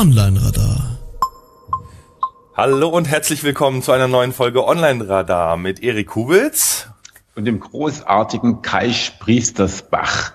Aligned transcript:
Online-Radar. 0.00 0.98
Hallo 2.56 2.88
und 2.88 3.06
herzlich 3.06 3.44
willkommen 3.44 3.82
zu 3.82 3.92
einer 3.92 4.08
neuen 4.08 4.32
Folge 4.32 4.64
Online-Radar 4.64 5.58
mit 5.58 5.82
Erik 5.82 6.06
Kubitz 6.06 6.88
und 7.36 7.44
dem 7.44 7.60
großartigen 7.60 8.62
Kai 8.62 8.94
Spriestersbach. 8.94 10.32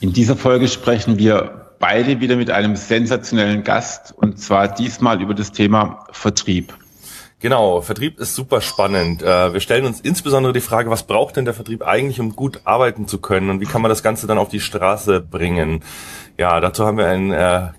In 0.00 0.14
dieser 0.14 0.34
Folge 0.34 0.66
sprechen 0.66 1.18
wir 1.18 1.74
beide 1.78 2.20
wieder 2.20 2.36
mit 2.36 2.48
einem 2.50 2.74
sensationellen 2.74 3.64
Gast 3.64 4.14
und 4.16 4.38
zwar 4.40 4.68
diesmal 4.68 5.20
über 5.20 5.34
das 5.34 5.52
Thema 5.52 6.06
Vertrieb. 6.12 6.72
Genau, 7.38 7.82
Vertrieb 7.82 8.18
ist 8.18 8.34
super 8.34 8.62
spannend. 8.62 9.22
Äh, 9.22 9.52
wir 9.52 9.60
stellen 9.60 9.84
uns 9.84 10.00
insbesondere 10.00 10.54
die 10.54 10.62
Frage, 10.62 10.88
was 10.88 11.02
braucht 11.02 11.36
denn 11.36 11.44
der 11.44 11.52
Vertrieb 11.52 11.82
eigentlich, 11.82 12.18
um 12.18 12.34
gut 12.34 12.62
arbeiten 12.64 13.06
zu 13.06 13.18
können 13.18 13.50
und 13.50 13.60
wie 13.60 13.66
kann 13.66 13.82
man 13.82 13.90
das 13.90 14.02
Ganze 14.02 14.26
dann 14.26 14.38
auf 14.38 14.48
die 14.48 14.60
Straße 14.60 15.20
bringen? 15.20 15.84
Ja, 16.38 16.60
dazu 16.60 16.86
haben 16.86 16.96
wir 16.96 17.08
einen 17.08 17.30
äh, 17.30 17.72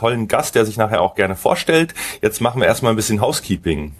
tollen 0.00 0.28
Gast, 0.28 0.54
der 0.54 0.64
sich 0.64 0.78
nachher 0.78 1.02
auch 1.02 1.14
gerne 1.14 1.36
vorstellt. 1.36 1.94
Jetzt 2.22 2.40
machen 2.40 2.60
wir 2.60 2.66
erstmal 2.66 2.92
ein 2.92 2.96
bisschen 2.96 3.20
Housekeeping. 3.20 3.92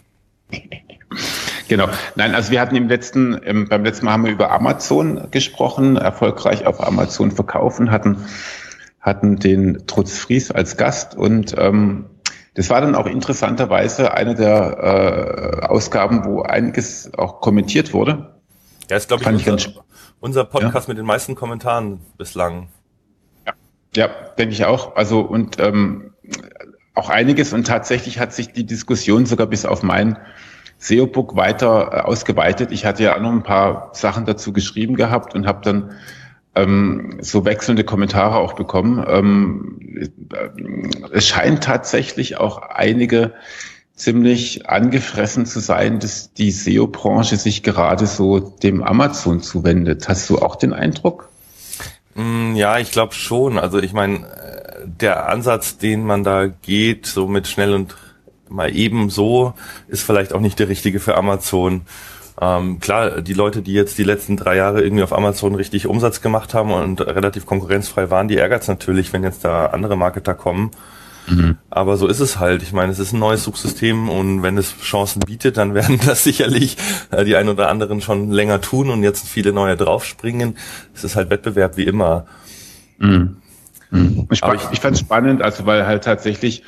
Genau. 1.68 1.88
Nein, 2.16 2.34
also 2.34 2.50
wir 2.50 2.60
hatten 2.60 2.74
im 2.74 2.88
letzten, 2.88 3.38
ähm, 3.45 3.68
beim 3.68 3.84
letzten 3.84 4.06
Mal 4.06 4.12
haben 4.12 4.24
wir 4.24 4.32
über 4.32 4.50
Amazon 4.50 5.28
gesprochen, 5.30 5.96
erfolgreich 5.96 6.66
auf 6.66 6.84
Amazon 6.84 7.30
verkaufen, 7.30 7.90
hatten, 7.90 8.24
hatten 9.00 9.36
den 9.36 9.84
Trutz 9.86 10.18
Fries 10.18 10.50
als 10.50 10.76
Gast 10.76 11.14
und 11.14 11.54
ähm, 11.59 12.06
das 12.54 12.70
war 12.70 12.80
dann 12.80 12.95
auch 12.95 13.06
interessanterweise 13.06 14.14
eine 14.14 14.34
der 14.34 15.62
äh, 15.62 15.66
Ausgaben, 15.66 16.24
wo 16.24 16.42
einiges 16.42 17.12
auch 17.16 17.40
kommentiert 17.40 17.92
wurde. 17.92 18.34
Ja, 18.88 18.96
ist 18.96 19.09
glaube 19.09 19.23
ich, 19.23 19.48
unser, 19.48 19.70
unser 20.18 20.45
Podcast 20.45 20.88
ja. 20.88 20.92
mit 20.92 20.98
den 20.98 21.06
meisten 21.06 21.37
Kommentaren 21.37 22.01
bislang. 22.18 22.68
Ja, 23.95 24.09
denke 24.38 24.55
ich 24.55 24.65
auch. 24.65 24.96
Also 24.96 25.21
und 25.21 25.59
ähm, 25.59 26.13
auch 26.95 27.09
einiges 27.10 27.52
und 27.52 27.66
tatsächlich 27.66 28.19
hat 28.19 28.33
sich 28.33 28.52
die 28.52 28.66
Diskussion 28.66 29.27
sogar 29.27 29.46
bis 29.46 29.65
auf 29.65 29.83
mein 29.83 30.19
SEO-Book 30.79 31.37
weiter 31.37 31.91
äh, 31.93 32.01
ausgeweitet. 32.01 32.73
Ich 32.73 32.85
hatte 32.85 33.02
ja 33.05 33.16
auch 33.16 33.21
noch 33.21 33.33
ein 33.33 33.43
paar 33.43 33.91
Sachen 33.95 34.24
dazu 34.24 34.52
geschrieben 34.52 34.96
gehabt 34.96 35.35
und 35.35 35.46
habe 35.46 35.61
dann 35.63 35.93
ähm, 36.55 37.18
so 37.21 37.45
wechselnde 37.45 37.85
Kommentare 37.85 38.37
auch 38.37 38.55
bekommen. 38.55 39.05
Ähm, 39.07 40.11
äh, 40.33 41.13
es 41.13 41.29
scheint 41.29 41.65
tatsächlich 41.65 42.38
auch 42.38 42.59
einige 42.59 43.33
ziemlich 43.95 44.68
angefressen 44.68 45.46
zu 45.46 45.61
sein, 45.61 46.01
dass 46.01 46.33
die 46.33 46.51
SEO-Branche 46.51 47.37
sich 47.37 47.63
gerade 47.63 48.07
so 48.07 48.41
dem 48.41 48.83
Amazon 48.83 49.41
zuwendet. 49.41 50.09
Hast 50.09 50.29
du 50.30 50.38
auch 50.38 50.57
den 50.57 50.73
Eindruck? 50.73 51.29
Mm, 52.14 52.54
ja, 52.54 52.78
ich 52.78 52.90
glaube 52.90 53.14
schon. 53.14 53.58
Also 53.58 53.78
ich 53.78 53.92
meine, 53.92 54.26
äh, 54.26 54.86
der 54.86 55.28
Ansatz, 55.28 55.78
den 55.78 56.04
man 56.04 56.24
da 56.24 56.46
geht, 56.46 57.06
so 57.06 57.28
mit 57.28 57.46
schnell 57.46 57.74
und 57.74 57.96
mal 58.48 58.74
eben 58.74 59.10
so, 59.10 59.54
ist 59.88 60.02
vielleicht 60.02 60.32
auch 60.32 60.40
nicht 60.40 60.58
der 60.58 60.68
richtige 60.68 61.00
für 61.00 61.16
Amazon. 61.16 61.82
Ähm, 62.40 62.80
klar, 62.80 63.20
die 63.20 63.34
Leute, 63.34 63.62
die 63.62 63.74
jetzt 63.74 63.98
die 63.98 64.04
letzten 64.04 64.36
drei 64.36 64.56
Jahre 64.56 64.82
irgendwie 64.82 65.03
auf 65.03 65.12
Amazon 65.12 65.54
richtig 65.54 65.86
Umsatz 65.86 66.20
gemacht 66.22 66.54
haben 66.54 66.72
und 66.72 67.00
relativ 67.00 67.47
konkurrenzfrei 67.47 68.10
waren, 68.10 68.28
die 68.28 68.38
ärgert 68.38 68.62
es 68.62 68.69
natürlich, 68.69 69.12
wenn 69.12 69.22
jetzt 69.22 69.44
da 69.44 69.66
andere 69.66 69.97
Marketer 69.97 70.34
kommen. 70.34 70.70
Mhm. 71.26 71.59
Aber 71.69 71.97
so 71.97 72.06
ist 72.06 72.21
es 72.21 72.38
halt. 72.38 72.62
Ich 72.62 72.72
meine, 72.72 72.93
es 72.93 72.99
ist 72.99 73.12
ein 73.12 73.19
neues 73.19 73.44
Suchsystem 73.44 74.09
und 74.09 74.43
wenn 74.43 74.59
es 74.59 74.76
Chancen 74.78 75.21
bietet, 75.21 75.56
dann 75.56 75.75
werden 75.75 76.00
das 76.04 76.25
sicherlich 76.25 76.77
äh, 77.10 77.25
die 77.25 77.37
einen 77.37 77.49
oder 77.49 77.69
anderen 77.69 78.00
schon 78.00 78.31
länger 78.31 78.60
tun 78.60 78.91
und 78.91 79.03
jetzt 79.03 79.28
viele 79.28 79.53
neue 79.53 79.77
draufspringen. 79.77 80.56
Es 80.94 81.04
ist 81.04 81.16
halt 81.16 81.31
Wettbewerb 81.31 81.77
wie 81.77 81.84
immer. 81.84 82.27
Mhm. 82.99 83.37
Mhm. 83.91 84.28
Ich, 84.31 84.43
ich, 84.43 84.60
ich 84.72 84.81
fand 84.81 84.94
es 84.94 85.00
spannend, 85.00 85.43
also 85.43 85.67
weil 85.67 85.87
halt 85.87 86.05
tatsächlich 86.05 86.62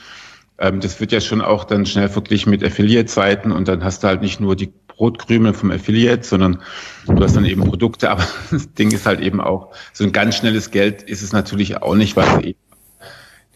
ähm, 0.58 0.80
das 0.80 1.00
wird 1.00 1.12
ja 1.12 1.20
schon 1.20 1.40
auch 1.40 1.64
dann 1.64 1.86
schnell 1.86 2.08
verglichen 2.08 2.50
mit 2.50 2.64
Affiliate-Seiten 2.64 3.52
und 3.52 3.68
dann 3.68 3.82
hast 3.82 4.02
du 4.02 4.08
halt 4.08 4.22
nicht 4.22 4.40
nur 4.40 4.54
die 4.54 4.72
Brotkrümel 4.88 5.54
vom 5.54 5.70
Affiliate, 5.70 6.22
sondern 6.22 6.60
du 7.06 7.22
hast 7.22 7.34
dann 7.34 7.44
eben 7.44 7.64
Produkte, 7.64 8.10
aber 8.12 8.24
das 8.50 8.72
Ding 8.74 8.92
ist 8.92 9.06
halt 9.06 9.20
eben 9.20 9.40
auch, 9.40 9.72
so 9.92 10.04
ein 10.04 10.12
ganz 10.12 10.36
schnelles 10.36 10.70
Geld 10.70 11.02
ist 11.02 11.22
es 11.22 11.32
natürlich 11.32 11.82
auch 11.82 11.94
nicht, 11.94 12.16
weil 12.16 12.46
eben 12.46 12.58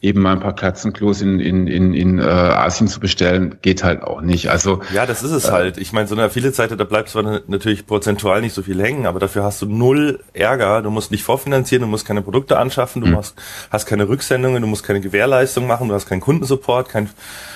eben 0.02 0.20
mal 0.20 0.32
ein 0.32 0.40
paar 0.40 0.54
Katzenklos 0.54 1.22
in, 1.22 1.40
in, 1.40 1.66
in, 1.66 1.94
in 1.94 2.18
äh, 2.18 2.22
Asien 2.22 2.86
zu 2.86 3.00
bestellen, 3.00 3.56
geht 3.62 3.82
halt 3.82 4.02
auch 4.02 4.20
nicht. 4.20 4.50
Also 4.50 4.82
Ja, 4.92 5.06
das 5.06 5.22
ist 5.22 5.30
es 5.30 5.46
äh, 5.46 5.52
halt. 5.52 5.78
Ich 5.78 5.92
meine, 5.92 6.06
so 6.06 6.14
eine 6.14 6.24
Affiliate-Seite, 6.24 6.76
da 6.76 6.84
bleibt 6.84 7.08
zwar 7.08 7.40
natürlich 7.46 7.86
prozentual 7.86 8.40
nicht 8.42 8.54
so 8.54 8.62
viel 8.62 8.80
hängen, 8.80 9.06
aber 9.06 9.20
dafür 9.20 9.42
hast 9.42 9.62
du 9.62 9.66
null 9.66 10.20
Ärger. 10.34 10.82
Du 10.82 10.90
musst 10.90 11.10
nicht 11.10 11.24
vorfinanzieren, 11.24 11.82
du 11.82 11.88
musst 11.88 12.06
keine 12.06 12.22
Produkte 12.22 12.58
anschaffen, 12.58 13.00
du 13.02 13.08
hm. 13.08 13.16
hast, 13.16 13.36
hast 13.70 13.86
keine 13.86 14.08
Rücksendungen, 14.08 14.60
du 14.60 14.68
musst 14.68 14.84
keine 14.84 15.00
Gewährleistung 15.00 15.66
machen, 15.66 15.88
du 15.88 15.94
hast 15.94 16.06
keinen 16.06 16.20
Kundensupport, 16.20 16.88
kein 16.88 17.08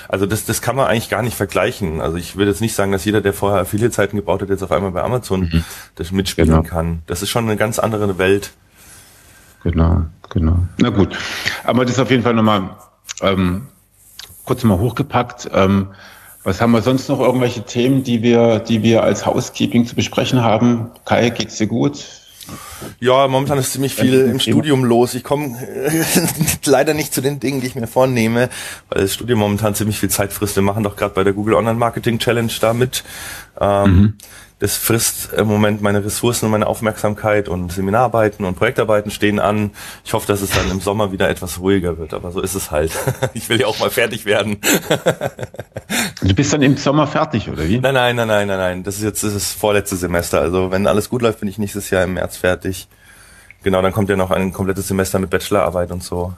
also 0.09 0.27
das, 0.27 0.45
das 0.45 0.61
kann 0.61 0.75
man 0.75 0.89
eigentlich 0.89 1.09
gar 1.09 1.23
nicht 1.23 1.37
vergleichen. 1.37 2.01
Also 2.01 2.17
ich 2.17 2.37
würde 2.37 2.51
jetzt 2.51 2.61
nicht 2.61 2.75
sagen, 2.75 2.91
dass 2.91 3.05
jeder, 3.05 3.21
der 3.21 3.33
vorher 3.33 3.61
Affiliate-Seiten 3.61 4.17
gebaut 4.17 4.43
hat, 4.43 4.49
jetzt 4.49 4.63
auf 4.63 4.73
einmal 4.73 4.91
bei 4.91 5.03
Amazon 5.03 5.43
mhm. 5.43 5.65
das 5.95 6.11
mitspielen 6.11 6.51
genau. 6.51 6.63
kann. 6.63 7.03
Das 7.07 7.23
ist 7.23 7.31
schon 7.31 7.45
eine 7.45 7.57
ganz 7.57 7.79
andere 7.79 8.19
Welt. 8.19 8.51
Genau, 9.63 10.03
genau. 10.29 10.59
Na 10.79 10.91
gut. 10.91 11.17
Aber 11.65 11.85
das 11.85 11.95
ist 11.95 12.01
auf 12.01 12.11
jeden 12.11 12.23
Fall 12.23 12.35
nochmal 12.35 12.71
ähm, 13.21 13.67
kurz 14.45 14.65
mal 14.65 14.79
hochgepackt. 14.79 15.51
Ähm, 15.53 15.89
was 16.43 16.61
haben 16.61 16.73
wir 16.73 16.81
sonst 16.81 17.09
noch 17.09 17.21
irgendwelche 17.21 17.63
Themen, 17.63 18.03
die 18.03 18.23
wir, 18.23 18.61
die 18.61 18.83
wir 18.83 19.03
als 19.03 19.27
Housekeeping 19.27 19.87
zu 19.87 19.95
besprechen 19.95 20.43
haben? 20.43 20.91
Kai, 21.05 21.29
geht's 21.31 21.57
dir 21.59 21.67
gut? 21.67 22.05
Ja, 22.99 23.29
momentan 23.29 23.59
ist 23.59 23.73
ziemlich 23.73 23.95
viel 23.95 24.15
im 24.23 24.41
Studium 24.41 24.85
los. 24.85 25.15
Ich 25.15 25.23
komme 25.23 25.57
leider 26.65 26.95
nicht 26.95 27.13
zu 27.13 27.21
den 27.21 27.39
Dingen, 27.39 27.61
die 27.61 27.67
ich 27.67 27.75
mir 27.75 27.87
vornehme, 27.87 28.49
weil 28.89 29.03
das 29.03 29.15
Studium 29.15 29.39
momentan 29.39 29.75
ziemlich 29.75 29.99
viel 29.99 30.09
Zeit 30.09 30.33
frisst. 30.33 30.57
Wir 30.57 30.63
machen 30.63 30.83
doch 30.83 30.97
gerade 30.97 31.15
bei 31.15 31.23
der 31.23 31.35
Google 31.35 31.55
Online 31.55 31.79
Marketing 31.79 32.19
Challenge 32.19 32.53
da 32.61 32.73
mit. 32.73 33.05
Ähm, 33.61 33.97
mhm 33.97 34.15
das 34.61 34.77
frisst 34.77 35.33
im 35.33 35.49
Moment 35.49 35.81
meine 35.81 36.05
Ressourcen 36.05 36.45
und 36.45 36.51
meine 36.53 36.67
Aufmerksamkeit 36.67 37.49
und 37.49 37.73
Seminararbeiten 37.73 38.45
und 38.45 38.57
Projektarbeiten 38.57 39.11
stehen 39.11 39.41
an. 39.41 39.71
Ich 40.05 40.13
hoffe, 40.13 40.27
dass 40.27 40.43
es 40.43 40.51
dann 40.51 40.71
im 40.71 40.81
Sommer 40.81 41.13
wieder 41.13 41.31
etwas 41.31 41.61
ruhiger 41.61 41.97
wird, 41.97 42.13
aber 42.13 42.31
so 42.31 42.41
ist 42.41 42.55
es 42.55 42.71
halt. 42.71 42.93
Ich 43.33 43.49
will 43.49 43.61
ja 43.61 43.67
auch 43.67 43.79
mal 43.79 43.91
fertig 43.91 44.25
werden. 44.25 44.59
Du 46.23 46.35
bist 46.35 46.53
dann 46.53 46.63
im 46.63 46.77
Sommer 46.77 47.07
fertig, 47.07 47.49
oder 47.49 47.67
wie? 47.67 47.81
Nein, 47.81 47.95
nein, 47.95 48.15
nein, 48.15 48.29
nein, 48.29 48.47
nein, 48.47 48.59
nein. 48.59 48.83
Das 48.85 48.97
ist 48.97 49.03
jetzt 49.03 49.25
das, 49.25 49.35
ist 49.35 49.53
das 49.53 49.59
vorletzte 49.59 49.97
Semester. 49.97 50.41
Also 50.41 50.71
wenn 50.71 50.87
alles 50.87 51.09
gut 51.09 51.23
läuft, 51.23 51.41
bin 51.41 51.49
ich 51.49 51.59
nächstes 51.59 51.91
Jahr 51.91 52.05
im 52.05 52.15
März 52.15 52.37
fertig. 52.37 52.87
Genau, 53.63 53.83
dann 53.83 53.93
kommt 53.93 54.11
ja 54.11 54.17
noch 54.17 54.31
ein 54.31 54.53
komplettes 54.53 54.87
Semester 54.87 55.19
mit 55.19 55.31
Bachelorarbeit 55.31 55.91
und 55.91 56.05
so. 56.05 56.35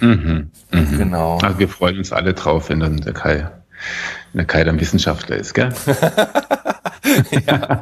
Mhm, 0.00 0.50
mhm. 0.70 0.98
Genau. 0.98 1.38
Also 1.38 1.58
wir 1.58 1.68
freuen 1.68 1.98
uns 1.98 2.12
alle 2.12 2.34
drauf, 2.34 2.68
wenn 2.68 2.80
dann 2.80 2.98
der 2.98 3.12
Kai, 3.12 3.48
der 4.32 4.44
Kai 4.44 4.64
dann 4.64 4.80
Wissenschaftler 4.80 5.36
ist, 5.36 5.54
gell? 5.54 5.72
ja. 7.46 7.80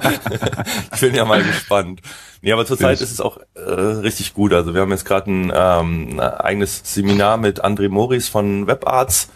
Ich 0.94 1.00
bin 1.00 1.14
ja 1.14 1.24
mal 1.24 1.42
gespannt. 1.42 2.00
Nee, 2.42 2.52
aber 2.52 2.66
zurzeit 2.66 3.00
ist 3.00 3.12
es 3.12 3.20
auch 3.20 3.38
äh, 3.54 3.60
richtig 3.60 4.34
gut. 4.34 4.52
Also 4.52 4.74
wir 4.74 4.80
haben 4.80 4.90
jetzt 4.90 5.04
gerade 5.04 5.30
ein 5.30 5.52
ähm, 5.54 6.20
eigenes 6.20 6.82
Seminar 6.84 7.36
mit 7.36 7.64
André 7.64 7.88
Moris 7.88 8.28
von 8.28 8.66
WebArts 8.66 9.28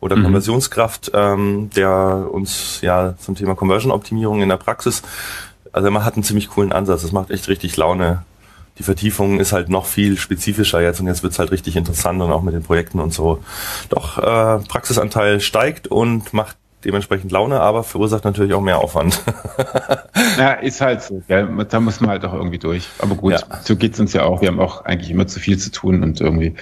oder 0.00 0.16
mhm. 0.16 0.24
Konversionskraft, 0.24 1.10
ähm, 1.14 1.70
der 1.76 2.28
uns 2.30 2.80
ja 2.80 3.14
zum 3.18 3.34
Thema 3.34 3.54
Conversion-Optimierung 3.54 4.42
in 4.42 4.48
der 4.48 4.56
Praxis, 4.56 5.02
also 5.72 5.90
man 5.90 6.04
hat 6.04 6.14
einen 6.14 6.22
ziemlich 6.22 6.48
coolen 6.48 6.72
Ansatz. 6.72 7.02
Das 7.02 7.12
macht 7.12 7.30
echt 7.30 7.48
richtig 7.48 7.76
Laune. 7.76 8.24
Die 8.82 8.86
Vertiefung 8.86 9.38
ist 9.38 9.52
halt 9.52 9.68
noch 9.68 9.86
viel 9.86 10.18
spezifischer 10.18 10.80
jetzt 10.80 10.98
und 10.98 11.06
jetzt 11.06 11.22
wird's 11.22 11.38
halt 11.38 11.52
richtig 11.52 11.76
interessant 11.76 12.20
und 12.20 12.32
auch 12.32 12.42
mit 12.42 12.52
den 12.52 12.64
Projekten 12.64 12.98
und 12.98 13.14
so. 13.14 13.38
Doch 13.90 14.18
äh, 14.18 14.58
Praxisanteil 14.66 15.38
steigt 15.38 15.86
und 15.86 16.32
macht 16.32 16.56
dementsprechend 16.84 17.30
Laune, 17.30 17.60
aber 17.60 17.84
verursacht 17.84 18.24
natürlich 18.24 18.54
auch 18.54 18.60
mehr 18.60 18.78
Aufwand. 18.78 19.22
ja, 20.36 20.54
ist 20.54 20.80
halt 20.80 21.00
so. 21.00 21.22
Gell? 21.28 21.48
Da 21.68 21.78
muss 21.78 22.00
man 22.00 22.10
halt 22.10 22.24
auch 22.24 22.32
irgendwie 22.32 22.58
durch. 22.58 22.88
Aber 22.98 23.14
gut, 23.14 23.34
ja. 23.34 23.40
so 23.62 23.76
geht's 23.76 24.00
uns 24.00 24.14
ja 24.14 24.24
auch. 24.24 24.40
Wir 24.40 24.48
haben 24.48 24.58
auch 24.58 24.84
eigentlich 24.84 25.12
immer 25.12 25.28
zu 25.28 25.38
viel 25.38 25.58
zu 25.58 25.70
tun 25.70 26.02
und 26.02 26.20
irgendwie 26.20 26.56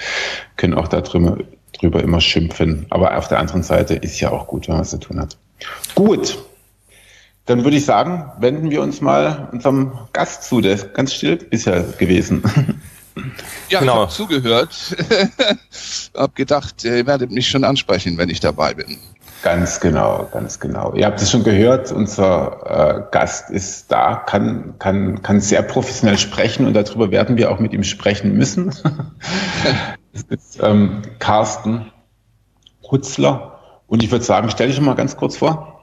können 0.59 0.75
auch 0.75 0.89
da 0.89 1.01
drüber, 1.01 1.39
drüber 1.73 2.03
immer 2.03 2.21
schimpfen. 2.21 2.85
Aber 2.91 3.17
auf 3.17 3.29
der 3.29 3.39
anderen 3.39 3.63
Seite 3.63 3.95
ist 3.95 4.21
ja 4.21 4.31
auch 4.31 4.47
gut, 4.47 4.69
wenn 4.69 4.75
man 4.75 4.83
was 4.83 4.91
zu 4.91 5.01
tun 5.01 5.19
hat. 5.19 5.39
Gut. 5.95 6.37
Dann 7.51 7.65
würde 7.65 7.79
ich 7.79 7.85
sagen, 7.85 8.31
wenden 8.39 8.71
wir 8.71 8.81
uns 8.81 9.01
mal 9.01 9.49
unserem 9.51 9.91
Gast 10.13 10.45
zu. 10.45 10.61
Der 10.61 10.75
ist 10.75 10.95
ganz 10.95 11.13
still 11.13 11.35
bisher 11.35 11.83
gewesen. 11.99 12.45
Ja, 13.69 13.81
genau. 13.81 13.95
ich 13.95 14.01
habe 14.03 14.13
zugehört. 14.13 14.97
hab 16.15 16.37
gedacht, 16.37 16.85
ihr 16.85 17.05
werdet 17.07 17.33
mich 17.33 17.49
schon 17.49 17.65
ansprechen, 17.65 18.17
wenn 18.19 18.29
ich 18.29 18.39
dabei 18.39 18.75
bin. 18.75 18.99
Ganz 19.43 19.81
genau, 19.81 20.29
ganz 20.33 20.61
genau. 20.61 20.95
Ihr 20.95 21.07
habt 21.07 21.21
es 21.21 21.29
schon 21.29 21.43
gehört, 21.43 21.91
unser 21.91 23.09
äh, 23.09 23.11
Gast 23.11 23.51
ist 23.51 23.91
da, 23.91 24.15
kann, 24.15 24.75
kann, 24.79 25.21
kann 25.23 25.41
sehr 25.41 25.63
professionell 25.63 26.19
sprechen 26.19 26.67
und 26.67 26.75
darüber 26.75 27.11
werden 27.11 27.37
wir 27.37 27.51
auch 27.51 27.59
mit 27.59 27.73
ihm 27.73 27.83
sprechen 27.83 28.37
müssen. 28.37 28.67
das 30.13 30.23
ist 30.29 30.61
ähm, 30.63 31.03
Carsten 31.19 31.91
Hutzler. 32.89 33.59
Und 33.89 34.05
ich 34.05 34.13
würde 34.13 34.25
sagen, 34.25 34.51
stell 34.51 34.69
dich 34.69 34.77
schon 34.77 34.85
mal 34.85 34.95
ganz 34.95 35.17
kurz 35.17 35.37
vor. 35.37 35.80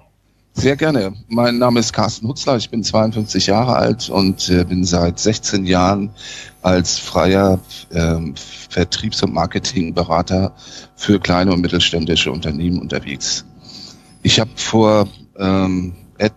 Sehr 0.59 0.75
gerne. 0.75 1.13
Mein 1.27 1.59
Name 1.59 1.79
ist 1.79 1.93
Carsten 1.93 2.27
Hutzler, 2.27 2.57
ich 2.57 2.71
bin 2.71 2.83
52 2.83 3.45
Jahre 3.45 3.75
alt 3.75 4.09
und 4.09 4.49
äh, 4.49 4.63
bin 4.63 4.83
seit 4.85 5.19
16 5.19 5.67
Jahren 5.67 6.09
als 6.63 6.97
freier 6.97 7.59
ähm, 7.93 8.33
Vertriebs- 8.67 9.21
und 9.21 9.35
Marketingberater 9.35 10.51
für 10.95 11.19
kleine 11.19 11.53
und 11.53 11.61
mittelständische 11.61 12.31
Unternehmen 12.31 12.81
unterwegs. 12.81 13.45
Ich 14.23 14.39
habe 14.39 14.49
vor 14.55 15.07
ähm, 15.37 15.93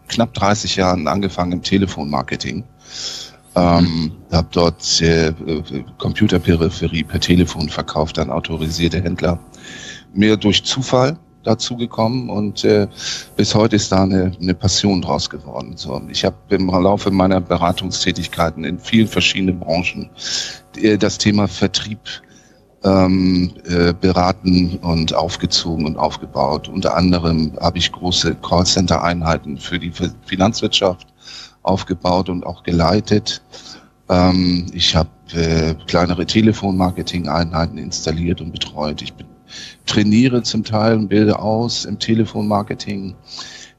knapp 0.08 0.34
30 0.34 0.76
Jahren 0.76 1.08
angefangen 1.08 1.52
im 1.52 1.62
Telefonmarketing. 1.62 2.62
Ähm, 3.56 4.12
habe 4.31 4.49
dort 4.52 5.00
äh, 5.00 5.32
Computerperipherie 5.96 7.05
per 7.05 7.20
Telefon 7.20 7.70
verkauft 7.70 8.19
an 8.19 8.28
autorisierte 8.28 9.02
Händler. 9.02 9.40
Mir 10.12 10.37
durch 10.37 10.62
Zufall 10.62 11.19
dazu 11.42 11.76
gekommen 11.76 12.31
und 12.31 12.64
äh, 12.64 12.87
bis 13.37 13.54
heute 13.54 13.76
ist 13.76 13.92
da 13.92 14.02
eine, 14.02 14.32
eine 14.40 14.54
Passion 14.54 15.02
draus 15.02 15.31
geworden. 15.31 15.76
So, 15.76 16.00
ich 16.08 16.25
habe 16.25 16.37
im 16.50 16.69
Laufe 16.69 17.10
meiner 17.10 17.40
Beratungstätigkeiten 17.40 18.64
in 18.64 18.78
vielen 18.78 19.08
verschiedenen 19.08 19.58
Branchen 19.58 20.10
äh, 20.76 20.98
das 20.98 21.19
Thema 21.19 21.48
Vertrieb 21.48 22.00
ähm, 22.82 23.52
äh, 23.64 23.92
beraten 23.92 24.78
und 24.82 25.14
aufgezogen 25.14 25.87
und 25.87 25.96
aufgebaut. 25.96 26.69
Unter 26.69 26.96
anderem 26.96 27.52
habe 27.60 27.78
ich 27.78 27.93
große 27.93 28.36
Callcenter-Einheiten 28.36 29.58
für 29.58 29.78
die 29.78 29.93
Finanzwirtschaft 30.25 31.06
aufgebaut 31.62 32.28
und 32.28 32.46
auch 32.46 32.62
geleitet. 32.62 33.43
Ähm, 34.08 34.66
ich 34.72 34.96
habe 34.96 35.10
äh, 35.34 35.75
kleinere 35.86 36.26
Telefonmarketing-Einheiten 36.26 37.78
installiert 37.78 38.40
und 38.40 38.52
betreut. 38.52 39.02
Ich 39.02 39.12
bin 39.12 39.26
trainiere 39.87 40.43
zum 40.43 40.64
Teil 40.64 40.97
und 40.97 41.08
bilde 41.08 41.38
aus 41.38 41.85
im 41.85 41.99
Telefonmarketing. 41.99 43.14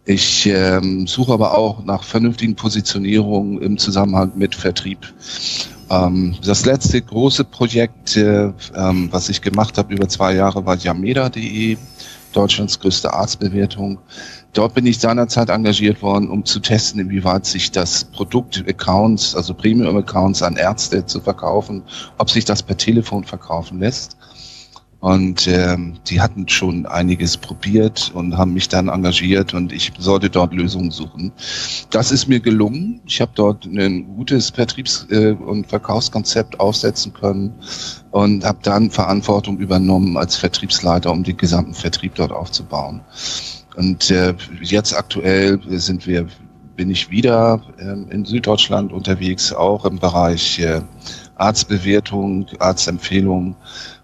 Ich 0.06 0.47
ähm, 0.47 1.06
suche 1.06 1.33
aber 1.33 1.56
auch 1.57 1.85
nach 1.85 2.03
vernünftigen 2.03 2.56
Positionierungen 2.56 3.62
im 3.62 3.77
Zusammenhang 3.77 4.31
mit 4.35 4.56
Vertrieb. 4.56 5.13
Ähm, 5.91 6.35
das 6.44 6.65
letzte 6.65 7.01
große 7.01 7.44
Projekt, 7.44 8.18
äh, 8.18 8.51
ähm, 8.75 9.09
was 9.12 9.29
ich 9.29 9.41
gemacht 9.41 9.77
habe 9.77 9.94
über 9.94 10.07
zwei 10.09 10.33
Jahre, 10.33 10.65
war 10.65 10.75
Yameda.de, 10.75 11.77
Deutschlands 12.33 12.79
größte 12.79 13.13
Arztbewertung. 13.13 14.00
Dort 14.53 14.74
bin 14.74 14.85
ich 14.85 15.00
seinerzeit 15.00 15.50
engagiert 15.50 16.01
worden, 16.01 16.29
um 16.29 16.45
zu 16.45 16.59
testen, 16.59 17.00
inwieweit 17.00 17.45
sich 17.45 17.71
das 17.71 18.06
Produkt 18.06 18.63
Accounts, 18.67 19.35
also 19.35 19.53
Premium 19.53 19.95
Accounts 19.97 20.41
an 20.41 20.56
Ärzte 20.56 21.06
zu 21.06 21.21
verkaufen, 21.21 21.83
ob 22.17 22.29
sich 22.29 22.45
das 22.45 22.63
per 22.63 22.77
Telefon 22.77 23.24
verkaufen 23.24 23.79
lässt. 23.79 24.17
Und 25.01 25.48
ähm, 25.48 25.95
die 26.07 26.21
hatten 26.21 26.48
schon 26.48 26.86
einiges 26.86 27.36
probiert 27.36 28.12
und 28.13 28.38
haben 28.38 28.53
mich 28.53 28.69
dann 28.69 28.88
engagiert 28.88 29.51
und 29.56 29.74
ich 29.74 29.92
sollte 29.98 30.30
dort 30.30 30.53
Lösungen 30.53 30.92
suchen. 30.92 31.31
Das 31.89 32.12
ist 32.12 32.27
mir 32.27 32.39
gelungen. 32.39 33.01
Ich 33.07 33.19
habe 33.19 33.31
dort 33.33 33.65
ein 33.65 34.15
gutes 34.15 34.51
Vertriebs- 34.51 35.07
äh, 35.09 35.31
und 35.31 35.65
Verkaufskonzept 35.65 36.59
aufsetzen 36.59 37.13
können 37.13 37.56
und 38.12 38.45
habe 38.45 38.59
dann 38.62 38.92
Verantwortung 38.92 39.57
übernommen 39.57 40.18
als 40.18 40.36
Vertriebsleiter, 40.36 41.12
um 41.12 41.24
den 41.24 41.36
gesamten 41.36 41.74
Vertrieb 41.74 42.13
dort 42.13 42.31
aufzubauen. 42.31 43.01
Und 43.75 44.12
äh, 44.12 44.36
jetzt 44.62 44.95
aktuell 44.95 45.59
sind 45.80 46.06
wir, 46.06 46.27
bin 46.75 46.92
ich 46.92 47.09
wieder 47.09 47.59
äh, 47.80 48.13
in 48.13 48.24
Süddeutschland 48.24 48.94
unterwegs, 48.94 49.51
auch 49.51 49.83
im 49.86 49.98
Bereich 49.98 50.59
äh, 50.59 50.81
Arztbewertung, 51.38 52.45
Arztempfehlung 52.59 53.56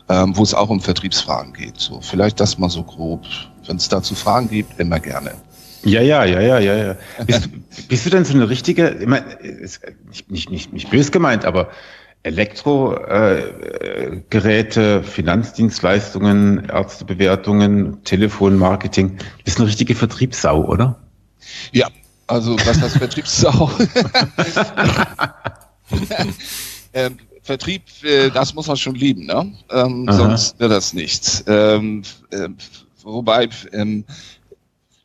ähm, 0.09 0.37
wo 0.37 0.43
es 0.43 0.53
auch 0.53 0.69
um 0.69 0.79
Vertriebsfragen 0.79 1.53
geht. 1.53 1.79
So, 1.79 2.01
vielleicht 2.01 2.39
das 2.39 2.57
mal 2.57 2.69
so 2.69 2.83
grob. 2.83 3.25
Wenn 3.65 3.77
es 3.77 3.89
dazu 3.89 4.15
Fragen 4.15 4.49
gibt, 4.49 4.79
immer 4.79 4.99
gerne. 4.99 5.33
Ja, 5.83 6.01
ja, 6.01 6.25
ja, 6.25 6.41
ja, 6.41 6.59
ja, 6.59 6.75
ja. 6.75 6.95
Bist, 7.25 7.49
bist 7.87 8.05
du 8.05 8.09
denn 8.09 8.25
so 8.25 8.33
eine 8.33 8.49
richtige, 8.49 8.97
ich 8.99 9.07
meine, 9.07 9.37
nicht, 9.41 10.31
nicht, 10.31 10.49
nicht, 10.49 10.73
nicht 10.73 10.89
bös 10.89 11.11
gemeint, 11.11 11.45
aber 11.45 11.69
Elektrogeräte, 12.23 14.81
äh, 14.81 15.03
Finanzdienstleistungen, 15.03 16.67
Ärztebewertungen, 16.69 18.03
Telefonmarketing, 18.03 19.17
du 19.17 19.43
bist 19.45 19.59
eine 19.59 19.67
richtige 19.67 19.95
Vertriebssau, 19.95 20.65
oder? 20.65 20.99
Ja, 21.71 21.87
also 22.27 22.57
was 22.65 22.81
das 22.81 22.97
Vertriebssau? 22.97 23.71
ähm, 26.93 27.17
Vertrieb, 27.47 27.83
äh, 28.03 28.29
das 28.29 28.53
muss 28.53 28.67
man 28.67 28.77
schon 28.77 28.95
lieben, 28.95 29.25
ne? 29.25 29.53
Ähm, 29.71 30.07
sonst 30.09 30.59
wird 30.59 30.71
das 30.71 30.93
nichts. 30.93 31.43
Ähm, 31.47 32.03
äh, 32.29 32.49
wobei, 33.03 33.49
ähm, 33.71 34.03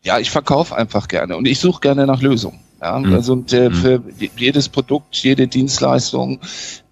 ja, 0.02 0.18
ich 0.18 0.30
verkaufe 0.30 0.76
einfach 0.76 1.08
gerne 1.08 1.36
und 1.36 1.46
ich 1.46 1.60
suche 1.60 1.80
gerne 1.80 2.06
nach 2.06 2.20
Lösungen. 2.20 2.58
Ja, 2.82 2.98
mhm. 2.98 3.14
also 3.14 3.34
und, 3.34 3.52
äh, 3.52 3.68
mhm. 3.68 3.74
für 3.74 4.02
jedes 4.36 4.68
Produkt, 4.68 5.14
jede 5.14 5.46
Dienstleistung 5.46 6.40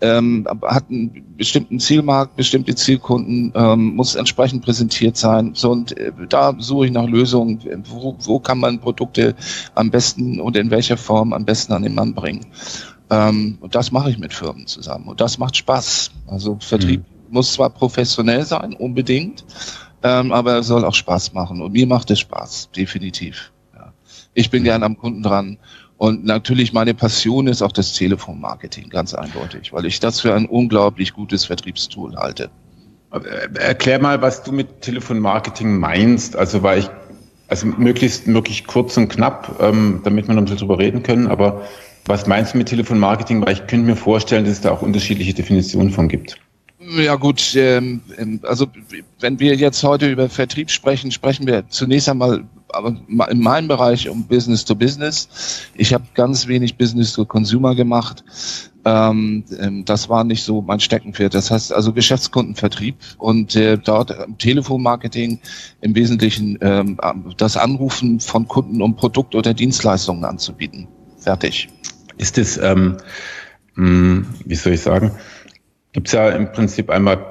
ähm, 0.00 0.46
hat 0.64 0.84
einen 0.88 1.34
bestimmten 1.36 1.80
Zielmarkt, 1.80 2.36
bestimmte 2.36 2.76
Zielkunden, 2.76 3.52
ähm, 3.56 3.96
muss 3.96 4.14
entsprechend 4.14 4.64
präsentiert 4.64 5.16
sein. 5.16 5.50
So 5.54 5.72
und 5.72 5.98
äh, 5.98 6.12
da 6.28 6.54
suche 6.56 6.86
ich 6.86 6.92
nach 6.92 7.08
Lösungen. 7.08 7.82
Wo, 7.88 8.16
wo 8.20 8.38
kann 8.38 8.58
man 8.58 8.78
Produkte 8.78 9.34
am 9.74 9.90
besten 9.90 10.40
und 10.40 10.56
in 10.56 10.70
welcher 10.70 10.96
Form 10.96 11.32
am 11.32 11.44
besten 11.44 11.72
an 11.72 11.82
den 11.82 11.96
Mann 11.96 12.14
bringen? 12.14 12.46
Ähm, 13.10 13.58
und 13.60 13.74
das 13.74 13.90
mache 13.90 14.10
ich 14.10 14.18
mit 14.18 14.32
Firmen 14.32 14.66
zusammen. 14.66 15.08
Und 15.08 15.20
das 15.20 15.38
macht 15.38 15.56
Spaß. 15.56 16.12
Also 16.28 16.58
Vertrieb 16.60 17.00
mhm. 17.00 17.34
muss 17.34 17.52
zwar 17.52 17.70
professionell 17.70 18.44
sein, 18.44 18.74
unbedingt, 18.74 19.44
ähm, 20.02 20.32
aber 20.32 20.54
er 20.54 20.62
soll 20.62 20.84
auch 20.84 20.94
Spaß 20.94 21.32
machen. 21.32 21.60
Und 21.60 21.72
mir 21.72 21.86
macht 21.86 22.10
es 22.10 22.20
Spaß, 22.20 22.70
definitiv. 22.74 23.52
Ja. 23.74 23.92
Ich 24.34 24.50
bin 24.50 24.62
mhm. 24.62 24.64
gern 24.64 24.82
am 24.84 24.96
Kunden 24.96 25.22
dran. 25.22 25.58
Und 25.98 26.24
natürlich 26.24 26.72
meine 26.72 26.94
Passion 26.94 27.46
ist 27.46 27.60
auch 27.60 27.72
das 27.72 27.92
Telefonmarketing, 27.92 28.88
ganz 28.88 29.12
eindeutig, 29.12 29.72
weil 29.72 29.84
ich 29.84 30.00
das 30.00 30.20
für 30.20 30.34
ein 30.34 30.46
unglaublich 30.46 31.12
gutes 31.12 31.44
Vertriebstool 31.44 32.16
halte. 32.16 32.48
Äh, 33.12 33.58
erklär 33.58 34.00
mal, 34.00 34.22
was 34.22 34.42
du 34.42 34.52
mit 34.52 34.80
Telefonmarketing 34.82 35.78
meinst. 35.78 36.36
Also, 36.36 36.62
weil 36.62 36.78
ich, 36.78 36.90
also 37.48 37.66
möglichst 37.66 38.26
wirklich 38.28 38.66
kurz 38.66 38.96
und 38.96 39.08
knapp, 39.08 39.56
ähm, 39.60 40.00
damit 40.04 40.28
wir 40.28 40.34
noch 40.34 40.42
ein 40.42 40.44
bisschen 40.44 40.60
drüber 40.60 40.78
reden 40.78 41.02
können, 41.02 41.26
aber 41.26 41.62
was 42.06 42.26
meinst 42.26 42.54
du 42.54 42.58
mit 42.58 42.68
Telefonmarketing? 42.68 43.44
Weil 43.44 43.52
ich 43.52 43.66
könnte 43.66 43.86
mir 43.86 43.96
vorstellen, 43.96 44.44
dass 44.44 44.54
es 44.54 44.60
da 44.60 44.72
auch 44.72 44.82
unterschiedliche 44.82 45.34
Definitionen 45.34 45.90
von 45.90 46.08
gibt. 46.08 46.38
Ja 46.96 47.16
gut, 47.16 47.54
ähm, 47.56 48.00
ähm, 48.16 48.40
also 48.42 48.66
wenn 49.20 49.38
wir 49.38 49.54
jetzt 49.54 49.84
heute 49.84 50.10
über 50.10 50.28
Vertrieb 50.28 50.70
sprechen, 50.70 51.10
sprechen 51.12 51.46
wir 51.46 51.68
zunächst 51.68 52.08
einmal 52.08 52.44
aber 52.72 52.96
in 53.30 53.40
meinem 53.40 53.68
Bereich 53.68 54.08
um 54.08 54.24
Business 54.24 54.64
to 54.64 54.74
Business. 54.74 55.68
Ich 55.74 55.92
habe 55.92 56.04
ganz 56.14 56.46
wenig 56.46 56.76
Business 56.76 57.12
to 57.12 57.24
Consumer 57.24 57.74
gemacht. 57.74 58.24
Ähm, 58.84 59.44
das 59.84 60.08
war 60.08 60.24
nicht 60.24 60.42
so 60.42 60.62
mein 60.62 60.80
Steckenpferd. 60.80 61.34
Das 61.34 61.50
heißt 61.50 61.72
also 61.72 61.92
Geschäftskundenvertrieb 61.92 62.96
und 63.18 63.54
äh, 63.56 63.76
dort 63.76 64.16
Telefonmarketing 64.38 65.38
im 65.82 65.94
Wesentlichen 65.94 66.58
ähm, 66.62 66.98
das 67.36 67.56
Anrufen 67.56 68.20
von 68.20 68.48
Kunden, 68.48 68.80
um 68.80 68.96
Produkt 68.96 69.34
oder 69.34 69.52
Dienstleistungen 69.52 70.24
anzubieten. 70.24 70.88
Fertig. 71.18 71.68
Ist 72.20 72.36
es, 72.36 72.58
ähm, 72.58 72.98
mh, 73.76 73.86
hm, 73.86 74.26
wie 74.44 74.54
soll 74.54 74.74
ich 74.74 74.82
sagen, 74.82 75.12
gibt 75.92 76.08
es 76.08 76.12
ja 76.12 76.28
im 76.28 76.52
Prinzip 76.52 76.90
einmal, 76.90 77.24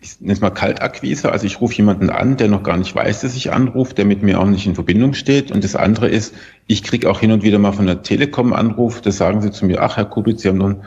ich 0.00 0.20
nenne 0.20 0.34
es 0.34 0.40
mal 0.40 0.50
Kaltakquise, 0.50 1.32
also 1.32 1.46
ich 1.46 1.62
rufe 1.62 1.74
jemanden 1.74 2.10
an, 2.10 2.36
der 2.36 2.48
noch 2.48 2.62
gar 2.62 2.76
nicht 2.76 2.94
weiß, 2.94 3.22
dass 3.22 3.34
ich 3.34 3.52
anrufe, 3.52 3.94
der 3.94 4.04
mit 4.04 4.22
mir 4.22 4.38
auch 4.38 4.46
nicht 4.46 4.66
in 4.66 4.74
Verbindung 4.74 5.14
steht. 5.14 5.50
Und 5.50 5.64
das 5.64 5.74
andere 5.74 6.08
ist, 6.08 6.34
ich 6.66 6.82
kriege 6.82 7.10
auch 7.10 7.20
hin 7.20 7.32
und 7.32 7.42
wieder 7.42 7.58
mal 7.58 7.72
von 7.72 7.86
der 7.86 8.02
Telekom 8.02 8.52
Anruf, 8.52 9.00
da 9.00 9.10
sagen 9.10 9.40
sie 9.40 9.50
zu 9.50 9.64
mir, 9.64 9.82
ach 9.82 9.96
Herr 9.96 10.04
Kubitz, 10.04 10.42
Sie 10.42 10.48
haben 10.48 10.58
noch 10.58 10.66
einen 10.66 10.82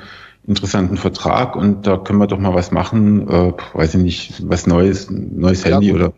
interessanten 0.46 0.98
Vertrag 0.98 1.56
und 1.56 1.88
da 1.88 1.98
können 1.98 2.20
wir 2.20 2.28
doch 2.28 2.40
mal 2.40 2.54
was 2.54 2.72
machen, 2.72 3.28
äh, 3.28 3.54
weiß 3.74 3.96
ich 3.96 4.02
nicht, 4.02 4.50
was 4.50 4.68
Neues, 4.68 5.10
neues 5.10 5.66
Handy 5.66 5.88
ja, 5.88 5.96
oder 5.96 6.14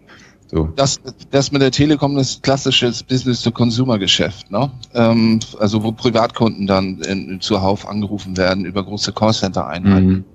so. 0.54 0.70
Das, 0.76 1.02
das 1.32 1.52
mit 1.52 1.62
der 1.62 1.72
Telekom 1.72 2.18
ist 2.18 2.44
klassisches 2.44 3.04
Business-to-Consumer-Geschäft, 3.04 4.52
ne? 4.52 4.72
Ähm, 4.94 5.40
also 5.60 5.84
wo 5.84 5.92
Privatkunden 5.92 6.68
dann 6.68 7.00
in, 7.02 7.42
zuhauf 7.42 7.88
angerufen 7.88 8.38
werden 8.38 8.66
über 8.66 8.84
große 8.84 9.14
Callcenter-Einheiten. 9.14 10.08
Mhm. 10.08 10.26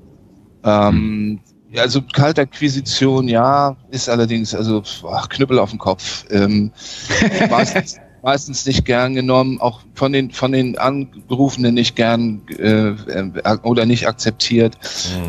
Ähm, 0.64 1.40
ja, 1.70 1.82
also 1.82 2.02
Kaltakquisition, 2.02 3.28
ja, 3.28 3.76
ist 3.90 4.08
allerdings, 4.08 4.54
also 4.54 4.82
ach, 5.10 5.28
Knüppel 5.28 5.58
auf 5.58 5.70
dem 5.70 5.78
Kopf. 5.78 6.24
Ähm, 6.30 6.72
meistens, 8.22 8.66
nicht 8.66 8.84
gern 8.84 9.14
genommen, 9.14 9.60
auch 9.60 9.80
von 9.94 10.12
den 10.12 10.30
von 10.30 10.52
den 10.52 10.78
Angerufenen 10.78 11.74
nicht 11.74 11.96
gern 11.96 12.42
äh, 12.58 12.90
äh, 12.90 13.58
oder 13.62 13.86
nicht 13.86 14.06
akzeptiert. 14.06 14.76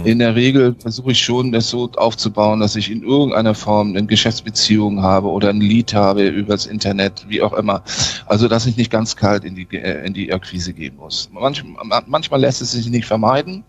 Mhm. 0.01 0.05
In 0.05 0.19
der 0.19 0.35
Regel 0.35 0.75
versuche 0.79 1.11
ich 1.11 1.21
schon, 1.21 1.51
das 1.51 1.69
so 1.69 1.89
aufzubauen, 1.95 2.59
dass 2.59 2.75
ich 2.75 2.91
in 2.91 3.03
irgendeiner 3.03 3.55
Form 3.55 3.89
eine 3.89 4.05
Geschäftsbeziehung 4.05 5.01
habe 5.01 5.29
oder 5.29 5.49
ein 5.49 5.61
Lied 5.61 5.93
habe 5.93 6.27
übers 6.27 6.65
Internet, 6.65 7.25
wie 7.27 7.41
auch 7.41 7.53
immer. 7.53 7.83
Also 8.25 8.47
dass 8.47 8.65
ich 8.65 8.77
nicht 8.77 8.91
ganz 8.91 9.15
kalt 9.15 9.43
in 9.43 9.55
die 9.55 9.67
äh, 9.71 10.05
in 10.05 10.13
die 10.13 10.31
Akquise 10.33 10.73
gehen 10.73 10.95
muss. 10.97 11.29
Manchmal, 11.31 12.03
manchmal 12.07 12.41
lässt 12.41 12.61
es 12.61 12.71
sich 12.71 12.89
nicht 12.89 13.05
vermeiden. 13.05 13.63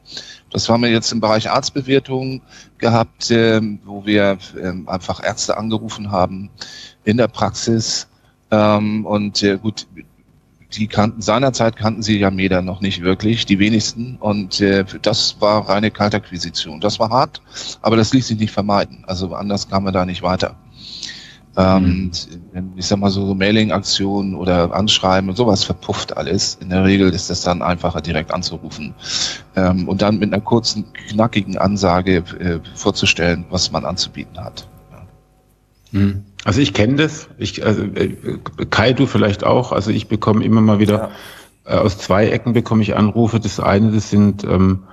Das 0.50 0.68
haben 0.68 0.82
wir 0.82 0.90
jetzt 0.90 1.12
im 1.12 1.20
Bereich 1.20 1.48
Arztbewertung 1.48 2.42
gehabt, 2.78 3.30
äh, 3.30 3.60
wo 3.84 4.04
wir 4.04 4.38
äh, 4.56 4.72
einfach 4.86 5.22
Ärzte 5.22 5.56
angerufen 5.56 6.10
haben 6.10 6.50
in 7.04 7.16
der 7.16 7.28
Praxis 7.28 8.09
Ähm, 8.50 9.06
und 9.06 9.42
äh, 9.42 9.58
gut, 9.58 9.86
die 10.72 10.86
kannten 10.86 11.20
seinerzeit 11.20 11.76
kannten 11.76 12.02
sie 12.02 12.18
ja 12.18 12.30
Meda 12.30 12.62
noch 12.62 12.80
nicht 12.80 13.02
wirklich, 13.02 13.46
die 13.46 13.58
wenigsten. 13.58 14.16
Und 14.20 14.60
äh, 14.60 14.84
das 15.02 15.40
war 15.40 15.68
reine 15.68 15.90
Kaltakquisition. 15.90 16.80
Das 16.80 16.98
war 16.98 17.10
hart, 17.10 17.42
aber 17.82 17.96
das 17.96 18.12
ließ 18.12 18.28
sich 18.28 18.38
nicht 18.38 18.52
vermeiden. 18.52 19.04
Also 19.06 19.34
anders 19.34 19.68
kam 19.68 19.84
man 19.84 19.94
da 19.94 20.04
nicht 20.04 20.22
weiter. 20.22 20.56
Ähm, 21.56 22.12
mhm. 22.52 22.72
Ich 22.76 22.86
sag 22.86 22.98
mal 23.00 23.10
so, 23.10 23.26
so 23.26 23.34
Mailing-Aktionen 23.34 24.36
oder 24.36 24.72
Anschreiben 24.72 25.28
und 25.28 25.36
sowas 25.36 25.64
verpufft 25.64 26.16
alles. 26.16 26.56
In 26.60 26.70
der 26.70 26.84
Regel 26.84 27.12
ist 27.12 27.28
es 27.28 27.42
dann 27.42 27.60
einfacher, 27.60 28.00
direkt 28.00 28.32
anzurufen 28.32 28.94
ähm, 29.56 29.88
und 29.88 30.00
dann 30.00 30.18
mit 30.18 30.32
einer 30.32 30.42
kurzen, 30.42 30.92
knackigen 31.08 31.58
Ansage 31.58 32.22
äh, 32.38 32.60
vorzustellen, 32.76 33.44
was 33.50 33.72
man 33.72 33.84
anzubieten 33.84 34.38
hat. 34.38 34.68
Mhm. 35.90 36.24
Also 36.44 36.60
ich 36.60 36.72
kenne 36.72 36.96
das. 36.96 37.28
Ich, 37.38 37.64
also, 37.64 37.82
äh, 37.82 38.16
Kai, 38.70 38.92
du 38.92 39.06
vielleicht 39.06 39.44
auch. 39.44 39.72
Also 39.72 39.90
ich 39.90 40.08
bekomme 40.08 40.44
immer 40.44 40.60
mal 40.60 40.78
wieder 40.78 41.10
ja. 41.66 41.74
äh, 41.74 41.78
aus 41.78 41.98
zwei 41.98 42.28
Ecken 42.28 42.52
bekomme 42.52 42.82
ich 42.82 42.96
Anrufe. 42.96 43.40
Das 43.40 43.60
eine, 43.60 43.92
das 43.92 44.10
sind 44.10 44.44
ähm, 44.44 44.84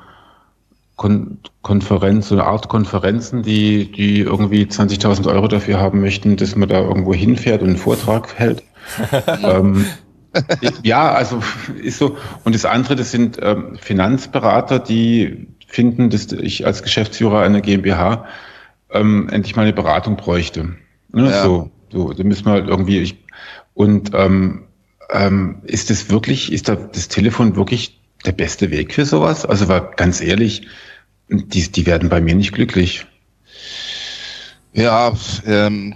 Kon 0.95 1.39
Konferenz, 1.61 2.29
so 2.29 2.35
eine 2.35 2.45
Art 2.45 2.69
Konferenzen, 2.69 3.43
die, 3.43 3.91
die 3.91 4.21
irgendwie 4.21 4.63
20.000 4.63 5.27
Euro 5.31 5.47
dafür 5.47 5.79
haben 5.79 6.01
möchten, 6.01 6.37
dass 6.37 6.55
man 6.55 6.69
da 6.69 6.79
irgendwo 6.79 7.13
hinfährt 7.13 7.61
und 7.61 7.69
einen 7.69 7.77
Vortrag 7.77 8.35
hält. 8.35 8.63
ähm, 9.43 9.85
ja, 10.83 11.11
also 11.11 11.41
ist 11.81 11.99
so. 11.99 12.17
Und 12.43 12.55
das 12.55 12.65
andere, 12.65 12.95
das 12.95 13.11
sind 13.11 13.37
ähm, 13.41 13.77
Finanzberater, 13.79 14.79
die 14.79 15.47
finden, 15.67 16.09
dass 16.09 16.31
ich 16.31 16.65
als 16.65 16.83
Geschäftsführer 16.83 17.41
einer 17.41 17.61
GmbH 17.61 18.25
ähm, 18.91 19.29
endlich 19.29 19.55
mal 19.55 19.63
eine 19.63 19.73
Beratung 19.73 20.15
bräuchte. 20.15 20.75
Ne? 21.11 21.29
Ja. 21.29 21.43
So, 21.43 21.71
so, 21.91 22.13
da 22.13 22.23
müssen 22.23 22.45
wir 22.45 22.51
halt 22.51 22.67
irgendwie. 22.67 22.99
Ich, 22.99 23.23
und 23.73 24.11
ähm, 24.13 24.67
ähm, 25.09 25.61
ist 25.63 25.89
das 25.89 26.09
wirklich, 26.09 26.51
ist 26.51 26.67
da 26.67 26.75
das 26.75 27.07
Telefon 27.07 27.55
wirklich 27.55 28.01
der 28.25 28.31
beste 28.31 28.71
Weg 28.71 28.93
für 28.93 29.05
sowas? 29.05 29.45
Also 29.45 29.67
war 29.67 29.91
ganz 29.91 30.21
ehrlich, 30.21 30.67
die, 31.29 31.71
die 31.71 31.85
werden 31.85 32.09
bei 32.09 32.21
mir 32.21 32.35
nicht 32.35 32.53
glücklich. 32.53 33.05
Ja, 34.73 35.13
ähm, 35.45 35.95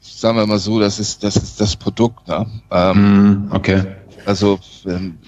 sagen 0.00 0.38
wir 0.38 0.46
mal 0.46 0.58
so, 0.58 0.80
das 0.80 0.98
ist 0.98 1.22
das 1.22 1.36
ist 1.36 1.60
das 1.60 1.76
Produkt. 1.76 2.28
Ne? 2.28 2.46
Ähm, 2.70 3.48
mm, 3.48 3.52
okay. 3.52 3.84
Also 4.24 4.58
ähm, 4.86 5.18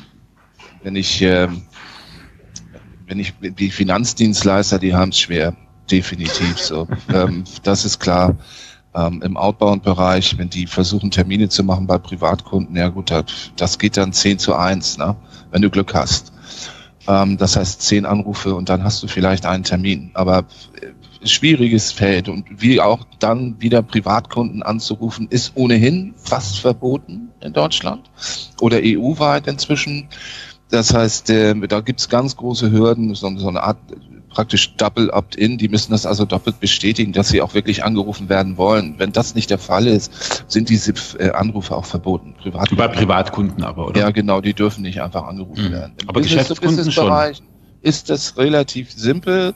wenn 0.83 0.97
ich 0.97 1.21
ähm, 1.23 1.63
wenn 3.07 3.19
ich 3.19 3.35
die 3.41 3.71
Finanzdienstleister, 3.71 4.79
die 4.79 4.95
haben 4.95 5.11
es 5.11 5.19
schwer, 5.19 5.57
definitiv 5.91 6.59
so. 6.59 6.87
ähm, 7.13 7.45
das 7.63 7.85
ist 7.85 7.99
klar. 8.01 8.37
Ähm, 8.99 9.23
Im 9.23 9.37
Outbound-Bereich, 9.37 10.39
wenn 10.39 10.51
die 10.51 10.67
versuchen, 10.67 11.11
Termine 11.11 11.49
zu 11.49 11.63
machen 11.63 11.87
bei 11.87 11.99
Privatkunden, 11.99 12.77
ja 12.77 12.89
gut, 12.89 13.13
das 13.57 13.79
geht 13.79 13.97
dann 13.97 14.13
10 14.13 14.39
zu 14.39 14.55
1, 14.57 14.99
ne? 14.99 15.15
wenn 15.51 15.63
du 15.63 15.71
Glück 15.71 15.95
hast. 15.95 16.33
Ähm, 17.09 17.39
das 17.39 17.57
heißt 17.57 17.81
zehn 17.83 18.07
Anrufe 18.07 18.55
und 18.55 18.69
dann 18.69 18.85
hast 18.85 19.03
du 19.03 19.09
vielleicht 19.09 19.47
einen 19.47 19.65
Termin. 19.65 20.11
Aber 20.15 20.41
äh, 20.81 21.27
schwieriges 21.27 21.91
Feld 21.91 22.29
und 22.29 22.47
wie 22.61 22.81
auch 22.81 23.01
dann 23.19 23.61
wieder 23.61 23.83
Privatkunden 23.83 24.63
anzurufen, 24.63 25.27
ist 25.31 25.53
ohnehin 25.55 26.15
fast 26.17 26.61
verboten 26.61 27.31
in 27.41 27.53
Deutschland 27.53 28.11
oder 28.61 28.79
EU-weit 28.83 29.47
inzwischen. 29.47 30.09
Das 30.71 30.93
heißt, 30.93 31.31
äh, 31.31 31.55
da 31.67 31.81
gibt's 31.81 32.09
ganz 32.09 32.37
große 32.37 32.71
Hürden, 32.71 33.15
so, 33.15 33.37
so 33.39 33.49
eine 33.49 33.63
Art 33.63 33.79
praktisch 34.29 34.77
Double 34.77 35.11
Opt-in. 35.11 35.59
Die 35.59 35.69
müssen 35.69 35.93
das 35.93 36.07
also 36.07 36.25
doppelt 36.25 36.61
bestätigen, 36.61 37.13
dass 37.13 37.29
sie 37.29 37.43
auch 37.43 37.55
wirklich 37.55 37.85
angerufen 37.85 38.29
werden 38.29 38.57
wollen. 38.57 38.95
Wenn 38.99 39.13
das 39.13 39.35
nicht 39.35 39.51
der 39.51 39.59
Fall 39.59 39.87
ist, 39.87 40.45
sind 40.49 40.69
diese 40.69 40.95
äh, 41.19 41.31
Anrufe 41.31 41.77
auch 41.77 41.85
verboten. 41.85 42.35
Privatkunden. 42.35 42.77
Bei 42.77 42.89
Privatkunden 42.89 43.65
aber, 43.65 43.89
oder? 43.89 44.01
Ja, 44.01 44.11
genau, 44.11 44.41
die 44.41 44.55
dürfen 44.55 44.83
nicht 44.83 45.01
einfach 45.03 45.25
angerufen 45.25 45.69
mhm. 45.69 45.73
werden. 45.73 45.93
Im 46.03 46.09
aber 46.09 46.21
Business 46.21 46.49
Geschäftskunden 46.49 46.93
schon 46.93 47.11
ist 47.83 48.11
das 48.11 48.37
relativ 48.37 48.91
simpel, 48.93 49.55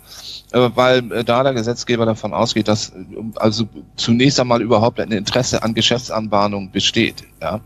äh, 0.53 0.71
weil 0.75 1.11
äh, 1.13 1.25
da 1.25 1.43
der 1.43 1.55
Gesetzgeber 1.55 2.07
davon 2.07 2.33
ausgeht, 2.33 2.69
dass 2.69 2.91
äh, 2.91 2.95
also 3.37 3.69
zunächst 3.97 4.39
einmal 4.39 4.63
überhaupt 4.63 5.01
ein 5.01 5.11
Interesse 5.11 5.63
an 5.63 5.75
Geschäftsanbahnung 5.75 6.71
besteht. 6.71 7.25
Ja? 7.41 7.61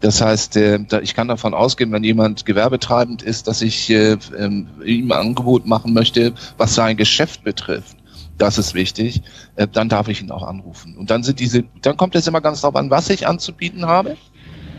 Das 0.00 0.20
heißt, 0.20 0.56
ich 0.56 1.14
kann 1.14 1.28
davon 1.28 1.54
ausgehen, 1.54 1.90
wenn 1.90 2.04
jemand 2.04 2.44
gewerbetreibend 2.44 3.22
ist, 3.22 3.48
dass 3.48 3.62
ich 3.62 3.88
ähm, 3.88 4.68
ihm 4.84 5.10
ein 5.10 5.18
Angebot 5.18 5.66
machen 5.66 5.94
möchte, 5.94 6.34
was 6.58 6.74
sein 6.74 6.98
Geschäft 6.98 7.44
betrifft. 7.44 7.96
Das 8.36 8.58
ist 8.58 8.74
wichtig. 8.74 9.22
Dann 9.72 9.88
darf 9.88 10.08
ich 10.08 10.20
ihn 10.20 10.30
auch 10.30 10.42
anrufen. 10.42 10.98
Und 10.98 11.10
dann 11.10 11.22
sind 11.22 11.40
diese, 11.40 11.64
dann 11.80 11.96
kommt 11.96 12.14
es 12.14 12.26
immer 12.26 12.42
ganz 12.42 12.60
darauf 12.60 12.76
an, 12.76 12.90
was 12.90 13.08
ich 13.08 13.26
anzubieten 13.26 13.86
habe. 13.86 14.18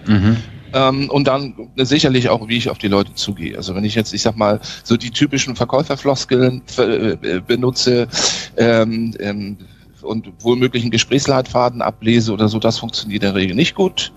Mhm. 0.06 0.38
Ähm, 0.74 1.10
und 1.10 1.28
dann 1.28 1.70
sicherlich 1.76 2.30
auch, 2.30 2.48
wie 2.48 2.58
ich 2.58 2.70
auf 2.70 2.78
die 2.78 2.88
Leute 2.88 3.14
zugehe. 3.14 3.58
Also 3.58 3.76
wenn 3.76 3.86
ich 3.86 3.96
jetzt, 3.96 4.14
ich 4.14 4.22
sag 4.22 4.38
mal, 4.38 4.60
so 4.84 4.98
die 4.98 5.12
typischen 5.12 5.56
Verkäuferfloskeln 5.56 6.62
äh, 6.78 7.40
benutze 7.40 8.08
ähm, 8.58 9.14
ähm, 9.20 9.58
und 10.02 10.32
wohlmöglichen 10.40 10.92
Gesprächsleitfaden 10.92 11.82
ablese 11.82 12.32
oder 12.32 12.48
so, 12.48 12.60
das 12.60 12.80
funktioniert 12.80 13.24
in 13.24 13.34
der 13.34 13.36
Regel 13.36 13.56
nicht 13.56 13.76
gut. 13.76 14.12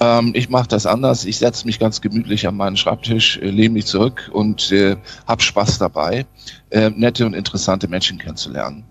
Ähm, 0.00 0.32
ich 0.34 0.48
mache 0.48 0.68
das 0.68 0.86
anders. 0.86 1.24
Ich 1.24 1.38
setze 1.38 1.66
mich 1.66 1.78
ganz 1.78 2.00
gemütlich 2.00 2.46
an 2.46 2.56
meinen 2.56 2.76
Schreibtisch, 2.76 3.38
äh, 3.38 3.50
lehne 3.50 3.74
mich 3.74 3.86
zurück 3.86 4.30
und 4.32 4.72
äh, 4.72 4.96
habe 5.26 5.42
Spaß 5.42 5.78
dabei, 5.78 6.26
äh, 6.70 6.90
nette 6.90 7.26
und 7.26 7.34
interessante 7.34 7.88
Menschen 7.88 8.18
kennenzulernen. 8.18 8.84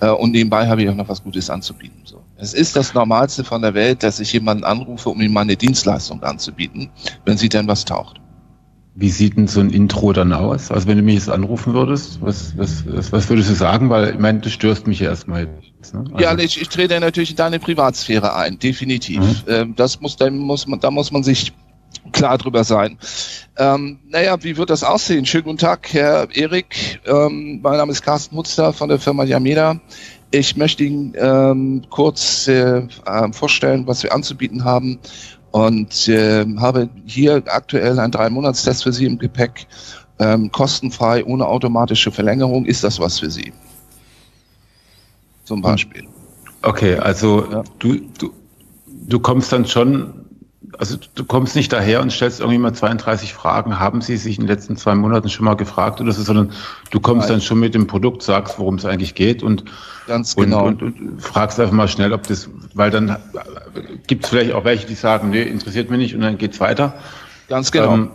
Äh, 0.00 0.10
und 0.10 0.32
nebenbei 0.32 0.68
habe 0.68 0.82
ich 0.82 0.88
auch 0.88 0.94
noch 0.94 1.08
was 1.08 1.22
Gutes 1.22 1.48
anzubieten. 1.50 2.02
So. 2.04 2.19
Es 2.40 2.54
ist 2.54 2.74
das 2.74 2.94
Normalste 2.94 3.44
von 3.44 3.60
der 3.60 3.74
Welt, 3.74 4.02
dass 4.02 4.18
ich 4.18 4.32
jemanden 4.32 4.64
anrufe, 4.64 5.10
um 5.10 5.20
ihm 5.20 5.32
meine 5.32 5.56
Dienstleistung 5.56 6.22
anzubieten, 6.22 6.90
wenn 7.24 7.36
sie 7.36 7.50
denn 7.50 7.68
was 7.68 7.84
taucht. 7.84 8.20
Wie 8.94 9.10
sieht 9.10 9.36
denn 9.36 9.46
so 9.46 9.60
ein 9.60 9.70
Intro 9.70 10.12
dann 10.12 10.32
aus? 10.32 10.70
Also 10.70 10.88
wenn 10.88 10.96
du 10.96 11.02
mich 11.02 11.14
jetzt 11.14 11.30
anrufen 11.30 11.74
würdest, 11.74 12.20
was, 12.22 12.56
was, 12.56 12.84
was, 13.12 13.28
würdest 13.28 13.50
du 13.50 13.54
sagen? 13.54 13.88
Weil 13.88 14.10
ich 14.10 14.18
meine, 14.18 14.40
du 14.40 14.50
störst 14.50 14.86
mich 14.86 15.00
ja 15.00 15.10
erstmal. 15.10 15.44
Ne? 15.44 15.52
also 15.92 16.18
ja, 16.18 16.36
ich, 16.38 16.60
ich 16.60 16.68
trete 16.68 16.98
natürlich 16.98 17.30
in 17.30 17.36
deine 17.36 17.60
Privatsphäre 17.60 18.34
ein, 18.34 18.58
definitiv. 18.58 19.20
Mhm. 19.20 19.52
Ähm, 19.52 19.74
das 19.76 20.00
muss, 20.00 20.16
dann 20.16 20.38
muss 20.38 20.66
man, 20.66 20.80
da 20.80 20.90
muss 20.90 21.12
man 21.12 21.22
sich 21.22 21.52
klar 22.12 22.38
drüber 22.38 22.64
sein. 22.64 22.98
Ähm, 23.56 24.00
naja, 24.08 24.42
wie 24.42 24.56
wird 24.56 24.70
das 24.70 24.82
aussehen? 24.82 25.24
Schönen 25.24 25.44
guten 25.44 25.58
Tag, 25.58 25.92
Herr 25.92 26.28
Erik. 26.34 27.00
Ähm, 27.06 27.60
mein 27.62 27.76
Name 27.76 27.92
ist 27.92 28.02
Carsten 28.02 28.36
Hutzler 28.36 28.72
von 28.72 28.88
der 28.88 28.98
Firma 28.98 29.24
Yameda. 29.24 29.80
Ich 30.32 30.56
möchte 30.56 30.84
Ihnen 30.84 31.14
ähm, 31.16 31.82
kurz 31.90 32.46
äh, 32.46 32.86
äh, 33.04 33.32
vorstellen, 33.32 33.86
was 33.86 34.02
wir 34.02 34.14
anzubieten 34.14 34.64
haben 34.64 35.00
und 35.50 36.08
äh, 36.08 36.46
habe 36.58 36.88
hier 37.04 37.42
aktuell 37.46 37.98
einen 37.98 38.12
Drei-Monats-Test 38.12 38.84
für 38.84 38.92
Sie 38.92 39.06
im 39.06 39.18
Gepäck. 39.18 39.66
Ähm, 40.20 40.52
kostenfrei, 40.52 41.24
ohne 41.24 41.46
automatische 41.46 42.12
Verlängerung. 42.12 42.66
Ist 42.66 42.84
das 42.84 43.00
was 43.00 43.18
für 43.18 43.30
Sie? 43.30 43.52
Zum 45.44 45.62
Beispiel. 45.62 46.04
Okay, 46.62 46.96
also 46.96 47.50
ja. 47.50 47.64
du, 47.78 47.96
du, 48.18 48.32
du 48.86 49.18
kommst 49.18 49.50
dann 49.52 49.66
schon 49.66 50.26
also 50.80 50.96
du 51.14 51.24
kommst 51.24 51.56
nicht 51.56 51.74
daher 51.74 52.00
und 52.00 52.10
stellst 52.10 52.40
irgendwie 52.40 52.58
mal 52.58 52.72
32 52.72 53.34
Fragen, 53.34 53.78
haben 53.78 54.00
sie 54.00 54.16
sich 54.16 54.38
in 54.38 54.44
den 54.44 54.48
letzten 54.48 54.78
zwei 54.78 54.94
Monaten 54.94 55.28
schon 55.28 55.44
mal 55.44 55.54
gefragt 55.54 56.00
oder 56.00 56.10
so, 56.12 56.22
sondern 56.22 56.52
du 56.90 57.00
kommst 57.00 57.28
Nein. 57.28 57.36
dann 57.36 57.40
schon 57.42 57.60
mit 57.60 57.74
dem 57.74 57.86
Produkt, 57.86 58.22
sagst, 58.22 58.58
worum 58.58 58.76
es 58.76 58.86
eigentlich 58.86 59.14
geht 59.14 59.42
und, 59.42 59.64
Ganz 60.06 60.34
genau. 60.34 60.64
und, 60.64 60.82
und, 60.82 60.98
und 60.98 61.22
fragst 61.22 61.60
einfach 61.60 61.74
mal 61.74 61.86
schnell, 61.86 62.14
ob 62.14 62.26
das, 62.26 62.48
weil 62.72 62.90
dann 62.90 63.16
gibt 64.06 64.24
es 64.24 64.30
vielleicht 64.30 64.52
auch 64.52 64.64
welche, 64.64 64.86
die 64.86 64.94
sagen, 64.94 65.28
nee, 65.28 65.42
interessiert 65.42 65.90
mich 65.90 65.98
nicht 65.98 66.14
und 66.14 66.22
dann 66.22 66.38
geht's 66.38 66.60
weiter. 66.60 66.94
Ganz 67.48 67.70
genau. 67.70 67.92
Ähm, 67.92 68.10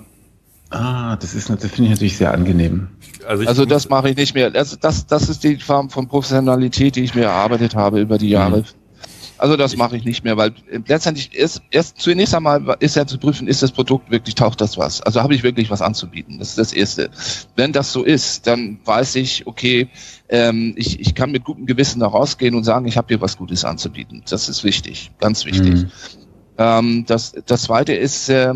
ah, 0.72 1.18
das 1.18 1.36
ist, 1.36 1.48
das 1.52 1.60
finde 1.60 1.84
ich 1.84 1.90
natürlich 1.92 2.18
sehr 2.18 2.34
angenehm. 2.34 2.88
Also, 3.28 3.46
also 3.46 3.66
das 3.66 3.90
mache 3.90 4.10
ich 4.10 4.18
nicht 4.18 4.34
mehr. 4.34 4.52
Also 4.56 4.76
das, 4.76 5.06
das 5.06 5.30
ist 5.30 5.44
die 5.44 5.58
Form 5.58 5.92
von 5.92 6.08
Professionalität, 6.08 6.96
die 6.96 7.04
ich 7.04 7.14
mir 7.14 7.26
erarbeitet 7.26 7.76
habe 7.76 8.02
über 8.02 8.18
die 8.18 8.30
Jahre. 8.30 8.62
Mhm. 8.62 8.85
Also 9.38 9.58
das 9.58 9.76
mache 9.76 9.98
ich 9.98 10.06
nicht 10.06 10.24
mehr, 10.24 10.38
weil 10.38 10.54
letztendlich 10.88 11.36
ist 11.36 11.62
erst 11.70 12.00
zunächst 12.00 12.34
einmal 12.34 12.78
ist 12.80 12.96
ja 12.96 13.06
zu 13.06 13.18
prüfen, 13.18 13.48
ist 13.48 13.62
das 13.62 13.72
Produkt 13.72 14.10
wirklich, 14.10 14.36
taucht 14.36 14.62
das 14.62 14.78
was? 14.78 15.02
Also 15.02 15.22
habe 15.22 15.36
ich 15.36 15.44
wirklich 15.44 15.70
was 15.70 15.82
anzubieten? 15.82 16.40
Das 16.40 16.50
ist 16.50 16.58
das 16.58 16.74
Erste. 16.74 17.10
Wenn 17.56 17.74
das 17.74 17.92
so 17.92 18.04
ist, 18.04 18.48
dann 18.48 18.80
weiß 18.86 19.16
ich, 19.16 19.46
okay, 19.48 19.90
ähm, 20.30 20.74
ich, 20.78 21.00
ich 21.00 21.16
kann 21.16 21.32
mit 21.32 21.44
gutem 21.44 21.66
Gewissen 21.66 22.00
da 22.00 22.08
rausgehen 22.08 22.56
und 22.56 22.64
sagen, 22.64 22.88
ich 22.88 22.98
habe 22.98 23.08
hier 23.10 23.22
was 23.22 23.38
Gutes 23.38 23.66
anzubieten. 23.66 24.24
Das 24.30 24.48
ist 24.48 24.64
wichtig, 24.64 25.12
ganz 25.20 25.46
wichtig. 25.46 25.74
Mhm. 25.74 25.92
Ähm, 26.58 27.06
das, 27.06 27.34
das 27.46 27.64
Zweite 27.64 27.94
ist, 27.94 28.30
äh, 28.30 28.54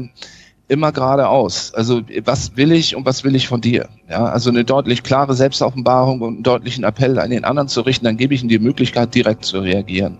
immer 0.70 0.92
geradeaus. 0.92 1.74
Also 1.74 2.02
was 2.24 2.56
will 2.56 2.72
ich 2.72 2.96
und 2.96 3.06
was 3.06 3.24
will 3.24 3.36
ich 3.36 3.48
von 3.48 3.60
dir? 3.60 3.90
Ja, 4.08 4.26
also 4.26 4.50
eine 4.50 4.64
deutlich 4.64 5.04
klare 5.04 5.34
Selbstoffenbarung 5.34 6.22
und 6.22 6.36
einen 6.36 6.44
deutlichen 6.44 6.84
Appell 6.84 7.20
an 7.20 7.32
den 7.32 7.44
anderen 7.44 7.68
zu 7.68 7.82
richten, 7.82 8.06
dann 8.06 8.18
gebe 8.18 8.34
ich 8.34 8.44
ihm 8.44 8.50
die 8.50 8.60
Möglichkeit, 8.60 9.14
direkt 9.14 9.44
zu 9.44 9.60
reagieren. 9.60 10.20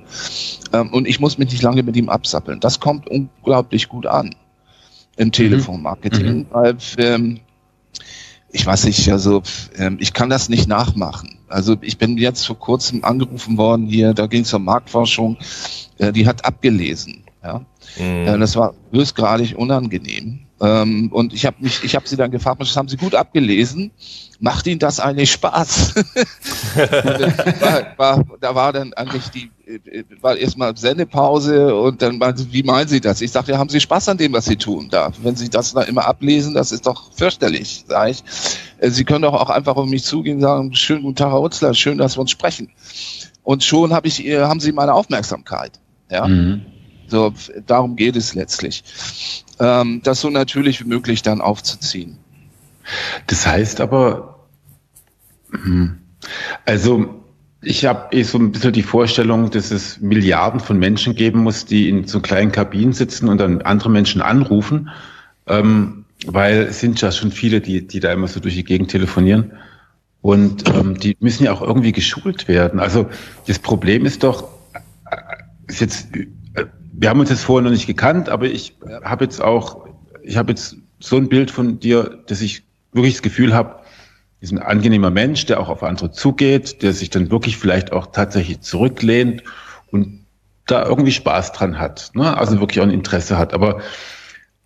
Ähm, 0.74 0.92
und 0.92 1.08
ich 1.08 1.20
muss 1.20 1.38
mich 1.38 1.52
nicht 1.52 1.62
lange 1.62 1.84
mit 1.84 1.96
ihm 1.96 2.10
absappeln. 2.10 2.60
Das 2.60 2.80
kommt 2.80 3.08
unglaublich 3.08 3.88
gut 3.88 4.08
an 4.08 4.36
im 5.18 5.32
Telefonmarketing, 5.32 6.38
mhm. 6.38 6.46
weil 6.50 6.78
ähm, 6.98 7.40
ich 8.52 8.66
weiß 8.66 8.86
nicht, 8.86 9.12
also 9.12 9.44
ähm, 9.78 9.98
ich 10.00 10.14
kann 10.14 10.30
das 10.30 10.50
nicht 10.50 10.68
nachmachen. 10.68 11.38
Also 11.48 11.78
ich 11.82 12.00
bin 12.00 12.18
jetzt 12.18 12.48
vor 12.48 12.58
kurzem 12.58 13.04
angerufen 13.04 13.58
worden 13.58 13.86
hier, 13.86 14.14
da 14.16 14.26
ging 14.26 14.42
es 14.42 14.54
um 14.54 14.66
Marktforschung, 14.66 15.38
äh, 16.00 16.12
die 16.12 16.26
hat 16.26 16.46
abgelesen 16.46 17.24
Ja? 17.44 17.66
Mhm. 17.98 18.28
Äh, 18.28 18.38
das 18.38 18.56
war 18.56 18.74
höchstgradig 18.92 19.58
unangenehm. 19.58 20.46
Ähm, 20.62 21.10
und 21.14 21.34
ich 21.34 21.46
habe 21.46 21.58
mich, 21.62 21.84
ich 21.84 21.96
habe 21.96 22.08
sie 22.08 22.18
dann 22.18 22.32
gefragt, 22.32 22.62
das 22.62 22.76
haben 22.76 22.90
Sie 22.90 22.98
gut 22.98 23.16
abgelesen. 23.16 23.92
Macht 24.42 24.68
Ihnen 24.68 24.80
das 24.80 25.00
eigentlich 25.00 25.32
Spaß? 25.32 25.96
war, 26.76 27.98
war, 27.98 28.26
da 28.42 28.56
war 28.56 28.74
dann 28.74 28.94
eigentlich 28.94 29.30
die, 29.30 29.52
war 30.22 30.36
erstmal 30.36 30.76
Sendepause 30.76 31.74
und 31.74 32.02
dann 32.02 32.18
meinte, 32.18 32.52
wie 32.52 32.64
meinen 32.64 32.90
Sie 32.90 33.00
das? 33.00 33.22
Ich 33.22 33.32
sagte, 33.32 33.54
ja, 33.54 33.58
haben 33.58 33.70
Sie 33.70 33.80
Spaß 33.80 34.10
an 34.10 34.18
dem, 34.18 34.34
was 34.34 34.46
Sie 34.46 34.58
tun 34.58 34.90
da? 34.90 35.12
Wenn 35.22 35.38
Sie 35.38 35.50
das 35.50 35.74
da 35.74 35.84
immer 35.84 36.06
ablesen, 36.06 36.54
das 36.54 36.74
ist 36.74 36.86
doch 36.86 37.14
fürchterlich, 37.14 37.86
sag 37.88 38.10
ich. 38.10 38.24
Äh, 38.80 38.90
Sie 38.90 39.06
können 39.06 39.22
doch 39.22 39.34
auch 39.34 39.50
einfach 39.50 39.78
um 39.78 39.90
mich 39.90 40.04
zugehen 40.04 40.38
und 40.38 40.42
sagen, 40.42 40.76
schönen 40.76 41.04
guten 41.04 41.16
Tag, 41.16 41.32
Herr 41.32 41.42
Utzler, 41.42 41.74
schön, 41.74 41.98
dass 41.98 42.18
wir 42.18 42.22
uns 42.22 42.32
sprechen. 42.32 42.70
Und 43.44 43.64
schon 43.64 43.94
habe 43.94 44.10
ich, 44.10 44.20
haben 44.20 44.60
Sie 44.60 44.74
meine 44.74 44.94
Aufmerksamkeit. 44.94 45.80
Ja. 46.12 46.28
Mhm. 46.28 46.66
So, 47.10 47.34
darum 47.66 47.96
geht 47.96 48.16
es 48.16 48.36
letztlich. 48.36 48.84
Ähm, 49.60 50.02
das 50.04 50.22
so 50.22 50.30
natürlich 50.30 50.84
wie 50.84 50.88
möglich 50.88 51.22
dann 51.22 51.42
aufzuziehen. 51.42 52.18
Das 53.28 53.46
heißt 53.46 53.82
aber, 53.82 54.48
hm, 55.52 55.98
also 56.66 57.24
ich 57.62 57.86
habe 57.86 58.16
eh 58.16 58.24
so 58.24 58.38
ein 58.38 58.52
bisschen 58.52 58.74
die 58.74 58.84
Vorstellung, 58.84 59.52
dass 59.52 59.72
es 59.72 60.00
Milliarden 60.00 60.60
von 60.60 60.80
Menschen 60.80 61.16
geben 61.16 61.40
muss, 61.44 61.66
die 61.66 61.90
in 61.90 62.08
so 62.08 62.22
kleinen 62.22 62.52
Kabinen 62.52 62.94
sitzen 62.94 63.28
und 63.28 63.40
dann 63.40 63.62
andere 63.62 63.90
Menschen 63.90 64.22
anrufen, 64.22 64.90
ähm, 65.48 66.06
weil 66.26 66.64
es 66.64 66.80
sind 66.80 67.02
ja 67.02 67.12
schon 67.12 67.32
viele, 67.32 67.60
die, 67.60 67.86
die 67.86 68.00
da 68.00 68.14
immer 68.14 68.28
so 68.28 68.40
durch 68.40 68.56
die 68.56 68.64
Gegend 68.64 68.92
telefonieren. 68.92 69.54
Und 70.22 70.68
ähm, 70.70 71.00
die 71.00 71.16
müssen 71.20 71.46
ja 71.46 71.54
auch 71.54 71.62
irgendwie 71.62 71.92
geschult 71.94 72.48
werden. 72.48 72.80
Also 72.80 73.08
das 73.48 73.60
Problem 73.60 74.06
ist 74.06 74.24
doch, 74.24 74.50
ist 75.68 75.82
jetzt 75.82 76.10
wir 77.00 77.10
haben 77.10 77.20
uns 77.22 77.30
jetzt 77.30 77.44
vorher 77.46 77.64
noch 77.64 77.72
nicht 77.72 77.88
gekannt, 77.88 78.28
aber 78.28 78.46
ich 78.46 78.76
habe 79.04 79.24
jetzt 79.24 79.42
auch, 79.42 79.88
ich 80.22 80.36
habe 80.36 80.52
jetzt 80.52 80.76
so 81.00 81.16
ein 81.16 81.30
Bild 81.30 81.50
von 81.50 81.80
dir, 81.80 82.20
dass 82.28 82.42
ich 82.42 82.64
wirklich 82.92 83.14
das 83.14 83.22
Gefühl 83.22 83.54
habe, 83.54 83.80
ist 84.42 84.52
ein 84.52 84.60
angenehmer 84.60 85.10
Mensch, 85.10 85.46
der 85.46 85.62
auch 85.62 85.70
auf 85.70 85.82
andere 85.82 86.12
zugeht, 86.12 86.82
der 86.82 86.92
sich 86.92 87.10
dann 87.10 87.32
wirklich 87.32 87.58
vielleicht 87.58 87.94
auch 87.94 88.08
tatsächlich 88.08 88.60
zurücklehnt 88.62 89.44
und 89.92 90.26
da 90.66 90.86
irgendwie 90.86 91.14
Spaß 91.14 91.54
dran 91.54 91.80
hat, 91.80 92.12
ne? 92.16 92.38
also 92.38 92.60
wirklich 92.60 92.82
auch 92.82 92.86
ein 92.86 92.92
Interesse 92.92 93.38
hat. 93.38 93.54
Aber 93.54 93.80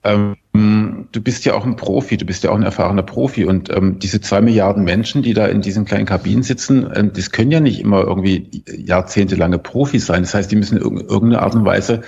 ähm, 0.03 0.35
du 0.53 1.21
bist 1.21 1.45
ja 1.45 1.55
auch 1.55 1.65
ein 1.65 1.75
Profi, 1.75 2.17
du 2.17 2.25
bist 2.25 2.43
ja 2.43 2.51
auch 2.51 2.55
ein 2.55 2.63
erfahrener 2.63 3.01
Profi 3.01 3.45
und 3.45 3.71
ähm, 3.71 3.97
diese 3.97 4.21
zwei 4.21 4.39
Milliarden 4.39 4.83
Menschen, 4.83 5.23
die 5.23 5.33
da 5.33 5.47
in 5.47 5.61
diesen 5.61 5.85
kleinen 5.85 6.05
Kabinen 6.05 6.43
sitzen, 6.43 6.87
ähm, 6.93 7.11
das 7.13 7.31
können 7.31 7.49
ja 7.49 7.59
nicht 7.59 7.79
immer 7.79 8.01
irgendwie 8.01 8.63
jahrzehntelange 8.67 9.57
Profis 9.57 10.05
sein. 10.05 10.21
Das 10.21 10.35
heißt, 10.35 10.51
die 10.51 10.55
müssen 10.55 10.77
in 10.77 10.83
irgendeiner 10.83 11.41
Art 11.41 11.55
und 11.55 11.65
Weise 11.65 12.01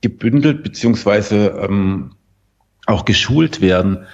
gebündelt 0.00 0.64
beziehungsweise 0.64 1.56
ähm, 1.68 2.12
auch 2.86 3.04
geschult 3.04 3.60
werden. 3.60 4.06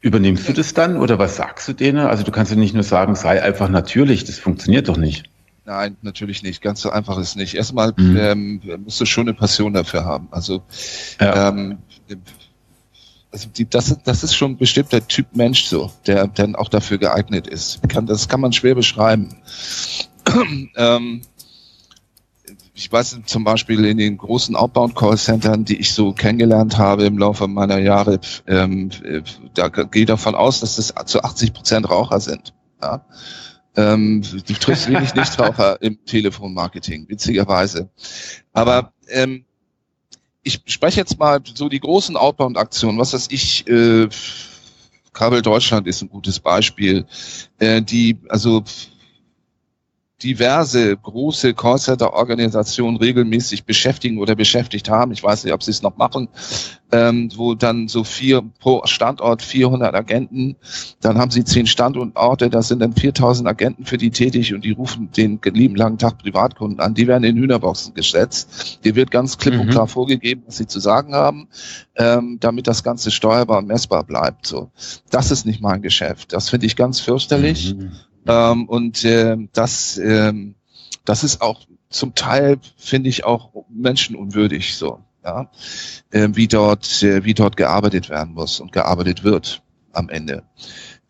Übernimmst 0.00 0.48
du 0.48 0.52
das 0.52 0.74
dann 0.74 0.96
oder 0.96 1.18
was 1.18 1.34
sagst 1.34 1.66
du 1.66 1.72
denen? 1.72 1.98
Also 1.98 2.22
du 2.22 2.30
kannst 2.30 2.52
ja 2.52 2.58
nicht 2.58 2.74
nur 2.74 2.82
sagen, 2.84 3.16
sei 3.16 3.42
einfach 3.42 3.68
natürlich, 3.68 4.24
das 4.24 4.38
funktioniert 4.38 4.88
doch 4.88 4.98
nicht. 4.98 5.24
Nein, 5.64 5.96
natürlich 6.02 6.42
nicht. 6.42 6.62
Ganz 6.62 6.80
so 6.82 6.90
einfach 6.90 7.18
ist 7.18 7.36
nicht. 7.36 7.54
Erstmal 7.54 7.92
mhm. 7.96 8.16
ähm, 8.16 8.60
musst 8.84 9.00
du 9.00 9.06
schon 9.06 9.26
eine 9.26 9.34
Passion 9.34 9.72
dafür 9.72 10.04
haben. 10.04 10.28
Also, 10.30 10.62
ja. 11.18 11.48
ähm, 11.48 11.78
also 13.34 13.48
die, 13.48 13.68
das, 13.68 13.98
das 14.04 14.22
ist 14.22 14.36
schon 14.36 14.56
bestimmt 14.56 14.92
der 14.92 15.06
Typ 15.08 15.34
Mensch 15.34 15.64
so, 15.64 15.90
der 16.06 16.28
dann 16.28 16.54
auch 16.54 16.68
dafür 16.68 16.98
geeignet 16.98 17.48
ist. 17.48 17.80
Kann, 17.88 18.06
das 18.06 18.28
kann 18.28 18.40
man 18.40 18.52
schwer 18.52 18.76
beschreiben. 18.76 19.42
ähm, 20.76 21.22
ich 22.74 22.92
weiß 22.92 23.18
zum 23.26 23.42
Beispiel 23.42 23.84
in 23.84 23.98
den 23.98 24.18
großen 24.18 24.54
Outbound-Call-Centern, 24.54 25.64
die 25.64 25.78
ich 25.78 25.92
so 25.92 26.12
kennengelernt 26.12 26.78
habe 26.78 27.06
im 27.06 27.18
Laufe 27.18 27.48
meiner 27.48 27.78
Jahre, 27.78 28.20
ähm, 28.46 28.90
da 29.54 29.68
gehe 29.68 30.06
davon 30.06 30.36
aus, 30.36 30.60
dass 30.60 30.76
das 30.76 30.94
zu 31.06 31.22
80 31.22 31.52
Prozent 31.52 31.90
Raucher 31.90 32.20
sind. 32.20 32.54
Ja? 32.80 33.04
Ähm, 33.76 34.22
du 34.22 34.54
triffst 34.54 34.88
wenig 34.88 35.14
Nichtraucher 35.14 35.78
im 35.82 36.04
Telefonmarketing, 36.04 37.08
witzigerweise. 37.08 37.90
Aber 38.52 38.92
ähm, 39.08 39.44
ich 40.44 40.60
spreche 40.66 41.00
jetzt 41.00 41.18
mal 41.18 41.40
so 41.54 41.68
die 41.68 41.80
großen 41.80 42.16
Outbound-Aktionen, 42.16 42.98
was 42.98 43.12
weiß 43.12 43.28
ich, 43.30 43.66
äh, 43.66 44.08
Kabel 45.12 45.42
Deutschland 45.42 45.86
ist 45.86 46.02
ein 46.02 46.10
gutes 46.10 46.38
Beispiel, 46.38 47.06
äh, 47.58 47.80
die 47.80 48.18
also 48.28 48.62
diverse 50.22 50.96
große 50.96 51.54
Callcenter-Organisationen 51.54 52.96
regelmäßig 52.96 53.64
beschäftigen 53.64 54.18
oder 54.18 54.34
beschäftigt 54.36 54.88
haben. 54.88 55.12
Ich 55.12 55.22
weiß 55.22 55.44
nicht, 55.44 55.52
ob 55.52 55.62
sie 55.62 55.72
es 55.72 55.82
noch 55.82 55.96
machen, 55.96 56.28
ähm, 56.92 57.30
wo 57.34 57.54
dann 57.54 57.88
so 57.88 58.04
vier 58.04 58.42
pro 58.60 58.82
Standort 58.84 59.42
400 59.42 59.94
Agenten, 59.94 60.56
dann 61.00 61.18
haben 61.18 61.32
sie 61.32 61.44
zehn 61.44 61.66
Standorte, 61.66 62.48
das 62.48 62.68
sind 62.68 62.78
dann 62.78 62.94
4000 62.94 63.48
Agenten 63.48 63.84
für 63.84 63.98
die 63.98 64.10
tätig 64.10 64.54
und 64.54 64.64
die 64.64 64.70
rufen 64.70 65.10
den 65.10 65.40
lieben 65.42 65.74
langen 65.74 65.98
Tag 65.98 66.18
Privatkunden 66.18 66.78
an. 66.80 66.94
Die 66.94 67.08
werden 67.08 67.24
in 67.24 67.36
Hühnerboxen 67.36 67.94
gesetzt. 67.94 68.78
Dir 68.84 68.94
wird 68.94 69.10
ganz 69.10 69.36
klipp 69.36 69.54
und 69.54 69.66
mhm. 69.66 69.70
klar 69.70 69.88
vorgegeben, 69.88 70.44
was 70.46 70.56
sie 70.58 70.66
zu 70.66 70.78
sagen 70.78 71.14
haben, 71.14 71.48
ähm, 71.96 72.38
damit 72.40 72.68
das 72.68 72.84
Ganze 72.84 73.10
steuerbar 73.10 73.58
und 73.58 73.66
messbar 73.66 74.04
bleibt. 74.04 74.46
So, 74.46 74.70
das 75.10 75.32
ist 75.32 75.44
nicht 75.44 75.60
mein 75.60 75.82
Geschäft. 75.82 76.32
Das 76.32 76.50
finde 76.50 76.66
ich 76.66 76.76
ganz 76.76 77.00
fürchterlich. 77.00 77.74
Mhm. 77.74 77.92
Ähm, 78.26 78.68
und 78.68 79.04
äh, 79.04 79.36
das, 79.52 79.98
äh, 79.98 80.32
das 81.04 81.24
ist 81.24 81.40
auch 81.40 81.62
zum 81.90 82.14
Teil, 82.14 82.58
finde 82.76 83.08
ich, 83.08 83.24
auch 83.24 83.50
menschenunwürdig 83.68 84.76
so, 84.76 85.00
ja, 85.24 85.50
äh, 86.10 86.28
wie 86.32 86.48
dort, 86.48 87.02
äh, 87.02 87.24
wie 87.24 87.34
dort 87.34 87.56
gearbeitet 87.56 88.10
werden 88.10 88.34
muss 88.34 88.60
und 88.60 88.72
gearbeitet 88.72 89.24
wird 89.24 89.62
am 89.92 90.08
Ende. 90.08 90.42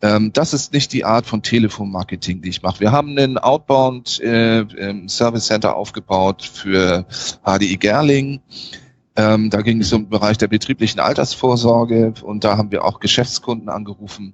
Ähm, 0.01 0.31
das 0.33 0.53
ist 0.53 0.73
nicht 0.73 0.93
die 0.93 1.05
Art 1.05 1.25
von 1.25 1.41
Telefonmarketing, 1.41 2.41
die 2.41 2.49
ich 2.49 2.61
mache. 2.61 2.81
Wir 2.81 2.91
haben 2.91 3.17
einen 3.17 3.37
Outbound 3.37 4.19
äh, 4.19 4.65
Service 5.07 5.47
Center 5.47 5.75
aufgebaut 5.75 6.43
für 6.43 7.05
HDI 7.43 7.77
Gerling. 7.77 8.41
Ähm, 9.15 9.49
da 9.49 9.61
ging 9.61 9.79
es 9.79 9.93
um 9.93 10.03
den 10.03 10.09
Bereich 10.09 10.37
der 10.37 10.49
betrieblichen 10.49 10.99
Altersvorsorge 10.99 12.13
und 12.21 12.43
da 12.43 12.57
haben 12.57 12.71
wir 12.71 12.83
auch 12.83 12.99
Geschäftskunden 12.99 13.69
angerufen. 13.69 14.33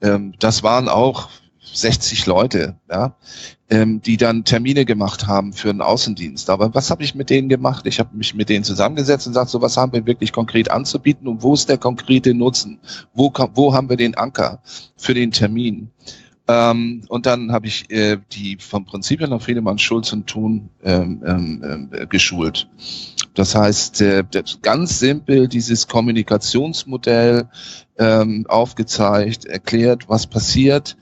Ähm, 0.00 0.32
das 0.38 0.62
waren 0.62 0.88
auch 0.88 1.28
60 1.72 2.26
Leute, 2.26 2.76
ja, 2.90 3.16
ähm, 3.70 4.00
die 4.02 4.16
dann 4.16 4.44
Termine 4.44 4.84
gemacht 4.84 5.26
haben 5.26 5.52
für 5.52 5.70
einen 5.70 5.82
Außendienst. 5.82 6.50
Aber 6.50 6.74
was 6.74 6.90
habe 6.90 7.02
ich 7.02 7.14
mit 7.14 7.30
denen 7.30 7.48
gemacht? 7.48 7.86
Ich 7.86 7.98
habe 7.98 8.16
mich 8.16 8.34
mit 8.34 8.48
denen 8.48 8.64
zusammengesetzt 8.64 9.26
und 9.26 9.32
gesagt, 9.32 9.50
so 9.50 9.60
was 9.60 9.76
haben 9.76 9.92
wir 9.92 10.06
wirklich 10.06 10.32
konkret 10.32 10.70
anzubieten 10.70 11.28
und 11.28 11.42
wo 11.42 11.54
ist 11.54 11.68
der 11.68 11.78
konkrete 11.78 12.34
Nutzen? 12.34 12.80
Wo, 13.14 13.32
wo 13.54 13.74
haben 13.74 13.88
wir 13.88 13.96
den 13.96 14.16
Anker 14.16 14.62
für 14.96 15.14
den 15.14 15.30
Termin? 15.30 15.90
Ähm, 16.48 17.02
und 17.08 17.26
dann 17.26 17.52
habe 17.52 17.66
ich 17.66 17.90
äh, 17.90 18.16
die 18.32 18.56
vom 18.58 18.86
Prinzip 18.86 19.20
her 19.20 19.28
nach 19.28 19.42
Friedemann, 19.42 19.78
Schulz 19.78 20.12
und 20.14 20.26
Thun 20.26 20.70
ähm, 20.82 21.22
ähm, 21.26 21.90
äh, 21.92 22.06
geschult. 22.06 22.68
Das 23.34 23.54
heißt, 23.54 24.00
äh, 24.00 24.24
ganz 24.62 24.98
simpel 24.98 25.46
dieses 25.46 25.86
Kommunikationsmodell 25.88 27.48
ähm, 27.98 28.46
aufgezeigt, 28.48 29.44
erklärt, 29.44 30.08
was 30.08 30.26
passiert, 30.26 30.96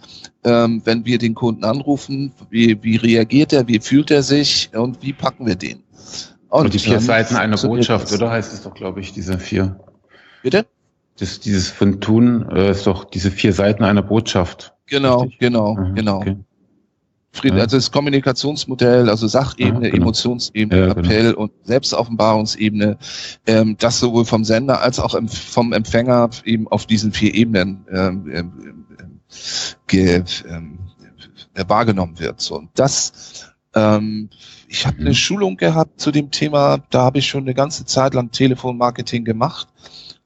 ähm, 0.47 0.81
wenn 0.85 1.05
wir 1.05 1.19
den 1.19 1.35
Kunden 1.35 1.65
anrufen, 1.65 2.33
wie, 2.51 2.83
wie 2.83 2.97
reagiert 2.97 3.53
er, 3.53 3.67
wie 3.67 3.81
fühlt 3.81 4.13
er 4.13 4.23
sich 4.23 4.71
und 4.73 5.03
wie 5.03 5.13
packen 5.13 5.45
wir 5.45 5.57
den. 5.57 5.83
Und, 6.49 6.67
und 6.67 6.75
die 6.75 6.79
vier 6.79 7.01
Seiten 7.01 7.35
einer 7.35 7.57
Botschaft, 7.57 8.13
oder 8.13 8.31
heißt 8.31 8.53
es 8.55 8.63
doch, 8.63 8.73
glaube 8.73 9.01
ich, 9.01 9.13
diese 9.13 9.39
vier. 9.39 9.81
Bitte? 10.43 10.65
Das, 11.19 11.41
dieses 11.41 11.69
von 11.69 12.01
tun 12.01 12.49
äh, 12.51 12.71
ist 12.71 12.87
doch 12.87 13.05
diese 13.05 13.33
vier 13.33 13.53
Seiten 13.53 13.83
einer 13.83 14.03
Botschaft. 14.03 14.73
Genau, 14.87 15.23
Richtig? 15.23 15.41
genau, 15.41 15.75
mhm, 15.75 15.95
genau. 15.97 16.19
Okay. 16.19 16.37
Frieden, 17.33 17.59
also 17.59 17.77
das 17.77 17.91
Kommunikationsmodell, 17.91 19.11
also 19.11 19.27
Sachebene, 19.27 19.87
ja, 19.87 19.91
genau. 19.91 20.05
Emotionsebene, 20.05 20.79
ja, 20.79 20.95
genau. 20.95 21.01
Appell 21.01 21.35
und 21.35 21.53
Selbstoffenbarungsebene, 21.65 22.97
ähm, 23.47 23.77
das 23.79 23.99
sowohl 23.99 24.25
vom 24.25 24.45
Sender 24.45 24.81
als 24.81 25.01
auch 25.01 25.19
vom 25.29 25.73
Empfänger 25.73 26.31
eben 26.45 26.69
auf 26.69 26.87
diesen 26.87 27.13
vier 27.13 27.35
Ebenen 27.35 27.85
ähm, 27.93 28.31
ähm, 28.33 28.76
ge, 29.87 30.25
ähm, 30.49 30.79
wahrgenommen 31.55 32.19
wird. 32.19 32.41
So, 32.41 32.57
und 32.57 32.71
das, 32.75 33.53
ähm, 33.75 34.31
ich 34.69 34.87
habe 34.87 34.97
mhm. 34.97 35.07
eine 35.07 35.15
Schulung 35.15 35.57
gehabt 35.57 36.01
zu 36.01 36.11
dem 36.11 36.31
Thema, 36.31 36.79
da 36.91 37.03
habe 37.03 37.19
ich 37.19 37.27
schon 37.27 37.43
eine 37.43 37.55
ganze 37.55 37.85
Zeit 37.85 38.15
lang 38.15 38.31
Telefonmarketing 38.31 39.25
gemacht. 39.25 39.69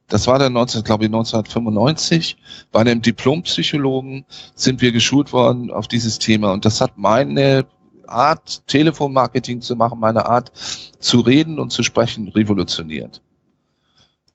Das 0.08 0.26
war 0.26 0.40
dann 0.40 0.54
19, 0.54 0.82
glaube 0.82 1.04
ich, 1.04 1.08
1995. 1.08 2.36
Bei 2.72 2.80
einem 2.80 3.00
Diplompsychologen 3.00 4.24
sind 4.54 4.80
wir 4.80 4.90
geschult 4.90 5.32
worden 5.32 5.70
auf 5.70 5.86
dieses 5.86 6.18
Thema 6.18 6.52
und 6.52 6.64
das 6.64 6.80
hat 6.80 6.98
meine 6.98 7.66
Art, 8.06 8.66
Telefonmarketing 8.66 9.60
zu 9.60 9.76
machen, 9.76 10.00
meine 10.00 10.26
Art 10.26 10.50
zu 10.98 11.20
reden 11.20 11.60
und 11.60 11.70
zu 11.70 11.84
sprechen, 11.84 12.28
revolutioniert. 12.28 13.22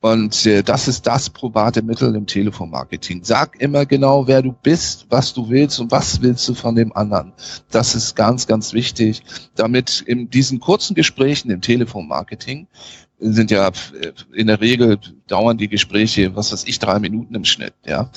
Und 0.02 0.46
äh, 0.46 0.62
das 0.62 0.88
ist 0.88 1.08
das 1.08 1.30
probate 1.30 1.82
Mittel 1.82 2.14
im 2.16 2.28
Telefonmarketing. 2.28 3.24
Sag 3.24 3.60
immer 3.60 3.86
genau, 3.86 4.28
wer 4.28 4.42
du 4.42 4.52
bist, 4.52 5.08
was 5.10 5.34
du 5.34 5.50
willst 5.50 5.80
und 5.80 5.92
was 5.92 6.22
willst 6.22 6.48
du 6.48 6.54
von 6.54 6.76
dem 6.76 6.96
anderen. 6.96 7.34
Das 7.72 7.96
ist 7.96 8.16
ganz, 8.16 8.46
ganz 8.46 8.74
wichtig, 8.74 9.24
damit 9.56 10.02
in 10.02 10.30
diesen 10.30 10.60
kurzen 10.60 10.96
Gesprächen 10.96 11.50
im 11.50 11.62
Telefonmarketing 11.62 12.68
sind 13.20 13.52
ja 13.52 13.70
äh, 13.70 14.12
in 14.34 14.48
der 14.48 14.62
Regel 14.62 15.00
dauern 15.28 15.58
die 15.58 15.70
Gespräche, 15.70 16.36
was 16.36 16.52
weiß 16.52 16.66
ich, 16.68 16.80
drei 16.80 17.00
Minuten 17.00 17.34
im 17.34 17.46
Schnitt, 17.46 17.74
ja. 17.86 18.12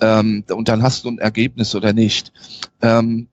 Ähm, 0.00 0.44
und 0.50 0.68
dann 0.68 0.82
hast 0.82 1.04
du 1.04 1.08
ein 1.10 1.18
Ergebnis 1.18 1.74
oder 1.74 1.92
nicht. 1.92 2.32
Ähm, 2.80 3.28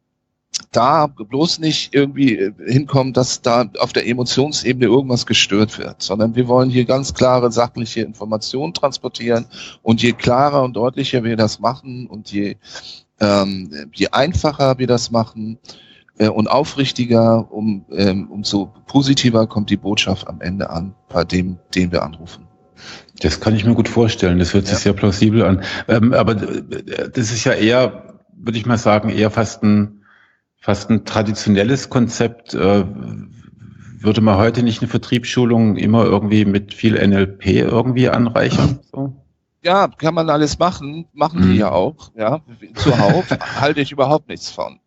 da 0.72 1.08
bloß 1.08 1.60
nicht 1.60 1.94
irgendwie 1.94 2.38
äh, 2.38 2.54
hinkommen, 2.66 3.14
dass 3.14 3.42
da 3.42 3.70
auf 3.80 3.94
der 3.94 4.08
Emotionsebene 4.08 4.86
irgendwas 4.86 5.26
gestört 5.26 5.78
wird, 5.78 6.02
sondern 6.02 6.36
wir 6.36 6.48
wollen 6.48 6.70
hier 6.70 6.86
ganz 6.86 7.14
klare 7.14 7.52
sachliche 7.52 8.02
Informationen 8.02 8.74
transportieren 8.74 9.46
und 9.82 10.02
je 10.02 10.14
klarer 10.14 10.64
und 10.64 10.76
deutlicher 10.76 11.24
wir 11.24 11.38
das 11.38 11.60
machen 11.60 12.08
und 12.08 12.32
je, 12.32 12.56
ähm, 13.20 13.90
je 13.94 14.10
einfacher 14.10 14.78
wir 14.78 14.88
das 14.88 15.12
machen 15.12 15.60
äh, 16.18 16.28
und 16.28 16.48
aufrichtiger, 16.48 17.52
um, 17.52 17.86
ähm, 17.92 18.30
umso 18.30 18.74
positiver 18.88 19.48
kommt 19.48 19.70
die 19.70 19.78
Botschaft 19.78 20.28
am 20.28 20.42
Ende 20.42 20.70
an, 20.70 20.96
bei 21.10 21.24
dem, 21.24 21.58
den 21.76 21.92
wir 21.92 22.04
anrufen. 22.04 22.48
Das 23.22 23.40
kann 23.40 23.56
ich 23.56 23.64
mir 23.64 23.76
gut 23.76 23.88
vorstellen. 23.88 24.40
Das 24.40 24.54
hört 24.54 24.66
sich 24.66 24.74
ja. 24.74 24.80
sehr 24.80 24.94
plausibel 24.94 25.44
an. 25.44 25.64
Ähm, 25.88 26.14
aber 26.14 26.34
äh, 26.42 27.10
das 27.14 27.32
ist 27.32 27.44
ja 27.46 27.54
eher, 27.54 28.20
würde 28.36 28.58
ich 28.58 28.66
mal 28.66 28.78
sagen, 28.78 29.10
eher 29.10 29.30
fast 29.32 29.64
ein 29.64 30.03
fast 30.64 30.90
ein 30.90 31.04
traditionelles 31.04 31.90
Konzept. 31.90 32.54
Äh, 32.54 32.86
würde 34.00 34.22
man 34.22 34.38
heute 34.38 34.64
nicht 34.64 34.82
eine 34.82 34.90
Vertriebsschulung 34.90 35.76
immer 35.78 36.06
irgendwie 36.06 36.46
mit 36.46 36.74
viel 36.74 36.96
NLP 36.96 37.48
irgendwie 37.48 38.10
anreichern? 38.10 38.80
So? 38.92 39.23
Ja, 39.64 39.88
kann 39.88 40.14
man 40.14 40.30
alles 40.30 40.60
machen, 40.60 41.06
machen 41.14 41.40
mhm. 41.40 41.52
die 41.52 41.58
ja 41.60 41.72
auch, 41.72 42.12
ja, 42.18 42.42
zuhauf, 42.76 43.26
halte 43.62 43.80
ich 43.80 43.92
überhaupt 43.94 44.28
nichts 44.28 44.50
von. 44.50 44.80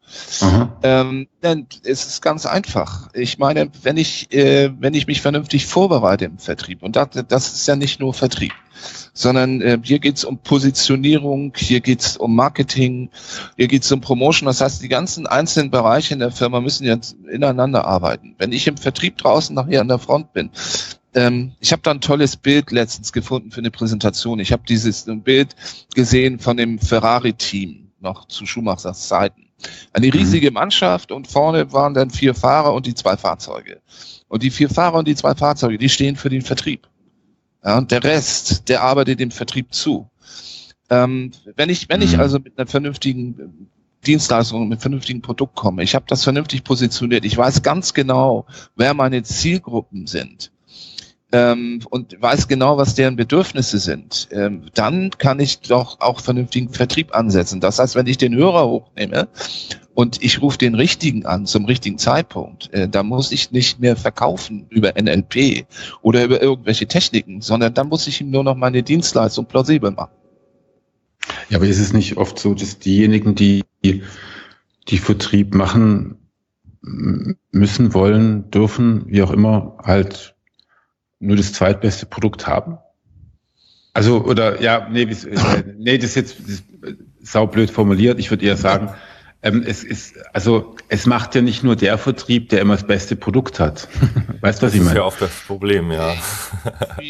Ähm, 0.83 1.29
denn 1.43 1.67
es 1.83 2.07
ist 2.07 2.23
ganz 2.23 2.47
einfach. 2.47 3.09
Ich 3.15 3.39
meine, 3.39 3.71
wenn 3.83 3.97
ich, 3.97 4.33
äh, 4.33 4.71
wenn 4.79 4.95
ich 4.95 5.07
mich 5.07 5.23
vernünftig 5.23 5.67
vorbereite 5.67 6.27
im 6.27 6.39
Vertrieb, 6.39 6.83
und 6.83 6.95
das, 6.95 7.09
das 7.27 7.53
ist 7.53 7.67
ja 7.67 7.75
nicht 7.75 8.01
nur 8.01 8.15
Vertrieb, 8.15 8.53
sondern 9.13 9.63
äh, 9.63 9.79
hier 9.83 9.99
geht's 9.99 10.25
um 10.25 10.39
Positionierung, 10.39 11.55
hier 11.57 11.81
geht's 11.81 12.17
um 12.17 12.37
Marketing, 12.37 13.11
hier 13.57 13.69
geht's 13.69 13.91
um 13.91 14.01
Promotion. 14.01 14.47
Das 14.47 14.61
heißt, 14.61 14.83
die 14.83 14.89
ganzen 14.89 15.27
einzelnen 15.27 15.71
Bereiche 15.71 16.15
in 16.15 16.21
der 16.21 16.31
Firma 16.31 16.61
müssen 16.61 16.85
jetzt 16.85 17.17
ineinander 17.31 17.87
arbeiten. 17.87 18.35
Wenn 18.39 18.53
ich 18.53 18.67
im 18.67 18.77
Vertrieb 18.77 19.17
draußen 19.19 19.55
nachher 19.55 19.81
an 19.81 19.89
der 19.89 19.99
Front 19.99 20.33
bin, 20.35 20.51
ähm, 21.17 21.53
ich 21.61 21.73
habe 21.73 21.83
da 21.83 21.91
ein 21.91 22.01
tolles 22.01 22.37
Bild 22.37 22.71
letztens 22.71 23.13
gefunden 23.13 23.51
für 23.51 23.61
eine 23.61 23.71
Präsentation. 23.71 24.39
Ich 24.39 24.53
habe 24.53 24.63
dieses 24.69 25.07
Bild 25.25 25.57
gesehen 25.95 26.39
von 26.39 26.57
dem 26.57 26.79
Ferrari-Team 26.79 27.91
noch 28.01 28.29
zu 28.29 28.47
Schumachers 28.47 29.09
Zeiten. 29.09 29.49
Eine 29.95 30.13
riesige 30.13 30.51
Mannschaft 30.51 31.11
und 31.11 31.27
vorne 31.27 31.73
waren 31.73 31.95
dann 31.95 32.11
vier 32.11 32.35
Fahrer 32.35 32.75
und 32.75 32.85
die 32.85 32.95
zwei 32.95 33.17
Fahrzeuge. 33.17 33.81
Und 34.29 34.43
die 34.43 34.51
vier 34.51 34.69
Fahrer 34.69 34.99
und 34.99 35.09
die 35.09 35.15
zwei 35.15 35.35
Fahrzeuge, 35.35 35.79
die 35.79 35.89
stehen 35.89 36.17
für 36.17 36.29
den 36.29 36.43
Vertrieb. 36.43 36.87
Ja, 37.65 37.79
und 37.79 37.91
der 37.91 38.05
Rest, 38.05 38.69
der 38.69 38.83
arbeitet 38.83 39.19
dem 39.19 39.31
Vertrieb 39.31 39.73
zu. 39.73 40.11
Ähm, 40.91 41.33
wenn 41.57 41.71
ich, 41.71 41.89
wenn 41.89 42.03
ich 42.03 42.15
mhm. 42.15 42.21
also 42.21 42.39
mit 42.39 42.59
einer 42.59 42.67
vernünftigen 42.67 43.71
Dienstleistung, 44.07 44.69
mit 44.69 44.73
einem 44.73 44.81
vernünftigen 44.81 45.23
Produkt 45.23 45.57
komme, 45.57 45.83
ich 45.83 45.95
habe 45.95 46.05
das 46.07 46.23
vernünftig 46.23 46.63
positioniert, 46.63 47.25
ich 47.25 47.37
weiß 47.37 47.63
ganz 47.63 47.95
genau, 47.95 48.47
wer 48.77 48.93
meine 48.93 49.23
Zielgruppen 49.23 50.07
sind, 50.07 50.53
ähm, 51.37 51.81
und 51.91 52.17
weiß 52.19 52.49
genau, 52.49 52.79
was 52.79 52.95
deren 52.95 53.17
Bedürfnisse 53.17 53.79
sind, 53.79 54.29
ähm, 54.31 54.63
dann 54.73 55.11
kann 55.11 55.39
ich 55.39 55.61
doch 55.61 56.01
auch 56.01 56.21
vernünftigen 56.21 56.71
Vertrieb 56.71 57.15
ansetzen. 57.15 57.61
Das 57.61 57.79
heißt, 57.79 57.95
wenn 57.95 58.07
ich 58.07 58.17
den 58.17 58.35
Hörer 58.35 58.67
hochnehme 58.67 59.29
und 59.93 60.23
ich 60.23 60.41
rufe 60.41 60.57
den 60.57 60.75
richtigen 60.75 61.27
an 61.27 61.45
zum 61.45 61.67
richtigen 61.67 61.99
Zeitpunkt, 61.99 62.73
äh, 62.73 62.89
da 62.89 63.03
muss 63.03 63.33
ich 63.33 63.53
nicht 63.53 63.81
mehr 63.81 63.97
verkaufen 63.97 64.65
über 64.71 64.95
NLP 64.99 65.67
oder 66.01 66.25
über 66.25 66.41
irgendwelche 66.41 66.87
Techniken, 66.87 67.43
sondern 67.43 67.75
dann 67.75 67.89
muss 67.89 68.07
ich 68.07 68.23
ihm 68.23 68.31
nur 68.31 68.43
noch 68.43 68.57
meine 68.57 68.83
Dienstleistung 68.83 69.45
plausibel 69.45 69.91
machen. 69.91 70.15
Ja, 71.51 71.59
aber 71.59 71.67
ist 71.67 71.81
es 71.81 71.93
nicht 71.93 72.17
oft 72.17 72.39
so, 72.39 72.55
dass 72.55 72.79
diejenigen, 72.79 73.35
die 73.35 73.63
die 73.83 74.99
Vertrieb 74.99 75.55
machen, 75.55 76.17
müssen, 77.51 77.93
wollen, 77.93 78.51
dürfen, 78.51 79.05
wie 79.09 79.23
auch 79.23 79.33
immer, 79.33 79.77
halt 79.83 80.36
nur 81.19 81.37
das 81.37 81.53
zweitbeste 81.53 82.07
Produkt 82.07 82.47
haben? 82.47 82.79
Also, 83.93 84.23
oder 84.25 84.61
ja, 84.61 84.89
nee, 84.91 85.03
äh, 85.03 85.63
nee 85.79 85.99
das 85.99 86.11
ist 86.11 86.17
jetzt 86.17 86.41
das 86.41 86.49
ist 86.49 86.65
saublöd 87.23 87.71
formuliert. 87.71 88.19
Ich 88.19 88.31
würde 88.31 88.45
eher 88.45 88.57
sagen, 88.57 88.91
ähm, 89.43 89.65
es 89.67 89.85
ist, 89.85 90.15
also 90.33 90.75
es 90.89 91.07
macht 91.07 91.35
ja 91.35 91.43
nicht 91.43 91.63
nur 91.63 91.77
der 91.77 91.99
Vertrieb, 91.99 92.49
der 92.49 92.61
immer 92.61 92.75
das 92.75 92.87
beste 92.87 93.17
Produkt 93.17 93.61
hat. 93.61 93.87
weißt 94.41 94.63
du, 94.63 94.67
was 94.67 94.75
ich 94.75 94.81
meine? 94.81 94.95
Das 94.95 94.95
ist 94.95 94.97
ja 94.97 95.05
oft 95.05 95.23
das 95.23 95.31
Problem, 95.47 95.93
ja. 95.93 96.15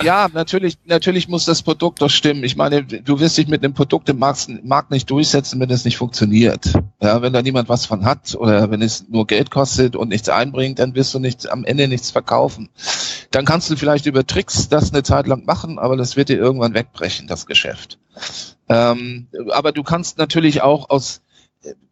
ja, 0.03 0.29
natürlich, 0.33 0.77
natürlich 0.85 1.29
muss 1.29 1.45
das 1.45 1.63
Produkt 1.63 2.03
doch 2.03 2.11
stimmen. 2.11 2.45
Ich 2.45 2.57
meine, 2.57 2.85
du 2.85 3.21
wirst 3.21 3.39
dich 3.39 3.49
mit 3.49 3.65
einem 3.65 3.75
Produkt 3.75 4.09
im 4.09 4.19
Markt, 4.19 4.49
Markt 4.65 4.91
nicht 4.91 5.09
durchsetzen, 5.11 5.61
wenn 5.61 5.71
es 5.71 5.85
nicht 5.85 5.97
funktioniert. 5.97 6.73
Ja, 7.01 7.23
wenn 7.23 7.33
da 7.33 7.43
niemand 7.43 7.69
was 7.69 7.87
von 7.87 8.05
hat 8.05 8.35
oder 8.35 8.71
wenn 8.71 8.83
es 8.83 9.09
nur 9.09 9.27
Geld 9.27 9.51
kostet 9.51 9.97
und 9.97 10.09
nichts 10.09 10.29
einbringt, 10.29 10.79
dann 10.79 10.95
wirst 10.95 11.15
du 11.15 11.19
nicht, 11.19 11.49
am 11.49 11.65
Ende 11.65 11.89
nichts 11.89 12.11
verkaufen. 12.11 12.69
Dann 13.37 13.45
kannst 13.45 13.69
du 13.69 13.77
vielleicht 13.77 14.07
über 14.07 14.27
Tricks 14.27 14.71
das 14.71 14.95
eine 14.95 15.03
Zeit 15.03 15.27
lang 15.27 15.45
machen, 15.45 15.79
aber 15.79 15.99
das 15.99 16.17
wird 16.17 16.31
dir 16.31 16.39
irgendwann 16.39 16.73
wegbrechen, 16.73 17.27
das 17.27 17.45
Geschäft. 17.45 17.99
Ähm, 18.67 19.27
aber 19.53 19.73
du 19.73 19.83
kannst 19.83 20.17
natürlich 20.17 20.63
auch 20.63 20.89
aus 20.89 21.21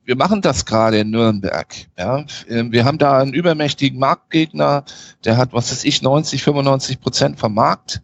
wir 0.07 0.17
machen 0.17 0.41
das 0.41 0.65
gerade 0.65 1.01
in 1.01 1.11
Nürnberg. 1.11 1.75
Ja. 1.99 2.25
Ähm, 2.49 2.73
wir 2.73 2.87
haben 2.87 2.97
da 2.97 3.19
einen 3.19 3.35
übermächtigen 3.35 3.99
Marktgegner, 3.99 4.85
der 5.27 5.37
hat, 5.37 5.53
was 5.53 5.71
weiß 5.71 5.85
ich, 5.85 6.01
90, 6.01 6.43
95 6.43 6.99
Prozent 6.99 7.39
vom 7.39 7.53
Markt. 7.53 8.01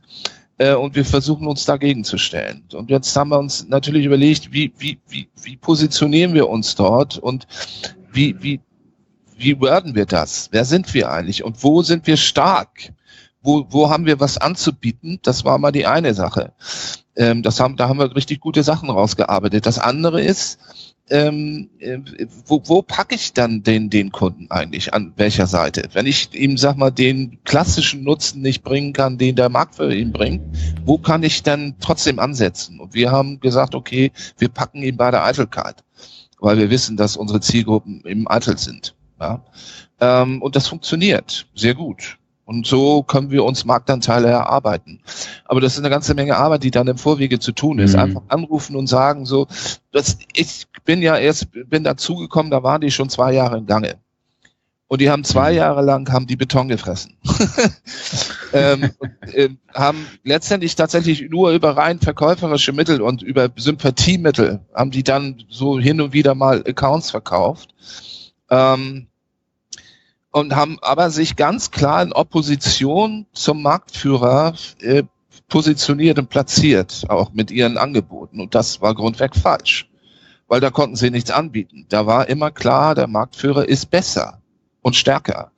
Äh, 0.59 0.75
und 0.75 0.95
wir 0.95 1.07
versuchen 1.07 1.47
uns 1.47 1.65
dagegen 1.65 2.05
zu 2.05 2.19
stellen. 2.19 2.65
Und 2.75 2.91
jetzt 2.91 3.17
haben 3.17 3.31
wir 3.31 3.39
uns 3.39 3.67
natürlich 3.67 4.05
überlegt, 4.05 4.53
wie, 4.53 4.75
wie, 4.77 4.99
wie, 5.09 5.31
wie 5.43 5.57
positionieren 5.57 6.35
wir 6.35 6.51
uns 6.51 6.75
dort 6.75 7.17
und 7.17 7.47
wie, 8.13 8.37
wie, 8.43 8.61
wie 9.35 9.59
werden 9.63 9.95
wir 9.95 10.05
das? 10.05 10.49
Wer 10.53 10.67
sind 10.67 10.93
wir 10.93 11.11
eigentlich? 11.11 11.43
Und 11.43 11.63
wo 11.63 11.81
sind 11.81 12.07
wir 12.07 12.19
stark? 12.19 12.93
Wo, 13.43 13.67
wo 13.71 13.89
haben 13.91 14.07
wir 14.07 14.21
was 14.21 14.39
anzubieten? 14.39 15.19
Das 15.23 15.45
war 15.45 15.59
mal 15.59 15.73
die 15.73 15.87
eine 15.87 16.15
Sache. 16.15 16.53
Ähm, 17.17 17.43
das 17.43 17.59
haben, 17.61 17.77
da 17.77 17.89
haben 17.89 17.99
wir 17.99 18.15
richtig 18.15 18.41
gute 18.41 18.63
Sachen 18.63 18.91
rausgearbeitet. 18.91 19.67
Das 19.67 19.79
andere 19.79 20.21
ist, 20.23 20.59
ähm, 21.11 21.71
äh, 21.81 21.99
wo, 22.47 22.63
wo 22.67 22.83
packe 22.83 23.17
ich 23.17 23.33
dann 23.33 23.63
den, 23.63 23.91
den 23.91 24.13
Kunden 24.13 24.47
eigentlich? 24.51 24.95
An 24.95 25.13
welcher 25.17 25.47
Seite? 25.47 25.89
Wenn 25.93 26.07
ich 26.07 26.33
ihm, 26.35 26.57
sag 26.57 26.77
mal, 26.77 26.91
den 26.91 27.43
klassischen 27.45 28.05
Nutzen 28.05 28.43
nicht 28.43 28.63
bringen 28.63 28.93
kann, 28.93 29.19
den 29.19 29.35
der 29.37 29.49
Markt 29.49 29.75
für 29.75 29.93
ihn 29.93 30.13
bringt, 30.13 30.43
wo 30.85 30.99
kann 30.99 31.23
ich 31.25 31.43
dann 31.43 31.75
trotzdem 31.81 32.21
ansetzen? 32.21 32.79
Und 32.79 32.95
wir 32.95 33.11
haben 33.11 33.41
gesagt, 33.41 33.75
okay, 33.75 34.13
wir 34.39 34.49
packen 34.49 34.83
ihn 34.83 34.97
bei 34.97 35.11
der 35.11 35.25
Eitelkeit, 35.25 35.83
weil 36.39 36.59
wir 36.59 36.71
wissen, 36.71 36.97
dass 36.97 37.17
unsere 37.17 37.41
Zielgruppen 37.41 38.03
im 38.03 38.31
Eitel 38.31 38.57
sind. 38.57 38.95
Ja? 39.21 39.45
Ähm, 40.01 40.41
und 40.41 40.55
das 40.55 40.69
funktioniert 40.69 41.47
sehr 41.55 41.75
gut. 41.75 42.20
Und 42.51 42.67
so 42.67 43.05
können 43.05 43.31
wir 43.31 43.45
uns 43.45 43.65
Marktanteile 43.65 44.27
erarbeiten. 44.27 44.99
Aber 45.45 45.61
das 45.61 45.75
ist 45.75 45.79
eine 45.79 45.89
ganze 45.89 46.15
Menge 46.15 46.37
Arbeit, 46.37 46.65
die 46.65 46.73
dann 46.73 46.89
im 46.89 46.99
Vorwege 46.99 47.39
zu 47.39 47.53
tun 47.53 47.79
ist. 47.79 47.93
Mhm. 47.93 48.01
Einfach 48.01 48.23
anrufen 48.27 48.75
und 48.75 48.89
sagen 48.89 49.25
so, 49.25 49.47
das, 49.93 50.19
ich 50.35 50.67
bin 50.85 51.01
ja 51.01 51.17
erst, 51.17 51.47
bin 51.53 51.85
dazugekommen, 51.85 52.51
da 52.51 52.65
waren 52.65 52.81
die 52.81 52.91
schon 52.91 53.09
zwei 53.09 53.33
Jahre 53.35 53.59
im 53.59 53.67
Gange. 53.67 53.99
Und 54.89 55.01
die 55.01 55.11
haben 55.11 55.23
zwei 55.23 55.53
mhm. 55.53 55.59
Jahre 55.59 55.83
lang 55.83 56.11
haben 56.13 56.27
die 56.27 56.35
Beton 56.35 56.67
gefressen. 56.67 57.19
ähm, 58.53 58.91
und, 58.99 59.33
äh, 59.33 59.51
haben 59.73 60.05
letztendlich 60.25 60.75
tatsächlich 60.75 61.31
nur 61.31 61.53
über 61.53 61.77
rein 61.77 62.01
verkäuferische 62.01 62.73
Mittel 62.73 63.01
und 63.01 63.23
über 63.23 63.49
Sympathiemittel 63.55 64.59
haben 64.75 64.91
die 64.91 65.05
dann 65.05 65.45
so 65.49 65.79
hin 65.79 66.01
und 66.01 66.13
wieder 66.13 66.35
mal 66.35 66.65
Accounts 66.67 67.13
verkauft. 67.13 67.77
Ähm, 68.51 69.07
und 70.33 70.55
haben 70.55 70.79
aber 70.81 71.11
sich 71.11 71.37
ganz 71.37 71.71
klar 71.71 72.03
in 72.03 72.13
Opposition 72.13 73.27
zum 73.33 73.63
Marktführer 73.63 74.55
äh, 74.81 75.03
positioniert 75.49 76.19
und 76.19 76.31
platziert, 76.31 77.05
auch 77.09 77.33
mit 77.33 77.51
ihren 77.51 77.77
Angeboten. 77.77 78.41
Und 78.41 78.55
das 78.55 78.81
war 78.81 78.95
grundweg 78.95 79.35
falsch, 79.35 79.89
weil 80.47 80.61
da 80.61 80.71
konnten 80.71 80.97
sie 80.97 81.11
nichts 81.11 81.31
anbieten. 81.31 81.87
Da 81.89 82.07
war 82.07 82.29
immer 82.29 82.51
klar, 82.51 82.95
der 82.95 83.09
Marktführer 83.09 83.69
ist 83.69 83.91
besser 83.91 84.41
und 84.83 84.97
stärker. 84.97 85.51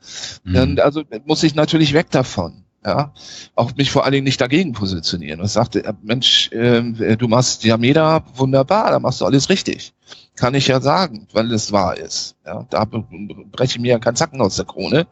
Mhm. 0.44 0.56
Und 0.56 0.80
also 0.80 1.02
muss 1.26 1.42
ich 1.42 1.54
natürlich 1.54 1.92
weg 1.92 2.10
davon. 2.10 2.61
Ja, 2.84 3.12
auch 3.54 3.76
mich 3.76 3.92
vor 3.92 4.04
allen 4.04 4.12
Dingen 4.12 4.24
nicht 4.24 4.40
dagegen 4.40 4.72
positionieren 4.72 5.40
und 5.40 5.46
sagte, 5.46 5.84
äh, 5.84 5.92
Mensch, 6.02 6.50
äh, 6.50 7.16
du 7.16 7.28
machst 7.28 7.62
Yameda 7.62 8.24
wunderbar, 8.34 8.90
da 8.90 8.98
machst 8.98 9.20
du 9.20 9.24
alles 9.24 9.48
richtig 9.48 9.94
kann 10.36 10.54
ich 10.54 10.66
ja 10.68 10.80
sagen, 10.80 11.26
weil 11.32 11.52
es 11.52 11.72
wahr 11.72 11.96
ist. 11.96 12.36
Ja, 12.44 12.66
da 12.70 12.84
breche 12.84 13.76
ich 13.76 13.78
mir 13.78 13.92
ja 13.92 13.98
keinen 13.98 14.16
Zacken 14.16 14.40
aus 14.40 14.56
der 14.56 14.64
Krone. 14.64 15.06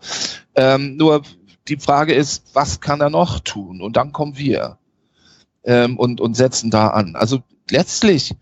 Ähm, 0.55 0.97
nur 0.97 1.23
die 1.69 1.77
Frage 1.77 2.15
ist, 2.15 2.55
was 2.55 2.81
kann 2.81 3.01
er 3.01 3.11
noch 3.11 3.41
tun? 3.41 3.81
Und 3.81 3.97
dann 3.97 4.13
kommen 4.13 4.37
wir 4.37 4.79
ähm, 5.65 5.99
und, 5.99 6.21
und 6.21 6.37
setzen 6.37 6.71
da 6.71 6.89
an. 6.89 7.17
Also 7.17 7.43
letztlich 7.71 8.35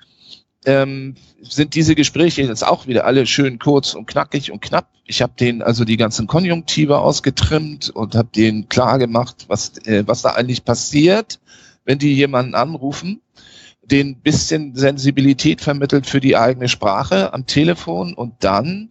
ähm, 0.69 1.15
sind 1.41 1.75
diese 1.75 1.95
Gespräche 1.95 2.43
jetzt 2.43 2.67
auch 2.67 2.87
wieder 2.87 3.07
alle 3.07 3.27
schön 3.27 3.59
kurz 3.59 3.95
und 3.95 4.07
knackig 4.07 4.53
und 4.53 4.61
knapp. 4.61 4.89
Ich 5.07 5.23
habe 5.23 5.33
denen 5.41 5.63
also 5.63 5.87
die 5.87 5.97
ganzen 5.97 6.27
Konjunktive 6.27 6.99
ausgetrimmt 6.99 7.89
und 7.89 8.15
habe 8.15 8.29
denen 8.37 8.69
klar 8.69 8.99
gemacht, 8.99 9.47
was, 9.49 9.79
äh, 9.87 10.05
was 10.07 10.21
da 10.21 10.31
eigentlich 10.31 10.67
passiert, 10.67 11.41
wenn 11.87 11.99
die 11.99 12.13
jemanden 12.15 12.55
anrufen 12.55 13.23
den 13.91 14.21
bisschen 14.21 14.75
Sensibilität 14.75 15.63
vermittelt 15.63 16.07
für 16.07 16.21
die 16.21 16.37
eigene 16.37 16.69
Sprache 16.69 17.33
am 17.33 17.47
Telefon 17.47 18.13
und 18.13 18.35
dann 18.41 18.91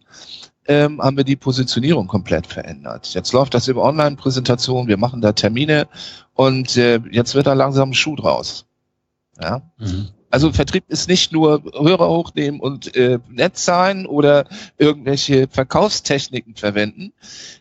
ähm, 0.66 1.00
haben 1.00 1.16
wir 1.16 1.22
die 1.22 1.36
Positionierung 1.36 2.08
komplett 2.08 2.48
verändert. 2.48 3.14
Jetzt 3.14 3.32
läuft 3.32 3.54
das 3.54 3.68
über 3.68 3.84
Online-Präsentation, 3.84 4.88
wir 4.88 4.96
machen 4.96 5.20
da 5.20 5.30
Termine 5.32 5.86
und 6.34 6.76
äh, 6.76 7.00
jetzt 7.12 7.36
wird 7.36 7.46
da 7.46 7.52
langsam 7.52 7.90
ein 7.90 7.94
Schuh 7.94 8.16
draus. 8.16 8.66
Ja. 9.40 9.62
Mhm. 9.78 10.08
Also 10.30 10.52
Vertrieb 10.52 10.84
ist 10.88 11.08
nicht 11.08 11.32
nur 11.32 11.62
Hörer 11.72 12.08
hochnehmen 12.08 12.60
und 12.60 12.94
äh, 12.94 13.18
nett 13.30 13.56
sein 13.56 14.06
oder 14.06 14.46
irgendwelche 14.76 15.48
Verkaufstechniken 15.48 16.54
verwenden. 16.54 17.12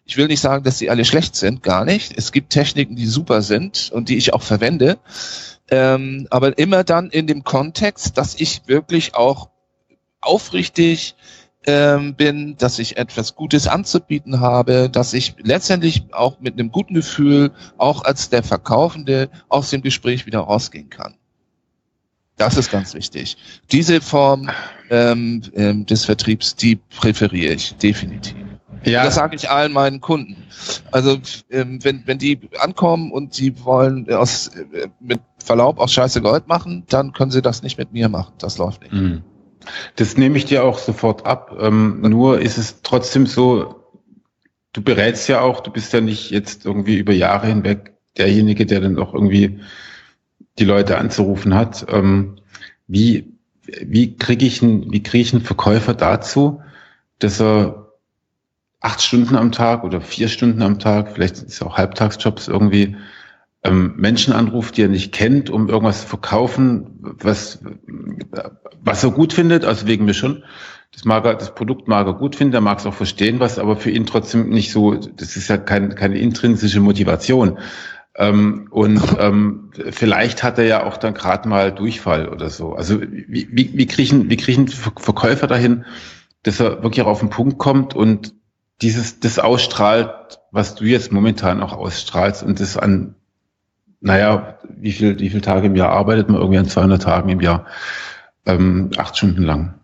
Ich 0.06 0.18
will 0.18 0.28
nicht 0.28 0.42
sagen, 0.42 0.64
dass 0.64 0.78
die 0.78 0.90
alle 0.90 1.06
schlecht 1.06 1.36
sind, 1.36 1.64
gar 1.64 1.86
nicht. 1.86 2.18
Es 2.18 2.32
gibt 2.32 2.52
Techniken, 2.52 2.96
die 2.96 3.06
super 3.06 3.42
sind 3.42 3.90
und 3.94 4.10
die 4.10 4.18
ich 4.18 4.34
auch 4.34 4.42
verwende. 4.42 4.98
Ähm, 5.70 6.28
aber 6.30 6.58
immer 6.58 6.84
dann 6.84 7.10
in 7.10 7.28
dem 7.28 7.44
Kontext, 7.44 8.18
dass 8.18 8.36
ich 8.36 8.62
wirklich 8.68 9.16
auch 9.16 9.50
aufrichtig 10.20 11.16
ähm, 11.66 12.16
bin, 12.16 12.56
dass 12.58 12.80
ich 12.80 12.98
etwas 12.98 13.36
Gutes 13.36 13.68
anzubieten 13.68 14.40
habe, 14.40 14.90
dass 14.90 15.14
ich 15.14 15.36
letztendlich 15.40 16.04
auch 16.14 16.40
mit 16.40 16.54
einem 16.54 16.72
guten 16.72 16.94
Gefühl 16.94 17.52
auch 17.78 18.04
als 18.06 18.30
der 18.30 18.44
Verkaufende 18.44 19.30
aus 19.50 19.70
dem 19.70 19.82
Gespräch 19.82 20.26
wieder 20.26 20.40
rausgehen 20.40 20.90
kann. 20.90 21.17
Das 22.38 22.56
ist 22.56 22.72
ganz 22.72 22.94
wichtig. 22.94 23.38
Diese 23.72 24.00
Form 24.00 24.50
ähm, 24.90 25.42
ähm, 25.56 25.86
des 25.86 26.06
Vertriebs, 26.06 26.56
die 26.56 26.76
präferiere 26.76 27.54
ich 27.54 27.76
definitiv. 27.76 28.36
Ja. 28.84 29.04
das 29.04 29.16
sage 29.16 29.36
ich 29.36 29.50
allen 29.50 29.74
meinen 29.74 30.02
Kunden. 30.02 30.38
Also 30.92 31.18
ähm, 31.50 31.84
wenn, 31.84 32.04
wenn 32.06 32.20
die 32.20 32.40
ankommen 32.60 33.12
und 33.12 33.34
sie 33.34 33.64
wollen 33.66 34.10
aus, 34.14 34.50
äh, 34.50 34.88
mit 35.00 35.20
Verlaub 35.44 35.80
auch 35.80 35.90
scheiße 35.90 36.22
Gold 36.22 36.48
machen, 36.48 36.84
dann 36.88 37.12
können 37.12 37.32
sie 37.32 37.42
das 37.42 37.64
nicht 37.64 37.78
mit 37.78 37.92
mir 37.92 38.08
machen. 38.08 38.34
Das 38.38 38.58
läuft 38.58 38.84
nicht. 38.84 38.94
Mhm. 38.94 39.24
Das 39.96 40.16
nehme 40.16 40.38
ich 40.38 40.46
dir 40.46 40.64
auch 40.64 40.78
sofort 40.78 41.26
ab. 41.26 41.58
Ähm, 41.60 42.02
nur 42.02 42.40
ist 42.40 42.58
es 42.58 42.82
trotzdem 42.84 43.26
so, 43.26 43.76
du 44.74 44.82
berätst 44.82 45.28
ja 45.28 45.42
auch, 45.42 45.62
du 45.62 45.72
bist 45.72 45.92
ja 45.92 46.02
nicht 46.02 46.30
jetzt 46.30 46.66
irgendwie 46.66 46.98
über 46.98 47.14
Jahre 47.14 47.48
hinweg 47.48 47.94
derjenige, 48.18 48.66
der 48.66 48.82
dann 48.82 49.00
auch 49.00 49.14
irgendwie 49.14 49.60
die 50.60 50.66
Leute 50.66 50.98
anzurufen 50.98 51.54
hat. 51.54 51.86
Ähm, 51.90 52.36
wie 52.88 53.38
wie 53.68 54.16
kriege 54.16 54.46
ich 54.46 54.64
einen, 54.64 54.92
wie 54.92 55.04
kriege 55.04 55.22
ich 55.22 55.34
einen 55.34 55.44
Verkäufer 55.44 55.94
dazu, 55.94 56.62
dass 57.20 57.42
er 57.42 57.92
acht 58.80 59.02
Stunden 59.02 59.36
am 59.36 59.52
Tag 59.52 59.84
oder 59.84 60.02
vier 60.02 60.28
Stunden 60.28 60.62
am 60.62 60.80
Tag, 60.80 61.12
vielleicht 61.14 61.36
ist 61.36 61.50
es 61.50 61.62
auch 61.62 61.78
Halbtagsjobs 61.78 62.48
irgendwie, 62.48 62.96
ähm, 63.64 63.96
Menschen 63.98 64.34
anruft, 64.34 64.78
die 64.78 64.84
er 64.84 64.88
nicht 64.88 65.12
kennt, 65.12 65.50
um 65.50 65.68
irgendwas 65.68 66.02
zu 66.02 66.08
verkaufen, 66.08 67.00
was, 67.02 67.60
was 68.82 69.04
er 69.04 69.12
gut 69.12 69.34
findet, 69.34 69.66
also 69.66 69.88
wegen 69.88 70.06
mir 70.06 70.14
schon. 70.14 70.44
Das 70.94 71.04
mag 71.04 71.26
er, 71.26 71.36
das 71.36 71.54
Produkt 71.54 71.88
mag 71.88 72.08
er 72.08 72.14
gut 72.14 72.36
finden, 72.36 72.54
er 72.54 72.62
mag 72.62 72.80
es 72.80 72.86
auch 72.86 72.94
verstehen, 72.94 73.40
was 73.40 73.60
aber 73.60 73.76
für 73.76 73.92
ihn 73.92 74.06
trotzdem 74.06 74.50
nicht 74.50 74.72
so, 74.72 74.94
das 74.96 75.36
ist 75.36 75.50
ja 75.50 75.58
kein, 75.58 75.96
keine 75.96 76.18
intrinsische 76.20 76.80
Motivation. 76.80 77.58
Ähm, 78.18 78.68
und 78.72 79.02
ähm, 79.20 79.70
vielleicht 79.92 80.44
hat 80.44 80.58
er 80.58 80.66
ja 80.66 80.84
auch 80.84 80.98
dann 80.98 81.14
gerade 81.14 81.48
mal 81.48 81.72
Durchfall 81.72 82.30
oder 82.30 82.50
so. 82.50 82.74
Also 82.74 83.00
wie, 83.02 83.48
wie, 83.52 83.78
wie 83.78 83.86
kriegen 83.86 84.30
wie 84.30 84.38
kriegen 84.38 84.68
Verkäufer 84.68 85.46
dahin, 85.46 85.86
dass 86.42 86.60
er 86.60 86.82
wirklich 86.82 87.04
auch 87.04 87.10
auf 87.10 87.20
den 87.20 87.30
Punkt 87.30 87.60
kommt 87.60 87.96
und 87.96 88.34
dieses 88.82 89.20
das 89.20 89.38
ausstrahlt, 89.38 90.40
was 90.52 90.76
du 90.76 90.86
jetzt 90.86 91.12
momentan 91.12 91.62
auch 91.62 91.74
ausstrahlst 91.74 92.42
und 92.44 92.60
das 92.60 92.76
an 92.76 93.16
naja, 94.00 94.60
wie 94.70 94.92
viel, 94.92 95.20
wie 95.20 95.30
viele 95.30 95.42
Tage 95.42 95.68
im 95.68 95.76
Jahr 95.76 95.90
arbeitet 95.90 96.30
man? 96.30 96.40
Irgendwie 96.40 96.60
an 96.60 96.68
200 96.68 97.02
Tagen 97.02 97.30
im 97.30 97.42
Jahr, 97.42 97.66
ähm, 98.46 98.92
acht 98.98 99.18
Stunden 99.18 99.42
lang. 99.44 99.76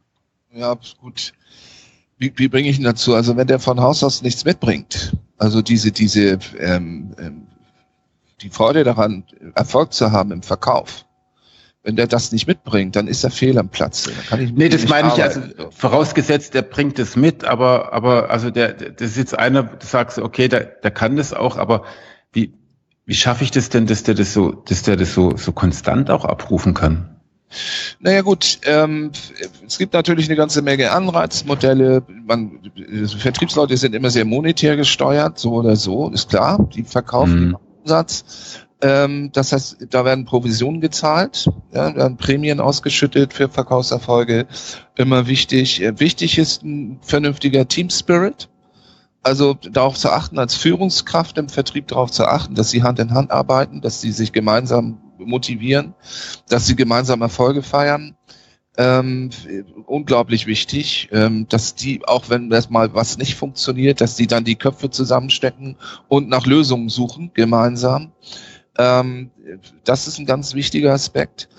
Ja, 0.53 0.75
gut. 1.01 1.33
Wie, 2.17 2.31
wie 2.35 2.47
bringe 2.47 2.69
ich 2.69 2.77
ihn 2.77 2.83
dazu? 2.83 3.15
Also 3.15 3.35
wenn 3.37 3.47
der 3.47 3.59
von 3.59 3.81
Haus 3.81 4.03
aus 4.03 4.21
nichts 4.21 4.45
mitbringt, 4.45 5.17
also 5.37 5.61
diese, 5.61 5.91
diese, 5.91 6.37
ähm, 6.59 7.15
ähm, 7.17 7.47
die 8.43 8.49
Freude 8.49 8.83
daran, 8.83 9.23
Erfolg 9.55 9.93
zu 9.93 10.11
haben 10.11 10.31
im 10.31 10.43
Verkauf, 10.43 11.05
wenn 11.83 11.95
der 11.95 12.07
das 12.07 12.31
nicht 12.31 12.47
mitbringt, 12.47 12.95
dann 12.95 13.07
ist 13.07 13.23
er 13.23 13.31
fehl 13.31 13.57
am 13.57 13.69
Platz. 13.69 14.03
Dann 14.03 14.13
kann 14.27 14.41
ich 14.41 14.51
nee, 14.53 14.69
das 14.69 14.87
meine 14.87 15.11
arbeiten. 15.11 15.53
ich, 15.53 15.59
also 15.59 15.71
vorausgesetzt, 15.71 16.53
der 16.53 16.61
bringt 16.61 16.99
es 16.99 17.15
mit, 17.15 17.43
aber, 17.43 17.93
aber 17.93 18.29
also 18.29 18.51
der, 18.51 18.73
das 18.73 19.11
ist 19.11 19.17
jetzt 19.17 19.37
einer, 19.37 19.63
du 19.63 19.85
sagst, 19.85 20.19
okay, 20.19 20.47
der, 20.47 20.63
der 20.65 20.91
kann 20.91 21.15
das 21.15 21.33
auch, 21.33 21.57
aber 21.57 21.83
wie, 22.31 22.53
wie 23.05 23.15
schaffe 23.15 23.43
ich 23.43 23.51
das 23.51 23.69
denn, 23.69 23.87
dass 23.87 24.03
der 24.03 24.15
das 24.15 24.33
so, 24.33 24.51
dass 24.51 24.83
der 24.83 24.95
das 24.95 25.13
so, 25.13 25.35
so 25.35 25.51
konstant 25.51 26.09
auch 26.09 26.25
abrufen 26.25 26.73
kann? 26.73 27.09
Naja 27.99 28.21
gut, 28.21 28.59
ähm, 28.65 29.11
es 29.65 29.77
gibt 29.77 29.93
natürlich 29.93 30.27
eine 30.27 30.35
ganze 30.35 30.61
Menge 30.61 30.91
Anreizmodelle. 30.91 32.03
Man, 32.25 32.59
Vertriebsleute 33.17 33.77
sind 33.77 33.93
immer 33.93 34.09
sehr 34.09 34.25
monetär 34.25 34.75
gesteuert, 34.75 35.37
so 35.37 35.53
oder 35.53 35.75
so, 35.75 36.09
ist 36.09 36.29
klar. 36.29 36.67
Die 36.73 36.83
verkaufen 36.83 37.49
mhm. 37.49 37.57
Umsatz. 37.83 38.65
Ähm, 38.81 39.31
das 39.31 39.53
heißt, 39.53 39.87
da 39.89 40.03
werden 40.03 40.25
Provisionen 40.25 40.81
gezahlt, 40.81 41.49
ja, 41.71 41.95
werden 41.95 42.17
Prämien 42.17 42.59
ausgeschüttet 42.59 43.33
für 43.33 43.47
Verkaufserfolge. 43.47 44.45
Immer 44.95 45.27
wichtig. 45.27 45.81
Äh, 45.81 45.99
wichtig 45.99 46.37
ist 46.37 46.63
ein 46.63 46.99
vernünftiger 47.01 47.67
Team 47.67 47.89
Spirit. 47.89 48.49
Also 49.25 49.53
darauf 49.53 49.97
zu 49.97 50.09
achten, 50.09 50.37
als 50.37 50.55
Führungskraft 50.55 51.37
im 51.37 51.47
Vertrieb 51.47 51.87
darauf 51.87 52.11
zu 52.11 52.25
achten, 52.25 52.55
dass 52.55 52.71
sie 52.71 52.83
Hand 52.83 52.99
in 52.99 53.13
Hand 53.13 53.31
arbeiten, 53.31 53.79
dass 53.79 54.01
sie 54.01 54.11
sich 54.11 54.33
gemeinsam 54.33 54.99
motivieren, 55.17 55.93
dass 56.49 56.67
sie 56.67 56.75
gemeinsam 56.75 57.21
Erfolge 57.21 57.63
feiern. 57.63 58.17
Ähm, 58.75 59.29
unglaublich 59.85 60.47
wichtig, 60.47 61.09
ähm, 61.11 61.45
dass 61.47 61.75
die, 61.75 62.03
auch 62.05 62.29
wenn 62.29 62.51
erstmal 62.51 62.91
was 62.95 63.19
nicht 63.19 63.35
funktioniert, 63.35 64.01
dass 64.01 64.15
die 64.15 64.25
dann 64.25 64.45
die 64.45 64.55
Köpfe 64.55 64.89
zusammenstecken 64.89 65.77
und 66.07 66.27
nach 66.27 66.47
Lösungen 66.47 66.89
suchen, 66.89 67.29
gemeinsam. 67.35 68.11
Ähm, 68.79 69.29
das 69.83 70.07
ist 70.07 70.17
ein 70.17 70.25
ganz 70.25 70.55
wichtiger 70.55 70.91
Aspekt. 70.91 71.49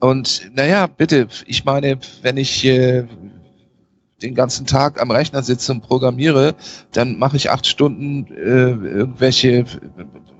Und 0.00 0.50
naja, 0.54 0.86
bitte, 0.86 1.28
ich 1.46 1.64
meine, 1.64 1.98
wenn 2.22 2.36
ich 2.36 2.64
äh, 2.66 3.06
den 4.22 4.34
ganzen 4.34 4.66
Tag 4.66 5.00
am 5.00 5.10
Rechner 5.10 5.42
sitze 5.42 5.72
und 5.72 5.82
programmiere, 5.82 6.54
dann 6.92 7.18
mache 7.18 7.36
ich 7.36 7.50
acht 7.50 7.66
Stunden 7.66 8.26
äh, 8.34 8.70
irgendwelche, 8.70 9.64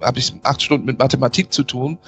habe 0.01 0.19
ich 0.19 0.35
acht 0.43 0.63
Stunden 0.63 0.87
mit 0.87 0.99
Mathematik 0.99 1.53
zu 1.53 1.63
tun. 1.63 1.99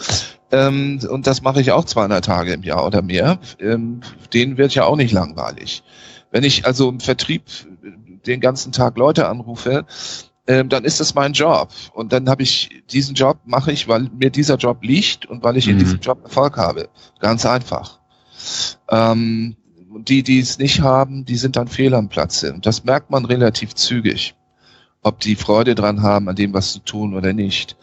Ähm, 0.51 1.01
und 1.09 1.27
das 1.27 1.43
mache 1.43 1.61
ich 1.61 1.73
auch 1.73 1.85
200 1.85 2.25
Tage 2.25 2.53
im 2.53 2.63
Jahr 2.63 2.87
oder 2.87 3.03
mehr. 3.03 3.39
Ähm, 3.59 4.01
denen 4.33 4.59
wird 4.59 4.75
ja 4.75 4.85
auch 4.85 4.97
nicht 4.97 5.13
langweilig. 5.13 5.83
Wenn 6.31 6.45
ich 6.45 6.67
also 6.67 6.89
im 6.89 7.01
Vertrieb 7.01 7.45
den 8.27 8.41
ganzen 8.41 8.73
Tag 8.73 8.97
Leute 8.97 9.29
anrufe, 9.29 9.87
ähm, 10.47 10.69
dann 10.69 10.85
ist 10.85 11.01
das 11.01 11.15
mein 11.15 11.33
Job. 11.33 11.71
Und 11.95 12.13
dann 12.13 12.29
habe 12.29 12.43
ich 12.43 12.83
diesen 12.91 13.15
Job, 13.15 13.39
mache 13.45 13.73
ich, 13.73 13.89
weil 13.89 14.11
mir 14.19 14.31
dieser 14.31 14.57
Job 14.57 14.83
liegt 14.83 15.27
und 15.27 15.43
weil 15.43 15.57
ich 15.57 15.67
mhm. 15.67 15.73
in 15.73 15.79
diesem 15.79 16.01
Job 16.01 16.23
Erfolg 16.25 16.57
habe. 16.57 16.89
Ganz 17.21 17.47
einfach. 17.47 18.01
Ähm, 18.91 19.57
die, 19.99 20.23
die 20.23 20.41
es 20.41 20.59
nicht 20.59 20.81
haben, 20.81 21.25
die 21.25 21.37
sind 21.37 21.57
dann 21.57 21.69
fehl 21.69 21.95
am 21.95 22.09
Platze. 22.09 22.53
Und 22.53 22.67
das 22.67 22.85
merkt 22.85 23.11
man 23.11 23.25
relativ 23.25 23.75
zügig, 23.75 24.35
ob 25.03 25.21
die 25.21 25.37
Freude 25.37 25.75
dran 25.75 26.03
haben, 26.03 26.29
an 26.29 26.37
dem 26.37 26.53
was 26.55 26.73
zu 26.73 26.79
tun 26.81 27.15
oder 27.15 27.33
nicht. 27.33 27.77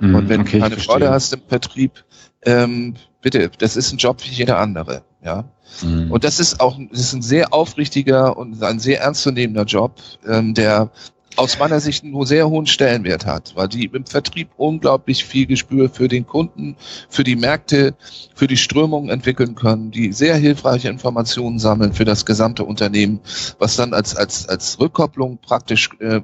Mm, 0.00 0.14
und 0.14 0.28
wenn 0.28 0.42
okay, 0.42 0.58
du 0.58 0.62
keine 0.62 0.76
Freude 0.76 1.10
hast 1.10 1.32
im 1.32 1.42
Vertrieb, 1.46 2.04
ähm, 2.44 2.94
bitte, 3.22 3.50
das 3.58 3.76
ist 3.76 3.92
ein 3.92 3.98
Job 3.98 4.22
wie 4.24 4.34
jeder 4.34 4.58
andere, 4.58 5.02
ja. 5.24 5.44
Mm. 5.82 6.10
Und 6.10 6.24
das 6.24 6.40
ist 6.40 6.60
auch, 6.60 6.78
das 6.90 7.00
ist 7.00 7.12
ein 7.12 7.22
sehr 7.22 7.52
aufrichtiger 7.52 8.36
und 8.36 8.62
ein 8.62 8.78
sehr 8.78 9.00
ernstzunehmender 9.00 9.64
Job, 9.64 10.00
ähm, 10.26 10.54
der 10.54 10.90
aus 11.36 11.58
meiner 11.58 11.80
Sicht 11.80 12.04
einen 12.04 12.26
sehr 12.26 12.48
hohen 12.48 12.66
Stellenwert 12.66 13.26
hat, 13.26 13.54
weil 13.56 13.68
die 13.68 13.86
im 13.86 14.06
Vertrieb 14.06 14.50
unglaublich 14.56 15.24
viel 15.24 15.46
Gespür 15.46 15.88
für 15.88 16.08
den 16.08 16.26
Kunden, 16.26 16.76
für 17.08 17.24
die 17.24 17.36
Märkte, 17.36 17.94
für 18.34 18.46
die 18.46 18.56
Strömungen 18.56 19.10
entwickeln 19.10 19.54
können, 19.54 19.90
die 19.90 20.12
sehr 20.12 20.36
hilfreiche 20.36 20.88
Informationen 20.88 21.58
sammeln 21.58 21.92
für 21.92 22.04
das 22.04 22.24
gesamte 22.24 22.64
Unternehmen, 22.64 23.20
was 23.58 23.76
dann 23.76 23.94
als, 23.94 24.16
als, 24.16 24.48
als 24.48 24.78
Rückkopplung 24.78 25.38
praktisch 25.38 25.90
äh, 26.00 26.20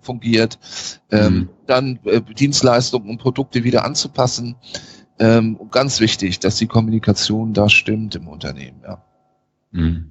fungiert, 0.00 0.58
ähm, 1.10 1.34
mhm. 1.34 1.48
dann 1.66 1.98
äh, 2.04 2.20
Dienstleistungen 2.20 3.10
und 3.10 3.18
Produkte 3.18 3.64
wieder 3.64 3.84
anzupassen. 3.84 4.56
Ähm, 5.18 5.58
ganz 5.70 6.00
wichtig, 6.00 6.40
dass 6.40 6.56
die 6.56 6.66
Kommunikation 6.66 7.52
da 7.52 7.68
stimmt 7.68 8.14
im 8.14 8.28
Unternehmen. 8.28 8.80
Ja. 8.82 9.02
Mhm. 9.72 10.06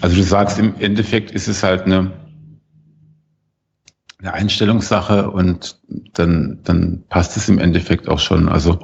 Also 0.00 0.16
du 0.16 0.22
sagst, 0.22 0.58
im 0.58 0.74
Endeffekt 0.80 1.30
ist 1.30 1.48
es 1.48 1.62
halt 1.62 1.82
eine 1.82 2.21
eine 4.22 4.34
Einstellungssache 4.34 5.30
und 5.30 5.78
dann, 6.14 6.60
dann 6.62 7.04
passt 7.08 7.36
es 7.36 7.48
im 7.48 7.58
Endeffekt 7.58 8.08
auch 8.08 8.20
schon. 8.20 8.48
Also 8.48 8.78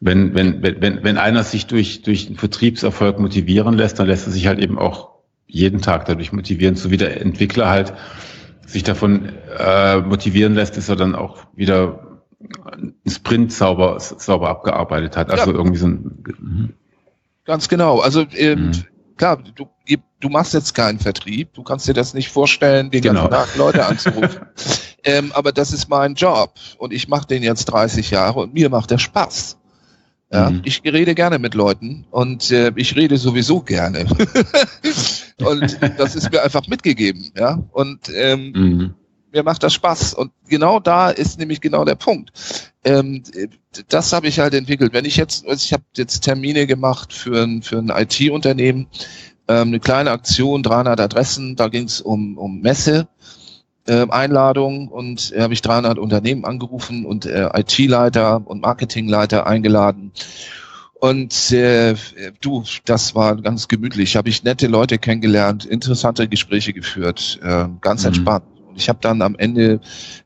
wenn, 0.00 0.34
wenn, 0.34 0.62
wenn, 0.62 1.04
wenn 1.04 1.18
einer 1.18 1.44
sich 1.44 1.66
durch, 1.66 2.02
durch 2.02 2.26
einen 2.26 2.36
Vertriebserfolg 2.36 3.18
motivieren 3.18 3.74
lässt, 3.74 3.98
dann 3.98 4.06
lässt 4.06 4.26
er 4.26 4.32
sich 4.32 4.46
halt 4.46 4.58
eben 4.58 4.78
auch 4.78 5.10
jeden 5.46 5.82
Tag 5.82 6.06
dadurch 6.06 6.32
motivieren, 6.32 6.76
so 6.76 6.90
wie 6.90 6.96
der 6.96 7.20
Entwickler 7.20 7.68
halt 7.68 7.92
sich 8.66 8.82
davon 8.82 9.30
äh, 9.58 9.98
motivieren 9.98 10.54
lässt, 10.54 10.76
dass 10.78 10.88
er 10.88 10.96
dann 10.96 11.14
auch 11.14 11.46
wieder 11.54 12.22
einen 12.66 12.94
Sprint 13.06 13.52
sauber, 13.52 14.00
sauber 14.00 14.48
abgearbeitet 14.48 15.16
hat. 15.16 15.30
Also 15.30 15.50
ja. 15.50 15.56
irgendwie 15.56 15.78
so 15.78 15.86
ein. 15.86 16.24
Mhm. 16.40 16.72
Ganz 17.44 17.68
genau. 17.68 18.00
Also 18.00 18.24
ähm, 18.34 18.68
mhm. 18.68 18.72
klar, 19.16 19.42
du, 19.54 19.68
du 20.24 20.30
machst 20.30 20.54
jetzt 20.54 20.74
keinen 20.74 20.98
Vertrieb, 20.98 21.52
du 21.52 21.62
kannst 21.62 21.86
dir 21.86 21.92
das 21.92 22.14
nicht 22.14 22.30
vorstellen, 22.30 22.90
den 22.90 23.02
genau. 23.02 23.28
ganzen 23.28 23.50
Tag 23.50 23.56
Leute 23.56 23.86
anzurufen. 23.86 24.40
ähm, 25.04 25.32
aber 25.34 25.52
das 25.52 25.72
ist 25.72 25.90
mein 25.90 26.14
Job 26.14 26.54
und 26.78 26.94
ich 26.94 27.08
mache 27.08 27.26
den 27.26 27.42
jetzt 27.42 27.66
30 27.66 28.10
Jahre 28.10 28.40
und 28.40 28.54
mir 28.54 28.70
macht 28.70 28.90
der 28.90 28.98
Spaß. 28.98 29.58
Ja, 30.32 30.50
mhm. 30.50 30.62
Ich 30.64 30.82
rede 30.82 31.14
gerne 31.14 31.38
mit 31.38 31.54
Leuten 31.54 32.06
und 32.10 32.50
äh, 32.50 32.72
ich 32.76 32.96
rede 32.96 33.18
sowieso 33.18 33.60
gerne. 33.60 34.06
und 35.44 35.78
das 35.98 36.16
ist 36.16 36.32
mir 36.32 36.42
einfach 36.42 36.66
mitgegeben, 36.68 37.30
ja. 37.36 37.62
Und 37.72 38.10
ähm, 38.12 38.52
mhm. 38.52 38.94
mir 39.30 39.42
macht 39.42 39.62
das 39.62 39.74
Spaß. 39.74 40.14
Und 40.14 40.32
genau 40.48 40.80
da 40.80 41.10
ist 41.10 41.38
nämlich 41.38 41.60
genau 41.60 41.84
der 41.84 41.96
Punkt. 41.96 42.32
Ähm, 42.82 43.22
das 43.88 44.14
habe 44.14 44.26
ich 44.26 44.40
halt 44.40 44.54
entwickelt. 44.54 44.94
Wenn 44.94 45.04
ich 45.04 45.16
jetzt, 45.16 45.46
also 45.46 45.62
ich 45.62 45.74
habe 45.74 45.84
jetzt 45.96 46.22
Termine 46.22 46.66
gemacht 46.66 47.12
für 47.12 47.42
ein, 47.42 47.62
für 47.62 47.76
ein 47.76 47.90
IT-Unternehmen, 47.90 48.88
ähm, 49.48 49.68
eine 49.68 49.80
kleine 49.80 50.10
Aktion, 50.10 50.62
300 50.62 51.00
Adressen, 51.00 51.56
da 51.56 51.68
ging 51.68 51.84
es 51.84 52.00
um, 52.00 52.38
um 52.38 52.60
Messe 52.60 53.08
äh, 53.86 54.06
Einladung 54.08 54.88
und 54.88 55.32
äh, 55.32 55.42
habe 55.42 55.52
ich 55.52 55.62
300 55.62 55.98
Unternehmen 55.98 56.44
angerufen 56.44 57.04
und 57.04 57.26
äh, 57.26 57.50
IT-Leiter 57.54 58.42
und 58.46 58.62
Marketingleiter 58.62 59.46
eingeladen. 59.46 60.12
Und 60.94 61.52
äh, 61.52 61.94
du, 62.40 62.64
das 62.86 63.14
war 63.14 63.36
ganz 63.36 63.68
gemütlich. 63.68 64.16
Habe 64.16 64.30
ich 64.30 64.42
nette 64.42 64.68
Leute 64.68 64.96
kennengelernt, 64.96 65.66
interessante 65.66 66.28
Gespräche 66.28 66.72
geführt, 66.72 67.38
äh, 67.42 67.66
ganz 67.82 68.02
mhm. 68.02 68.08
entspannt. 68.08 68.46
Und 68.66 68.76
ich 68.76 68.88
habe 68.88 69.00
dann 69.02 69.20
am 69.20 69.36
Ende, 69.36 69.80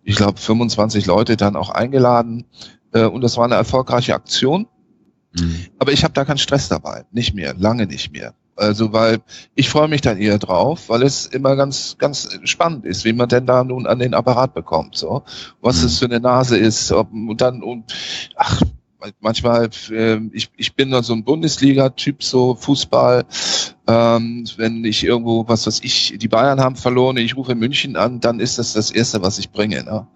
ich 0.05 0.15
glaube, 0.15 0.39
25 0.39 1.07
Leute 1.07 1.37
dann 1.37 1.57
auch 1.57 1.71
eingeladen. 1.71 2.45
Äh, 2.93 3.07
und 3.07 3.23
das 3.23 3.37
war 3.37 3.45
eine 3.45 3.57
erfolgreiche 3.57 4.15
Aktion. 4.15 4.69
Mhm. 5.37 5.67
Aber 5.81 5.91
ich 5.91 6.05
habe 6.05 6.15
da 6.15 6.25
keinen 6.25 6.39
Stress 6.39 6.69
dabei. 6.69 7.07
Nicht 7.11 7.35
mehr, 7.35 7.55
lange 7.55 7.87
nicht 7.87 8.13
mehr. 8.13 8.35
Also, 8.59 8.93
weil 8.93 9.19
ich 9.55 9.69
freue 9.69 9.87
mich 9.87 10.01
dann 10.01 10.19
eher 10.19 10.39
drauf, 10.39 10.89
weil 10.89 11.03
es 11.03 11.27
immer 11.27 11.55
ganz, 11.55 11.97
ganz 11.97 12.29
spannend 12.43 12.85
ist, 12.85 13.05
wie 13.05 13.13
man 13.13 13.29
denn 13.29 13.47
da 13.47 13.63
nun 13.63 13.87
an 13.87 14.01
den 14.01 14.15
Apparat 14.15 14.53
bekommt, 14.53 14.97
so. 14.97 15.23
Was 15.61 15.81
mhm. 15.81 15.87
es 15.87 15.99
für 16.01 16.07
eine 16.07 16.19
Nase 16.19 16.59
ist, 16.59 16.91
ob, 16.91 17.13
und 17.13 17.41
dann, 17.41 17.63
und, 17.63 17.85
ach, 18.35 18.61
manchmal, 19.21 19.71
äh, 19.91 20.21
ich, 20.33 20.51
ich 20.57 20.75
bin 20.75 20.91
da 20.91 21.03
so 21.03 21.13
ein 21.13 21.25
Bundesliga-Typ, 21.25 22.23
so 22.23 22.55
Fußball. 22.55 23.25
Ähm, 23.87 24.45
wenn 24.57 24.85
ich 24.85 25.05
irgendwo, 25.05 25.49
was 25.49 25.67
weiß 25.67 25.81
ich, 25.83 26.15
die 26.19 26.29
Bayern 26.29 26.61
haben 26.61 26.77
verloren, 26.77 27.17
ich 27.17 27.37
rufe 27.37 27.55
München 27.55 27.97
an, 27.97 28.21
dann 28.21 28.41
ist 28.41 28.59
das 28.59 28.75
das 28.75 28.91
Erste, 28.91 29.23
was 29.23 29.39
ich 29.39 29.51
bringe. 29.51 29.83
Ne? 29.85 30.07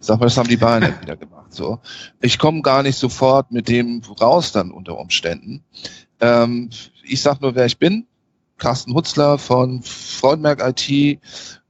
Sag 0.00 0.20
mal, 0.20 0.26
das 0.26 0.36
haben 0.36 0.48
die 0.48 0.58
Bayern 0.58 0.94
wieder 1.00 1.16
gemacht. 1.16 1.52
So, 1.52 1.80
ich 2.20 2.38
komme 2.38 2.62
gar 2.62 2.82
nicht 2.82 2.98
sofort 2.98 3.50
mit 3.50 3.68
dem 3.68 4.02
raus 4.20 4.52
dann 4.52 4.70
unter 4.70 4.98
Umständen. 4.98 5.64
Ähm, 6.20 6.70
ich 7.02 7.22
sag 7.22 7.40
nur, 7.40 7.54
wer 7.54 7.66
ich 7.66 7.78
bin. 7.78 8.06
Carsten 8.58 8.94
Hutzler 8.94 9.38
von 9.38 9.82
Freudenberg 9.82 10.62
IT. 10.66 11.20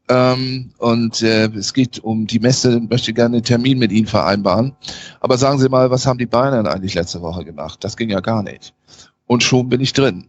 Ähm, 0.09 0.70
und 0.78 1.20
äh, 1.22 1.46
es 1.46 1.74
geht 1.74 1.98
um 1.98 2.26
die 2.28 2.38
Messe, 2.38 2.80
möchte 2.80 3.12
gerne 3.12 3.37
einen 3.37 3.44
Termin 3.44 3.78
mit 3.78 3.90
Ihnen 3.90 4.06
vereinbaren. 4.06 4.72
Aber 5.20 5.37
sagen 5.37 5.59
Sie 5.59 5.68
mal, 5.68 5.90
was 5.90 6.06
haben 6.06 6.18
die 6.18 6.26
Bayern 6.26 6.66
eigentlich 6.66 6.94
letzte 6.94 7.20
Woche 7.22 7.44
gemacht? 7.44 7.82
Das 7.82 7.96
ging 7.96 8.09
ja 8.09 8.20
gar 8.20 8.42
nicht. 8.42 8.72
Und 9.26 9.42
schon 9.42 9.68
bin 9.68 9.80
ich 9.80 9.92
drin. 9.92 10.28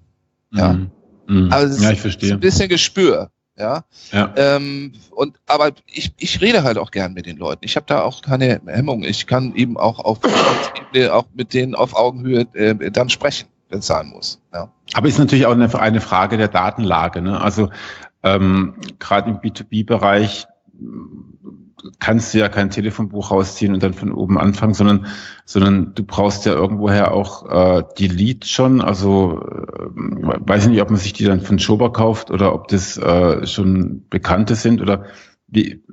Ja. 0.51 0.73
Mhm. 0.73 0.91
Mhm. 1.27 1.51
Also 1.51 1.84
ja, 1.84 1.91
ich 1.91 2.01
verstehe. 2.01 2.34
ein 2.34 2.39
bisschen 2.39 2.69
Gespür. 2.69 3.30
Ja. 3.56 3.84
ja. 4.12 4.34
Ähm, 4.36 4.93
und 5.12 5.39
aber 5.47 5.71
ich, 5.88 6.13
ich 6.17 6.41
rede 6.41 6.63
halt 6.63 6.77
auch 6.77 6.91
gern 6.91 7.13
mit 7.13 7.25
den 7.25 7.38
Leuten. 7.38 7.65
Ich 7.65 7.75
habe 7.75 7.86
da 7.88 8.01
auch 8.01 8.21
keine 8.21 8.62
Hemmung. 8.65 9.03
Ich 9.03 9.27
kann 9.27 9.56
eben 9.56 9.77
auch 9.77 9.99
auf 9.99 10.19
auch 11.12 11.25
mit 11.34 11.53
denen 11.53 11.75
auf 11.75 11.95
Augenhöhe 11.95 12.47
äh, 12.53 12.91
dann 12.91 13.10
sprechen 13.10 13.47
bezahlen 13.69 14.10
muss. 14.10 14.41
Ja. 14.53 14.71
Aber 14.93 15.08
ist 15.08 15.19
natürlich 15.19 15.45
auch 15.45 15.51
eine, 15.51 16.01
Frage 16.01 16.38
der 16.38 16.47
Datenlage. 16.47 17.21
Ne? 17.21 17.39
Also 17.39 17.69
ähm, 18.23 18.75
gerade 18.99 19.30
im 19.30 19.38
B2B-Bereich 19.38 20.47
kannst 21.99 22.34
du 22.34 22.39
ja 22.39 22.49
kein 22.49 22.69
Telefonbuch 22.69 23.32
rausziehen 23.32 23.73
und 23.73 23.84
dann 23.84 23.93
von 23.93 24.12
oben 24.12 24.38
anfangen, 24.38 24.73
sondern, 24.73 25.08
sondern 25.45 25.93
du 25.93 26.03
brauchst 26.03 26.45
ja 26.45 26.53
irgendwoher 26.53 27.13
auch 27.13 27.49
äh, 27.49 27.84
die 27.97 28.08
Leads 28.08 28.49
schon. 28.49 28.82
Also 28.82 29.41
äh, 29.41 29.89
weiß 29.95 30.63
ich 30.63 30.69
nicht, 30.69 30.82
ob 30.82 30.89
man 30.89 30.99
sich 30.99 31.13
die 31.13 31.25
dann 31.25 31.41
von 31.41 31.60
Schober 31.60 31.93
kauft 31.93 32.32
oder 32.32 32.53
ob 32.53 32.67
das 32.67 32.97
äh, 32.97 33.45
schon 33.45 34.06
Bekannte 34.10 34.56
sind 34.56 34.82
oder 34.82 35.06
wie, 35.47 35.84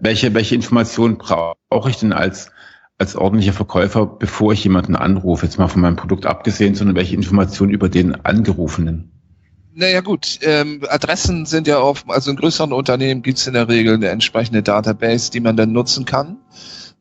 welche, 0.00 0.34
welche 0.34 0.54
Informationen 0.54 1.18
brauche 1.18 1.90
ich 1.90 1.96
denn 1.96 2.12
als 2.12 2.50
als 2.98 3.16
ordentlicher 3.16 3.52
Verkäufer, 3.52 4.06
bevor 4.06 4.52
ich 4.52 4.62
jemanden 4.64 4.96
anrufe, 4.96 5.46
jetzt 5.46 5.58
mal 5.58 5.68
von 5.68 5.82
meinem 5.82 5.96
Produkt 5.96 6.26
abgesehen, 6.26 6.74
sondern 6.74 6.96
welche 6.96 7.16
Informationen 7.16 7.72
über 7.72 7.88
den 7.88 8.24
Angerufenen? 8.24 9.10
Naja 9.76 10.00
gut, 10.02 10.38
ähm, 10.42 10.84
Adressen 10.88 11.46
sind 11.46 11.66
ja 11.66 11.80
oft, 11.80 12.08
also 12.08 12.30
in 12.30 12.36
größeren 12.36 12.72
Unternehmen 12.72 13.22
gibt 13.22 13.38
es 13.38 13.48
in 13.48 13.54
der 13.54 13.68
Regel 13.68 13.94
eine 13.94 14.08
entsprechende 14.08 14.62
Database, 14.62 15.32
die 15.32 15.40
man 15.40 15.56
dann 15.56 15.72
nutzen 15.72 16.04
kann. 16.04 16.36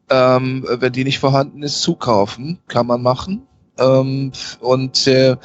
Ähm, 0.10 0.66
wenn 0.68 0.92
die 0.92 1.04
nicht 1.04 1.20
vorhanden 1.20 1.62
ist, 1.62 1.84
zukaufen 1.84 2.60
kann 2.68 2.88
man 2.88 3.04
machen. 3.04 3.44
Ähm, 3.78 4.32
und 4.60 5.06
äh, 5.06 5.38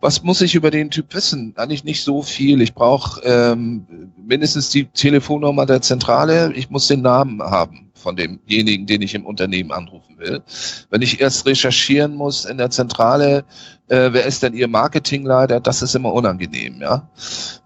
was 0.00 0.22
muss 0.22 0.42
ich 0.42 0.54
über 0.54 0.70
den 0.70 0.90
Typ 0.90 1.14
wissen? 1.14 1.54
Eigentlich 1.56 1.84
nicht 1.84 2.04
so 2.04 2.22
viel. 2.22 2.60
Ich 2.60 2.74
brauche 2.74 3.22
ähm, 3.24 3.86
mindestens 4.16 4.68
die 4.68 4.84
Telefonnummer 4.84 5.64
der 5.64 5.80
Zentrale. 5.80 6.52
Ich 6.52 6.68
muss 6.68 6.86
den 6.86 7.00
Namen 7.00 7.42
haben 7.42 7.83
von 8.04 8.16
demjenigen, 8.16 8.86
den 8.86 9.02
ich 9.02 9.14
im 9.14 9.26
Unternehmen 9.26 9.72
anrufen 9.72 10.18
will. 10.18 10.42
Wenn 10.90 11.02
ich 11.02 11.20
erst 11.20 11.46
recherchieren 11.46 12.14
muss 12.14 12.44
in 12.44 12.58
der 12.58 12.70
Zentrale, 12.70 13.44
äh, 13.88 14.10
wer 14.12 14.26
ist 14.26 14.42
denn 14.42 14.54
Ihr 14.54 14.68
Marketingleiter, 14.68 15.58
das 15.58 15.82
ist 15.82 15.96
immer 15.96 16.12
unangenehm, 16.12 16.80
ja. 16.80 17.08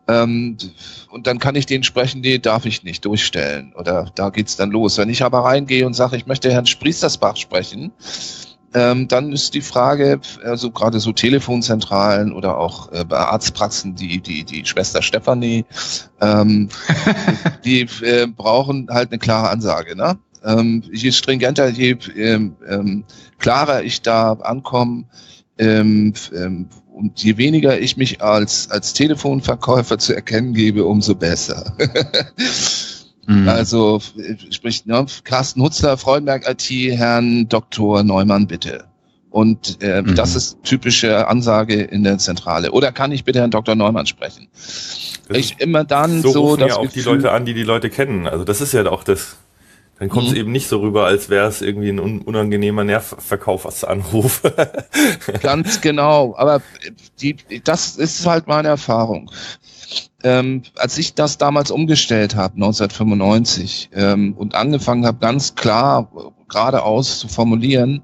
Ähm, 0.07 0.57
und 1.11 1.27
dann 1.27 1.39
kann 1.39 1.57
ich 1.57 1.67
den 1.67 1.83
sprechen, 1.83 2.21
nee, 2.21 2.39
darf 2.39 2.65
ich 2.65 2.85
nicht 2.85 3.05
durchstellen. 3.05 3.75
Oder 3.77 4.11
da 4.15 4.31
geht's 4.31 4.57
dann 4.57 4.71
los. 4.71 4.97
Wenn 4.97 5.11
ich 5.11 5.23
aber 5.23 5.41
reingehe 5.41 5.85
und 5.85 5.95
sage, 5.95 6.17
ich 6.17 6.27
möchte 6.27 6.53
Herrn 6.53 6.67
Spriestersbach 6.67 7.37
sprechen, 7.37 7.93
ähm, 8.75 9.09
dann 9.09 9.33
ist 9.33 9.55
die 9.55 9.63
Frage, 9.63 10.21
also 10.45 10.71
gerade 10.71 11.01
so 11.01 11.13
Telefonzentralen 11.13 12.33
oder 12.33 12.59
auch 12.59 12.93
äh, 12.93 13.05
Arztpraxen, 13.09 13.95
die, 13.95 14.21
die, 14.21 14.45
die 14.45 14.65
Schwester 14.67 15.01
Stefanie, 15.01 15.65
ähm, 16.21 16.69
die 17.65 17.89
äh, 18.03 18.27
brauchen 18.27 18.89
halt 18.91 19.11
eine 19.11 19.19
klare 19.19 19.49
Ansage. 19.49 19.97
Ne? 19.97 20.19
Ähm, 20.45 20.83
je 20.91 21.13
stringenter, 21.13 21.69
je 21.69 21.97
ähm, 22.17 22.57
ähm, 22.69 23.05
klarer 23.39 23.83
ich 23.83 24.03
da 24.03 24.33
ankomme 24.33 25.05
ähm, 25.59 26.15
ähm, 26.35 26.69
und 26.93 27.23
je 27.23 27.37
weniger 27.37 27.79
ich 27.79 27.97
mich 27.97 28.23
als, 28.23 28.71
als 28.71 28.93
Telefonverkäufer 28.93 29.99
zu 29.99 30.15
erkennen 30.15 30.55
gebe, 30.55 30.85
umso 30.85 31.15
besser. 31.15 31.77
mhm. 33.27 33.49
Also 33.49 34.01
sprich, 34.51 34.85
ne, 34.87 35.07
Carsten 35.25 35.63
Hutzler, 35.63 35.97
Freudenberg 35.97 36.49
IT, 36.49 36.69
Herrn 36.99 37.49
Dr. 37.49 38.03
Neumann, 38.03 38.49
bitte. 38.49 38.85
Und 39.31 39.83
äh, 39.83 40.03
mhm. 40.03 40.15
das 40.15 40.35
ist 40.35 40.59
typische 40.65 41.29
Ansage 41.29 41.83
in 41.83 42.03
der 42.03 42.19
Zentrale. 42.19 42.73
Oder 42.73 42.93
kann 42.93 43.13
ich 43.13 43.25
bitte 43.25 43.41
Herrn 43.41 43.51
Dr. 43.51 43.75
Neumann 43.75 44.07
sprechen? 44.07 44.49
ich 45.31 45.61
immer 45.61 45.85
dann 45.85 46.23
so, 46.23 46.33
so 46.33 46.57
dass 46.57 46.69
ja 46.69 46.77
auch 46.77 46.83
Gefühl, 46.85 47.03
die 47.03 47.09
Leute 47.09 47.33
an, 47.33 47.45
die 47.45 47.55
die 47.55 47.63
Leute 47.63 47.91
kennen. 47.91 48.27
Also 48.27 48.45
das 48.45 48.61
ist 48.61 48.73
ja 48.73 48.87
auch 48.87 49.05
das 49.05 49.37
dann 49.99 50.09
kommt 50.09 50.29
es 50.29 50.33
mhm. 50.33 50.39
eben 50.39 50.53
nicht 50.53 50.69
so 50.69 50.79
rüber, 50.81 51.07
als 51.07 51.29
wäre 51.29 51.49
es 51.49 51.61
irgendwie 51.61 51.89
ein 51.89 52.21
unangenehmer 52.21 52.85
Nervverkauf 52.85 53.67
als 53.67 53.83
Anruf. 53.83 54.43
Ganz 55.43 55.81
genau. 55.81 56.37
Aber 56.37 56.63
die, 57.21 57.37
das 57.65 57.97
ist 57.97 58.25
halt 58.25 58.47
meine 58.47 58.69
Erfahrung. 58.69 59.31
Ähm, 60.23 60.63
als 60.77 60.99
ich 60.99 61.15
das 61.15 61.39
damals 61.39 61.71
umgestellt 61.71 62.37
habe, 62.37 62.55
1995, 62.55 63.91
ähm, 63.93 64.35
und 64.37 64.55
angefangen 64.55 65.07
habe, 65.07 65.19
ganz 65.19 65.55
klar 65.55 66.11
geradeaus 66.49 67.21
zu 67.21 67.29
formulieren, 67.29 68.03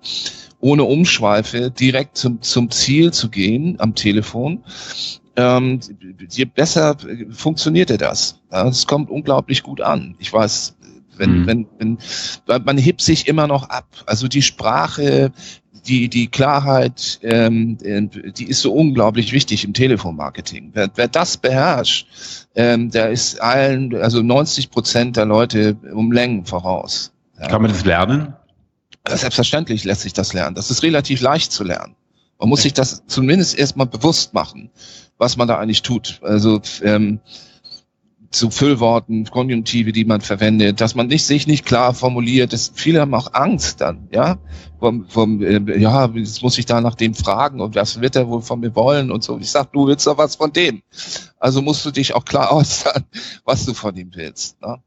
ohne 0.60 0.84
Umschweife 0.84 1.70
direkt 1.70 2.16
zum, 2.16 2.40
zum 2.40 2.70
Ziel 2.70 3.12
zu 3.12 3.28
gehen 3.28 3.76
am 3.80 3.94
Telefon, 3.96 4.64
ähm, 5.36 5.80
je 6.30 6.44
besser 6.44 6.96
funktionierte 7.30 7.98
das. 7.98 8.40
Es 8.50 8.86
kommt 8.86 9.10
unglaublich 9.10 9.64
gut 9.64 9.80
an. 9.80 10.14
Ich 10.20 10.32
weiß, 10.32 10.76
wenn, 11.18 11.42
mhm. 11.42 11.46
wenn, 11.46 11.66
wenn, 12.46 12.64
man 12.64 12.78
hebt 12.78 13.00
sich 13.00 13.28
immer 13.28 13.46
noch 13.46 13.68
ab. 13.68 13.86
Also 14.06 14.28
die 14.28 14.42
Sprache, 14.42 15.32
die, 15.86 16.08
die 16.08 16.28
Klarheit, 16.28 17.18
ähm, 17.22 17.78
die 17.78 18.48
ist 18.48 18.62
so 18.62 18.72
unglaublich 18.72 19.32
wichtig 19.32 19.64
im 19.64 19.74
Telefonmarketing. 19.74 20.70
Wer, 20.72 20.90
wer 20.94 21.08
das 21.08 21.36
beherrscht, 21.36 22.06
ähm, 22.54 22.90
der 22.90 23.10
ist 23.10 23.40
allen, 23.40 23.94
also 23.96 24.22
90 24.22 24.70
Prozent 24.70 25.16
der 25.16 25.26
Leute 25.26 25.76
um 25.92 26.12
Längen 26.12 26.46
voraus. 26.46 27.12
Ja. 27.38 27.48
Kann 27.48 27.62
man 27.62 27.70
das 27.70 27.84
lernen? 27.84 28.34
Selbstverständlich 29.06 29.84
lässt 29.84 30.02
sich 30.02 30.14
das 30.14 30.32
lernen. 30.32 30.54
Das 30.54 30.70
ist 30.70 30.82
relativ 30.82 31.20
leicht 31.20 31.52
zu 31.52 31.62
lernen. 31.62 31.94
Man 32.38 32.48
muss 32.48 32.62
sich 32.62 32.72
das 32.72 33.02
zumindest 33.06 33.58
erstmal 33.58 33.86
bewusst 33.86 34.34
machen, 34.34 34.70
was 35.18 35.36
man 35.36 35.46
da 35.46 35.58
eigentlich 35.58 35.82
tut. 35.82 36.20
Also 36.22 36.60
ähm, 36.82 37.20
zu 38.34 38.50
Füllworten, 38.50 39.24
Konjunktive, 39.24 39.92
die 39.92 40.04
man 40.04 40.20
verwendet, 40.20 40.80
dass 40.80 40.94
man 40.94 41.06
nicht, 41.06 41.24
sich 41.24 41.46
nicht 41.46 41.64
klar 41.64 41.94
formuliert. 41.94 42.52
Das, 42.52 42.72
viele 42.74 43.00
haben 43.00 43.14
auch 43.14 43.32
Angst 43.32 43.80
dann, 43.80 44.08
ja, 44.12 44.38
vom, 44.78 45.06
vom, 45.08 45.42
äh, 45.42 45.78
ja, 45.78 46.06
jetzt 46.14 46.42
muss 46.42 46.58
ich 46.58 46.66
da 46.66 46.80
nach 46.80 46.94
dem 46.94 47.14
fragen 47.14 47.60
und 47.60 47.74
was 47.74 48.00
wird 48.00 48.16
er 48.16 48.28
wohl 48.28 48.42
von 48.42 48.60
mir 48.60 48.74
wollen 48.74 49.10
und 49.10 49.22
so. 49.22 49.38
Ich 49.38 49.50
sag, 49.50 49.72
du 49.72 49.86
willst 49.86 50.06
doch 50.06 50.18
was 50.18 50.36
von 50.36 50.52
dem. 50.52 50.82
Also 51.38 51.62
musst 51.62 51.86
du 51.86 51.90
dich 51.90 52.14
auch 52.14 52.24
klar 52.24 52.52
äußern, 52.56 53.04
was 53.44 53.64
du 53.64 53.74
von 53.74 53.96
ihm 53.96 54.10
willst. 54.14 54.60
Ne? 54.60 54.78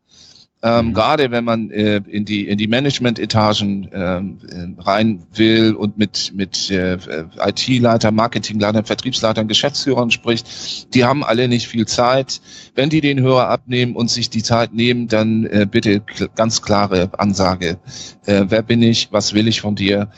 Ähm, 0.63 0.87
mhm. 0.87 0.93
Gerade 0.93 1.29
wenn 1.29 1.43
man 1.43 1.69
äh, 1.69 2.01
in 2.07 2.25
die 2.25 2.47
in 2.47 2.57
die 2.57 2.67
Management-Etagen 2.67 3.89
ähm, 3.93 4.37
äh, 4.49 4.81
rein 4.81 5.23
will 5.35 5.75
und 5.75 5.99
mit 5.99 6.31
mit 6.33 6.71
äh, 6.71 6.97
IT-Leiter, 7.39 8.09
Marketingleitern, 8.09 8.83
Vertriebsleitern, 8.83 9.47
Geschäftsführern 9.47 10.09
spricht, 10.09 10.95
die 10.95 11.05
haben 11.05 11.23
alle 11.23 11.47
nicht 11.47 11.67
viel 11.67 11.85
Zeit. 11.85 12.41
Wenn 12.73 12.89
die 12.89 13.01
den 13.01 13.21
Hörer 13.21 13.49
abnehmen 13.49 13.95
und 13.95 14.09
sich 14.09 14.31
die 14.31 14.41
Zeit 14.41 14.73
nehmen, 14.73 15.07
dann 15.07 15.45
äh, 15.45 15.67
bitte 15.69 16.01
ganz 16.35 16.63
klare 16.63 17.11
Ansage: 17.19 17.77
äh, 18.25 18.45
Wer 18.47 18.63
bin 18.63 18.81
ich? 18.81 19.09
Was 19.11 19.35
will 19.35 19.47
ich 19.47 19.61
von 19.61 19.75
dir? 19.75 20.09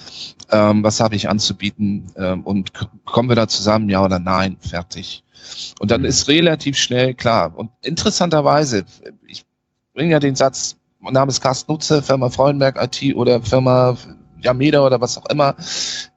Ähm, 0.51 0.83
was 0.83 1.01
habe 1.01 1.15
ich 1.15 1.27
anzubieten? 1.27 2.13
Ähm, 2.15 2.43
und 2.43 2.71
kommen 3.03 3.27
wir 3.27 3.35
da 3.35 3.49
zusammen? 3.49 3.89
Ja 3.89 4.05
oder 4.05 4.19
nein? 4.19 4.55
Fertig. 4.61 5.25
Und 5.79 5.91
dann 5.91 6.01
mhm. 6.01 6.07
ist 6.07 6.29
relativ 6.29 6.77
schnell 6.77 7.13
klar. 7.13 7.57
Und 7.57 7.71
interessanterweise, 7.81 8.85
ich 9.27 9.45
bringe 9.99 10.13
ja 10.13 10.19
den 10.19 10.35
Satz, 10.35 10.77
mein 11.01 11.11
Name 11.11 11.27
ist 11.27 11.41
Carsten 11.41 11.73
Nutze, 11.73 12.01
Firma 12.01 12.29
Freudenberg 12.29 12.81
IT 12.81 13.17
oder 13.17 13.41
Firma 13.41 13.97
Yameda 14.41 14.85
oder 14.85 15.01
was 15.01 15.17
auch 15.17 15.25
immer. 15.25 15.57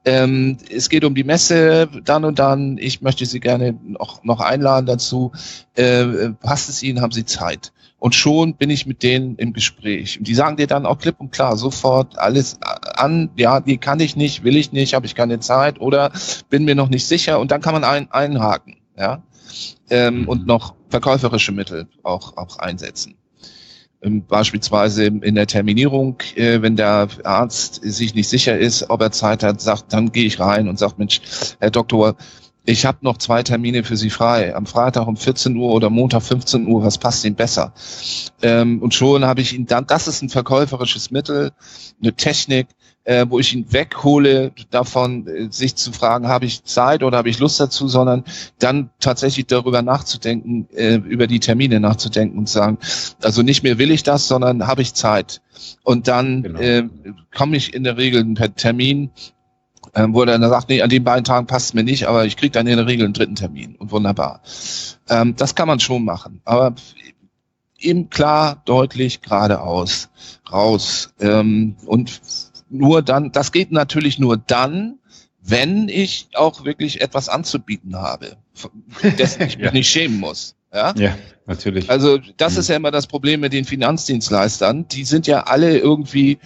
Ähm, 0.05 0.57
es 0.73 0.87
geht 0.87 1.03
um 1.03 1.15
die 1.15 1.25
Messe, 1.25 1.89
dann 2.05 2.23
und 2.23 2.39
dann. 2.39 2.77
Ich 2.77 3.01
möchte 3.01 3.25
Sie 3.25 3.41
gerne 3.41 3.77
noch, 3.83 4.23
noch 4.23 4.39
einladen 4.39 4.85
dazu. 4.85 5.33
Äh, 5.75 6.29
passt 6.39 6.69
es 6.69 6.81
Ihnen, 6.81 7.01
haben 7.01 7.11
Sie 7.11 7.25
Zeit? 7.25 7.73
Und 7.99 8.15
schon 8.15 8.55
bin 8.55 8.69
ich 8.69 8.85
mit 8.85 9.03
denen 9.03 9.35
im 9.35 9.51
Gespräch. 9.51 10.17
Und 10.17 10.29
die 10.29 10.35
sagen 10.35 10.55
dir 10.55 10.67
dann 10.67 10.85
auch 10.85 10.97
klipp 10.97 11.19
und 11.19 11.33
klar 11.33 11.57
sofort 11.57 12.17
alles 12.17 12.59
an, 12.61 13.31
ja, 13.35 13.59
die 13.59 13.79
kann 13.79 13.99
ich 13.99 14.15
nicht, 14.15 14.45
will 14.45 14.55
ich 14.55 14.71
nicht, 14.71 14.93
habe 14.93 15.05
ich 15.05 15.13
keine 15.13 15.41
Zeit 15.41 15.81
oder 15.81 16.13
bin 16.49 16.63
mir 16.63 16.75
noch 16.75 16.87
nicht 16.87 17.05
sicher. 17.05 17.37
Und 17.37 17.51
dann 17.51 17.59
kann 17.59 17.73
man 17.73 17.83
ein, 17.83 18.09
einhaken, 18.13 18.77
ja. 18.97 19.21
Ähm, 19.89 20.29
und 20.29 20.47
noch 20.47 20.73
verkäuferische 20.87 21.51
Mittel 21.51 21.89
auch, 22.03 22.37
auch 22.37 22.59
einsetzen. 22.59 23.17
Ähm, 24.03 24.25
beispielsweise 24.27 25.05
in 25.05 25.35
der 25.35 25.47
Terminierung, 25.47 26.17
äh, 26.35 26.61
wenn 26.61 26.75
der 26.75 27.07
Arzt 27.23 27.79
sich 27.83 28.13
nicht 28.15 28.29
sicher 28.29 28.57
ist, 28.57 28.89
ob 28.89 29.01
er 29.01 29.11
Zeit 29.11 29.43
hat, 29.43 29.61
sagt, 29.61 29.93
dann 29.93 30.11
gehe 30.11 30.25
ich 30.25 30.39
rein 30.39 30.67
und 30.67 30.77
sage, 30.77 30.95
Mensch, 30.97 31.21
Herr 31.59 31.71
Doktor, 31.71 32.15
ich 32.65 32.85
habe 32.85 32.99
noch 33.01 33.17
zwei 33.17 33.43
Termine 33.43 33.83
für 33.83 33.97
Sie 33.97 34.09
frei. 34.09 34.55
Am 34.55 34.65
Freitag 34.65 35.07
um 35.07 35.17
14 35.17 35.55
Uhr 35.57 35.73
oder 35.73 35.89
Montag 35.89 36.23
15 36.23 36.65
Uhr, 36.67 36.83
was 36.83 36.97
passt 36.97 37.25
Ihnen 37.25 37.35
besser? 37.35 37.73
Ähm, 38.41 38.81
und 38.81 38.93
schon 38.93 39.25
habe 39.25 39.41
ich 39.41 39.53
ihn 39.53 39.65
dann, 39.65 39.85
das 39.85 40.07
ist 40.07 40.21
ein 40.21 40.29
verkäuferisches 40.29 41.11
Mittel, 41.11 41.51
eine 42.01 42.13
Technik, 42.13 42.67
äh, 43.05 43.25
wo 43.27 43.39
ich 43.39 43.53
ihn 43.53 43.71
weghole 43.71 44.51
davon, 44.71 45.27
äh, 45.27 45.47
sich 45.51 45.75
zu 45.75 45.91
fragen, 45.91 46.27
habe 46.27 46.45
ich 46.45 46.63
Zeit 46.63 47.03
oder 47.03 47.17
habe 47.17 47.29
ich 47.29 47.39
Lust 47.39 47.59
dazu, 47.59 47.87
sondern 47.87 48.23
dann 48.59 48.89
tatsächlich 48.99 49.47
darüber 49.47 49.81
nachzudenken, 49.81 50.67
äh, 50.73 50.95
über 50.95 51.27
die 51.27 51.39
Termine 51.39 51.79
nachzudenken 51.79 52.37
und 52.37 52.49
sagen, 52.49 52.77
also 53.21 53.41
nicht 53.41 53.63
mehr 53.63 53.77
will 53.77 53.91
ich 53.91 54.03
das, 54.03 54.27
sondern 54.27 54.67
habe 54.67 54.81
ich 54.81 54.93
Zeit. 54.93 55.41
Und 55.83 56.07
dann 56.07 56.43
genau. 56.43 56.59
äh, 56.59 56.87
komme 57.35 57.57
ich 57.57 57.73
in 57.73 57.83
der 57.83 57.97
Regel 57.97 58.25
per 58.33 58.55
Termin, 58.55 59.11
äh, 59.93 60.05
wo 60.09 60.21
er 60.21 60.37
dann 60.37 60.49
sagt, 60.49 60.69
nee, 60.69 60.81
an 60.81 60.89
den 60.89 61.03
beiden 61.03 61.25
Tagen 61.25 61.45
passt 61.45 61.67
es 61.67 61.73
mir 61.73 61.83
nicht, 61.83 62.07
aber 62.07 62.25
ich 62.25 62.37
kriege 62.37 62.51
dann 62.51 62.67
in 62.67 62.77
der 62.77 62.87
Regel 62.87 63.05
einen 63.05 63.13
dritten 63.13 63.35
Termin 63.35 63.75
und 63.75 63.91
wunderbar. 63.91 64.41
Ähm, 65.09 65.35
das 65.35 65.55
kann 65.55 65.67
man 65.67 65.81
schon 65.81 66.05
machen, 66.05 66.41
aber 66.45 66.73
eben 67.79 68.09
klar, 68.09 68.61
deutlich, 68.65 69.21
geradeaus, 69.21 70.09
raus 70.49 71.13
ähm, 71.19 71.75
und 71.85 72.21
nur 72.73 73.01
dann, 73.01 73.31
das 73.31 73.51
geht 73.51 73.71
natürlich 73.71 74.19
nur 74.19 74.37
dann, 74.37 74.99
wenn 75.41 75.89
ich 75.89 76.27
auch 76.33 76.65
wirklich 76.65 77.01
etwas 77.01 77.29
anzubieten 77.29 77.95
habe, 77.95 78.37
dessen 79.17 79.43
ich 79.43 79.57
mich 79.57 79.65
ja. 79.65 79.71
nicht 79.71 79.89
schämen 79.89 80.19
muss. 80.19 80.55
Ja? 80.73 80.93
ja, 80.97 81.17
natürlich. 81.45 81.89
Also 81.89 82.19
das 82.37 82.53
mhm. 82.53 82.59
ist 82.59 82.69
ja 82.69 82.75
immer 82.75 82.91
das 82.91 83.07
Problem 83.07 83.41
mit 83.41 83.53
den 83.53 83.65
Finanzdienstleistern. 83.65 84.87
Die 84.87 85.03
sind 85.03 85.27
ja 85.27 85.41
alle 85.43 85.77
irgendwie, 85.77 86.39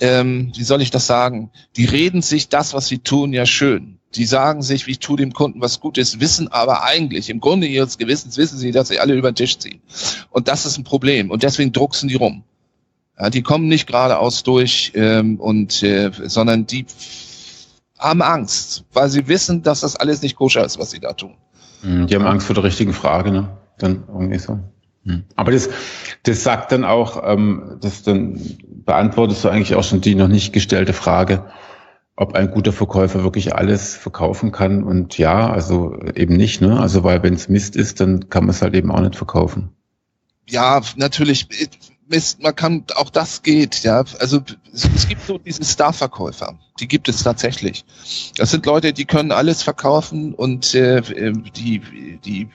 ähm, 0.00 0.52
wie 0.54 0.62
soll 0.62 0.82
ich 0.82 0.90
das 0.90 1.06
sagen, 1.06 1.50
die 1.76 1.86
reden 1.86 2.22
sich 2.22 2.48
das, 2.48 2.74
was 2.74 2.86
sie 2.86 2.98
tun, 2.98 3.32
ja 3.32 3.44
schön. 3.44 3.98
Die 4.14 4.26
sagen 4.26 4.62
sich, 4.62 4.86
ich 4.86 4.98
tue 4.98 5.16
dem 5.16 5.32
Kunden 5.32 5.62
was 5.62 5.80
Gutes, 5.80 6.20
wissen 6.20 6.48
aber 6.48 6.84
eigentlich, 6.84 7.30
im 7.30 7.40
Grunde 7.40 7.66
ihres 7.66 7.96
Gewissens 7.96 8.36
wissen 8.36 8.58
sie, 8.58 8.70
dass 8.70 8.88
sie 8.88 9.00
alle 9.00 9.14
über 9.14 9.32
den 9.32 9.36
Tisch 9.36 9.58
ziehen. 9.58 9.80
Und 10.30 10.48
das 10.48 10.66
ist 10.66 10.76
ein 10.76 10.84
Problem. 10.84 11.30
Und 11.30 11.42
deswegen 11.42 11.72
drucksen 11.72 12.08
die 12.08 12.16
rum. 12.16 12.44
Ja, 13.18 13.30
die 13.30 13.42
kommen 13.42 13.68
nicht 13.68 13.86
geradeaus 13.86 14.42
durch, 14.42 14.92
ähm, 14.94 15.38
und, 15.38 15.82
äh, 15.82 16.10
sondern 16.24 16.66
die 16.66 16.86
haben 17.98 18.22
Angst, 18.22 18.84
weil 18.92 19.08
sie 19.08 19.28
wissen, 19.28 19.62
dass 19.62 19.80
das 19.80 19.96
alles 19.96 20.22
nicht 20.22 20.36
koscher 20.36 20.64
ist, 20.64 20.78
was 20.78 20.90
sie 20.90 21.00
da 21.00 21.12
tun. 21.12 21.34
Mhm, 21.82 22.06
die 22.06 22.14
haben 22.14 22.26
Angst 22.26 22.46
vor 22.46 22.54
der 22.54 22.64
richtigen 22.64 22.92
Frage, 22.92 23.30
ne? 23.30 23.56
Dann 23.78 24.04
irgendwie 24.08 24.38
so. 24.38 24.58
Mhm. 25.04 25.24
Aber 25.36 25.52
das, 25.52 25.68
das 26.22 26.42
sagt 26.42 26.72
dann 26.72 26.84
auch, 26.84 27.22
ähm, 27.24 27.78
das 27.80 28.02
dann 28.02 28.40
beantwortest 28.84 29.44
du 29.44 29.48
eigentlich 29.48 29.74
auch 29.74 29.84
schon 29.84 30.00
die 30.00 30.14
noch 30.14 30.28
nicht 30.28 30.52
gestellte 30.52 30.92
Frage, 30.92 31.44
ob 32.16 32.34
ein 32.34 32.50
guter 32.50 32.72
Verkäufer 32.72 33.22
wirklich 33.22 33.54
alles 33.54 33.96
verkaufen 33.96 34.52
kann. 34.52 34.84
Und 34.84 35.18
ja, 35.18 35.50
also 35.50 35.96
eben 36.14 36.36
nicht, 36.36 36.60
ne? 36.60 36.80
Also 36.80 37.04
weil 37.04 37.22
wenn 37.22 37.34
es 37.34 37.48
Mist 37.48 37.76
ist, 37.76 38.00
dann 38.00 38.28
kann 38.28 38.44
man 38.44 38.50
es 38.50 38.62
halt 38.62 38.74
eben 38.74 38.90
auch 38.90 39.00
nicht 39.00 39.16
verkaufen. 39.16 39.70
Ja, 40.48 40.80
natürlich 40.96 41.48
Mist, 42.12 42.42
man 42.42 42.54
kann, 42.54 42.84
auch 42.94 43.08
das 43.08 43.42
geht, 43.42 43.82
ja. 43.82 44.04
Also 44.20 44.40
es 44.72 45.08
gibt 45.08 45.26
so 45.26 45.38
diese 45.38 45.64
Starverkäufer, 45.64 46.58
die 46.78 46.86
gibt 46.86 47.08
es 47.08 47.22
tatsächlich. 47.22 47.84
Das 48.36 48.50
sind 48.50 48.66
Leute, 48.66 48.92
die 48.92 49.06
können 49.06 49.32
alles 49.32 49.62
verkaufen 49.62 50.34
und 50.34 50.74
äh, 50.74 51.00
die, 51.56 51.80
die 52.24 52.48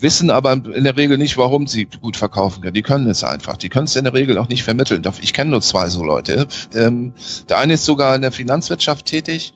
wissen 0.00 0.30
aber 0.30 0.52
in 0.52 0.84
der 0.84 0.96
Regel 0.96 1.18
nicht, 1.18 1.36
warum 1.36 1.66
sie 1.66 1.86
gut 1.86 2.16
verkaufen 2.16 2.62
können. 2.62 2.74
Die 2.74 2.82
können 2.82 3.08
es 3.08 3.24
einfach. 3.24 3.56
Die 3.56 3.68
können 3.68 3.86
es 3.86 3.96
in 3.96 4.04
der 4.04 4.14
Regel 4.14 4.38
auch 4.38 4.48
nicht 4.48 4.62
vermitteln. 4.62 5.02
Ich 5.20 5.32
kenne 5.32 5.50
nur 5.50 5.60
zwei 5.60 5.88
so 5.88 6.04
Leute. 6.04 6.46
Ähm, 6.74 7.12
der 7.48 7.58
eine 7.58 7.74
ist 7.74 7.84
sogar 7.84 8.14
in 8.14 8.22
der 8.22 8.32
Finanzwirtschaft 8.32 9.06
tätig 9.06 9.52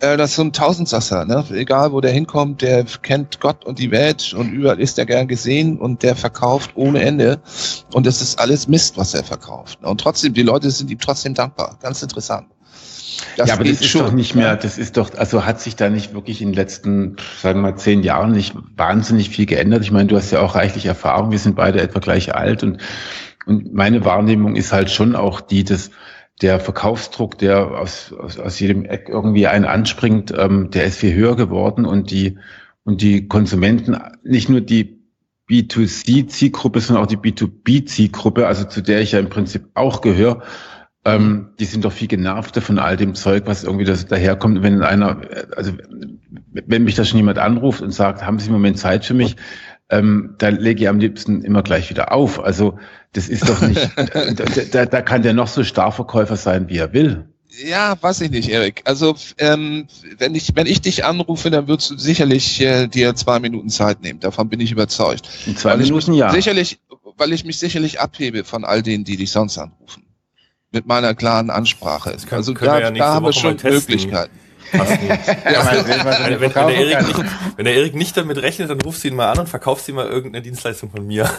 äh, 0.00 0.16
das 0.16 0.30
ist 0.30 0.36
so 0.36 0.42
ein 0.42 0.52
Tausendsasser, 0.52 1.24
ne? 1.24 1.44
Egal 1.52 1.92
wo 1.92 2.00
der 2.00 2.10
hinkommt, 2.10 2.62
der 2.62 2.84
kennt 3.02 3.40
Gott 3.40 3.64
und 3.64 3.78
die 3.78 3.90
Welt 3.90 4.34
und 4.34 4.50
überall 4.52 4.80
ist 4.80 4.98
er 4.98 5.06
gern 5.06 5.28
gesehen 5.28 5.78
und 5.78 6.02
der 6.02 6.16
verkauft 6.16 6.72
ohne 6.74 7.02
Ende. 7.02 7.40
Und 7.92 8.06
es 8.06 8.20
ist 8.20 8.38
alles 8.38 8.68
Mist, 8.68 8.96
was 8.96 9.14
er 9.14 9.24
verkauft. 9.24 9.78
Und 9.82 10.00
trotzdem, 10.00 10.34
die 10.34 10.42
Leute 10.42 10.70
sind 10.70 10.90
ihm 10.90 10.98
trotzdem 10.98 11.34
dankbar. 11.34 11.78
Ganz 11.82 12.02
interessant. 12.02 12.46
Das 13.36 13.48
ja, 13.48 13.54
aber 13.54 13.64
das 13.64 13.80
ist 13.80 13.86
schon, 13.86 14.06
doch 14.06 14.12
nicht 14.12 14.34
mehr, 14.34 14.56
das 14.56 14.78
ist 14.78 14.96
doch, 14.96 15.14
also 15.14 15.44
hat 15.44 15.60
sich 15.60 15.76
da 15.76 15.90
nicht 15.90 16.14
wirklich 16.14 16.40
in 16.40 16.48
den 16.48 16.54
letzten, 16.54 17.16
sagen 17.40 17.58
wir 17.58 17.72
mal, 17.72 17.76
zehn 17.76 18.02
Jahren 18.02 18.32
nicht 18.32 18.54
wahnsinnig 18.76 19.28
viel 19.28 19.44
geändert. 19.44 19.82
Ich 19.82 19.90
meine, 19.90 20.06
du 20.06 20.16
hast 20.16 20.30
ja 20.30 20.40
auch 20.40 20.54
reichlich 20.54 20.86
Erfahrung, 20.86 21.30
wir 21.30 21.38
sind 21.38 21.56
beide 21.56 21.80
etwa 21.82 21.98
gleich 21.98 22.34
alt 22.34 22.62
und, 22.62 22.78
und 23.44 23.74
meine 23.74 24.04
Wahrnehmung 24.06 24.56
ist 24.56 24.72
halt 24.72 24.90
schon 24.90 25.16
auch 25.16 25.42
die, 25.42 25.64
dass 25.64 25.90
der 26.42 26.60
Verkaufsdruck, 26.60 27.38
der 27.38 27.78
aus, 27.78 28.12
aus, 28.12 28.38
aus 28.38 28.58
jedem 28.60 28.84
Eck 28.84 29.08
irgendwie 29.08 29.46
einen 29.46 29.64
anspringt, 29.64 30.32
ähm, 30.36 30.70
der 30.70 30.84
ist 30.84 30.98
viel 30.98 31.14
höher 31.14 31.36
geworden 31.36 31.84
und 31.84 32.10
die, 32.10 32.38
und 32.84 33.02
die 33.02 33.28
Konsumenten, 33.28 33.96
nicht 34.24 34.48
nur 34.48 34.60
die 34.60 35.00
B2C-Zielgruppe, 35.50 36.80
sondern 36.80 37.04
auch 37.04 37.08
die 37.08 37.16
B2B-Zielgruppe, 37.16 38.46
also 38.46 38.64
zu 38.64 38.82
der 38.82 39.00
ich 39.00 39.12
ja 39.12 39.18
im 39.18 39.28
Prinzip 39.28 39.64
auch 39.74 40.00
gehöre, 40.00 40.42
ähm, 41.04 41.50
die 41.58 41.64
sind 41.64 41.84
doch 41.84 41.92
viel 41.92 42.08
genervter 42.08 42.60
von 42.60 42.78
all 42.78 42.96
dem 42.96 43.14
Zeug, 43.14 43.44
was 43.46 43.64
irgendwie 43.64 43.84
das 43.84 44.06
daherkommt. 44.06 44.62
Wenn 44.62 44.82
einer, 44.82 45.22
also 45.56 45.72
wenn 46.52 46.84
mich 46.84 46.94
da 46.94 47.04
schon 47.04 47.18
jemand 47.18 47.38
anruft 47.38 47.80
und 47.80 47.92
sagt, 47.92 48.24
haben 48.24 48.38
Sie 48.38 48.46
einen 48.46 48.54
Moment 48.54 48.78
Zeit 48.78 49.04
für 49.04 49.14
mich, 49.14 49.36
ähm, 49.90 50.34
da 50.38 50.48
lege 50.48 50.82
ich 50.82 50.88
am 50.88 50.98
liebsten 50.98 51.42
immer 51.42 51.62
gleich 51.62 51.90
wieder 51.90 52.12
auf. 52.12 52.42
Also 52.42 52.78
das 53.12 53.28
ist 53.28 53.48
doch 53.48 53.60
nicht, 53.60 53.90
da, 54.74 54.86
da 54.86 55.02
kann 55.02 55.22
der 55.22 55.34
noch 55.34 55.48
so 55.48 55.64
Starverkäufer 55.64 56.36
sein, 56.36 56.68
wie 56.68 56.78
er 56.78 56.92
will. 56.92 57.24
Ja, 57.64 58.00
weiß 58.00 58.20
ich 58.20 58.30
nicht, 58.30 58.48
Erik. 58.48 58.82
Also 58.84 59.16
ähm, 59.38 59.88
wenn 60.18 60.34
ich 60.34 60.52
wenn 60.54 60.66
ich 60.66 60.80
dich 60.80 61.04
anrufe, 61.04 61.50
dann 61.50 61.66
würdest 61.66 61.90
du 61.90 61.98
sicherlich 61.98 62.60
äh, 62.60 62.86
dir 62.86 63.14
zwei 63.16 63.40
Minuten 63.40 63.68
Zeit 63.68 64.02
nehmen. 64.02 64.20
Davon 64.20 64.48
bin 64.48 64.60
ich 64.60 64.70
überzeugt. 64.70 65.28
In 65.46 65.56
zwei 65.56 65.70
weil 65.70 65.78
Minuten 65.78 66.14
ja. 66.14 66.30
Sicherlich, 66.30 66.78
weil 67.16 67.32
ich 67.32 67.44
mich 67.44 67.58
sicherlich 67.58 68.00
abhebe 68.00 68.44
von 68.44 68.64
all 68.64 68.82
denen, 68.82 69.02
die 69.02 69.16
dich 69.16 69.32
sonst 69.32 69.58
anrufen. 69.58 70.04
Mit 70.70 70.86
meiner 70.86 71.14
klaren 71.14 71.50
Ansprache. 71.50 72.16
Kann, 72.28 72.38
also 72.38 72.54
da, 72.54 72.78
ja 72.78 72.90
da 72.92 73.14
haben 73.14 73.26
wir 73.26 73.32
schon 73.32 73.56
Möglichkeiten. 73.60 74.30
Wenn, 74.72 76.52
der 76.52 76.76
Erik 76.76 77.06
nicht, 77.06 77.24
wenn 77.56 77.64
der 77.64 77.74
Erik 77.74 77.94
nicht 77.94 78.16
damit 78.16 78.38
rechnet, 78.38 78.70
dann 78.70 78.80
rufst 78.80 79.04
du 79.04 79.08
ihn 79.08 79.16
mal 79.16 79.30
an 79.30 79.40
und 79.40 79.48
verkaufst 79.48 79.88
ihm 79.88 79.96
mal 79.96 80.06
irgendeine 80.06 80.42
Dienstleistung 80.42 80.90
von 80.90 81.06
mir. 81.06 81.30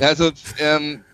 Also, 0.00 0.30
ähm, 0.58 1.04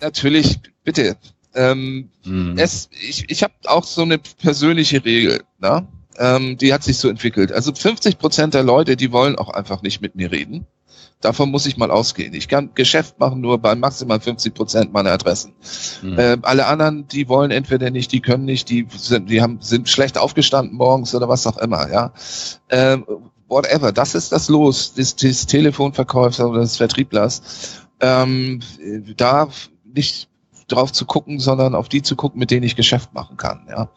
natürlich, 0.00 0.58
bitte. 0.84 1.16
Ähm, 1.54 2.08
hm. 2.24 2.56
es, 2.56 2.88
ich 2.92 3.28
ich 3.28 3.42
habe 3.42 3.52
auch 3.66 3.84
so 3.84 4.02
eine 4.02 4.18
persönliche 4.18 5.04
Regel, 5.04 5.42
ne? 5.58 5.86
Ähm, 6.18 6.56
die 6.58 6.72
hat 6.72 6.82
sich 6.82 6.98
so 6.98 7.08
entwickelt. 7.08 7.52
Also 7.52 7.74
50 7.74 8.18
Prozent 8.18 8.54
der 8.54 8.62
Leute, 8.62 8.96
die 8.96 9.12
wollen 9.12 9.36
auch 9.36 9.48
einfach 9.48 9.82
nicht 9.82 10.00
mit 10.00 10.14
mir 10.14 10.30
reden. 10.30 10.66
Davon 11.20 11.50
muss 11.50 11.66
ich 11.66 11.76
mal 11.76 11.92
ausgehen. 11.92 12.34
Ich 12.34 12.48
kann 12.48 12.70
Geschäft 12.74 13.20
machen 13.20 13.40
nur 13.40 13.58
bei 13.58 13.76
maximal 13.76 14.20
50 14.20 14.54
Prozent 14.54 14.92
meiner 14.92 15.12
Adressen. 15.12 15.54
Mhm. 16.02 16.18
Äh, 16.18 16.38
alle 16.42 16.66
anderen, 16.66 17.06
die 17.06 17.28
wollen 17.28 17.52
entweder 17.52 17.90
nicht, 17.90 18.10
die 18.10 18.20
können 18.20 18.44
nicht, 18.44 18.68
die 18.68 18.88
sind, 18.96 19.30
die 19.30 19.40
haben, 19.40 19.58
sind 19.60 19.88
schlecht 19.88 20.18
aufgestanden 20.18 20.76
morgens 20.76 21.14
oder 21.14 21.28
was 21.28 21.46
auch 21.46 21.58
immer, 21.58 21.90
ja. 21.90 22.12
Äh, 22.68 22.98
whatever, 23.48 23.92
das 23.92 24.16
ist 24.16 24.32
das 24.32 24.48
Los 24.48 24.94
des, 24.94 25.14
des 25.14 25.46
Telefonverkäufers 25.46 26.40
oder 26.40 26.60
des 26.60 26.76
Vertrieblers. 26.76 27.86
Ähm, 28.00 28.60
da 29.16 29.48
nicht 29.84 30.28
drauf 30.66 30.92
zu 30.92 31.04
gucken, 31.04 31.38
sondern 31.38 31.76
auf 31.76 31.88
die 31.88 32.02
zu 32.02 32.16
gucken, 32.16 32.40
mit 32.40 32.50
denen 32.50 32.64
ich 32.64 32.74
Geschäft 32.74 33.14
machen 33.14 33.36
kann, 33.36 33.66
ja. 33.68 33.90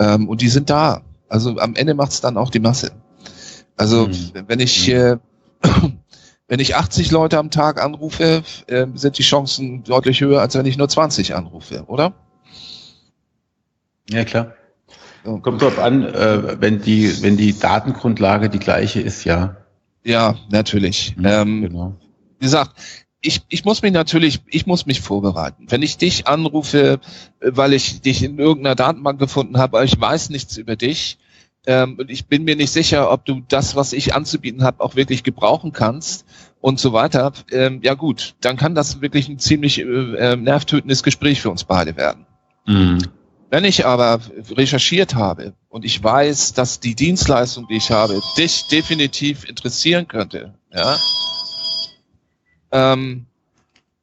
Ähm, 0.00 0.28
und 0.28 0.40
die 0.40 0.48
sind 0.48 0.68
da. 0.70 1.02
Also 1.30 1.58
am 1.58 1.74
Ende 1.76 1.94
macht 1.94 2.12
es 2.12 2.20
dann 2.20 2.36
auch 2.36 2.50
die 2.50 2.60
Masse. 2.60 2.92
Also 3.76 4.08
mhm. 4.08 4.44
wenn 4.46 4.60
ich 4.60 4.88
äh, 4.90 5.16
wenn 6.50 6.60
ich 6.60 6.76
80 6.76 7.12
Leute 7.12 7.38
am 7.38 7.50
Tag 7.50 7.82
anrufe, 7.82 8.42
äh, 8.66 8.86
sind 8.94 9.16
die 9.16 9.22
Chancen 9.22 9.84
deutlich 9.84 10.20
höher, 10.20 10.40
als 10.40 10.56
wenn 10.56 10.66
ich 10.66 10.76
nur 10.76 10.88
20 10.88 11.34
anrufe, 11.34 11.84
oder? 11.86 12.12
Ja, 14.10 14.24
klar. 14.24 14.54
Kommt 15.22 15.62
drauf 15.62 15.78
an, 15.78 16.02
äh, 16.02 16.60
wenn 16.60 16.82
die, 16.82 17.22
wenn 17.22 17.36
die 17.36 17.56
Datengrundlage 17.56 18.50
die 18.50 18.58
gleiche 18.58 19.00
ist, 19.00 19.24
ja. 19.24 19.58
Ja, 20.02 20.36
natürlich. 20.50 21.14
Ja, 21.22 21.42
ähm, 21.42 21.62
genau. 21.62 21.96
Wie 22.38 22.46
gesagt, 22.46 22.72
ich, 23.20 23.42
ich 23.48 23.64
muss 23.64 23.82
mich 23.82 23.92
natürlich, 23.92 24.40
ich 24.48 24.66
muss 24.66 24.86
mich 24.86 25.02
vorbereiten. 25.02 25.66
Wenn 25.68 25.82
ich 25.82 25.98
dich 25.98 26.26
anrufe, 26.26 27.00
äh, 27.40 27.50
weil 27.54 27.74
ich 27.74 28.00
dich 28.00 28.24
in 28.24 28.38
irgendeiner 28.38 28.74
Datenbank 28.74 29.20
gefunden 29.20 29.58
habe, 29.58 29.76
aber 29.76 29.84
ich 29.84 30.00
weiß 30.00 30.30
nichts 30.30 30.56
über 30.56 30.74
dich, 30.74 31.18
ähm, 31.70 31.94
und 32.00 32.10
ich 32.10 32.26
bin 32.26 32.42
mir 32.42 32.56
nicht 32.56 32.72
sicher, 32.72 33.12
ob 33.12 33.24
du 33.24 33.42
das, 33.46 33.76
was 33.76 33.92
ich 33.92 34.12
anzubieten 34.12 34.64
habe, 34.64 34.82
auch 34.82 34.96
wirklich 34.96 35.22
gebrauchen 35.22 35.70
kannst 35.70 36.26
und 36.60 36.80
so 36.80 36.92
weiter. 36.92 37.32
Ähm, 37.52 37.78
ja 37.84 37.94
gut, 37.94 38.34
dann 38.40 38.56
kann 38.56 38.74
das 38.74 39.00
wirklich 39.00 39.28
ein 39.28 39.38
ziemlich 39.38 39.78
äh, 39.78 39.84
äh, 39.84 40.36
nervtötendes 40.36 41.04
Gespräch 41.04 41.40
für 41.40 41.48
uns 41.48 41.62
beide 41.62 41.96
werden. 41.96 42.26
Mhm. 42.66 42.98
Wenn 43.50 43.62
ich 43.62 43.86
aber 43.86 44.18
recherchiert 44.50 45.14
habe 45.14 45.54
und 45.68 45.84
ich 45.84 46.02
weiß, 46.02 46.54
dass 46.54 46.80
die 46.80 46.96
Dienstleistung, 46.96 47.68
die 47.68 47.76
ich 47.76 47.92
habe, 47.92 48.20
dich 48.36 48.66
definitiv 48.66 49.48
interessieren 49.48 50.08
könnte, 50.08 50.54
ja, 50.74 50.96
ähm, 52.72 53.26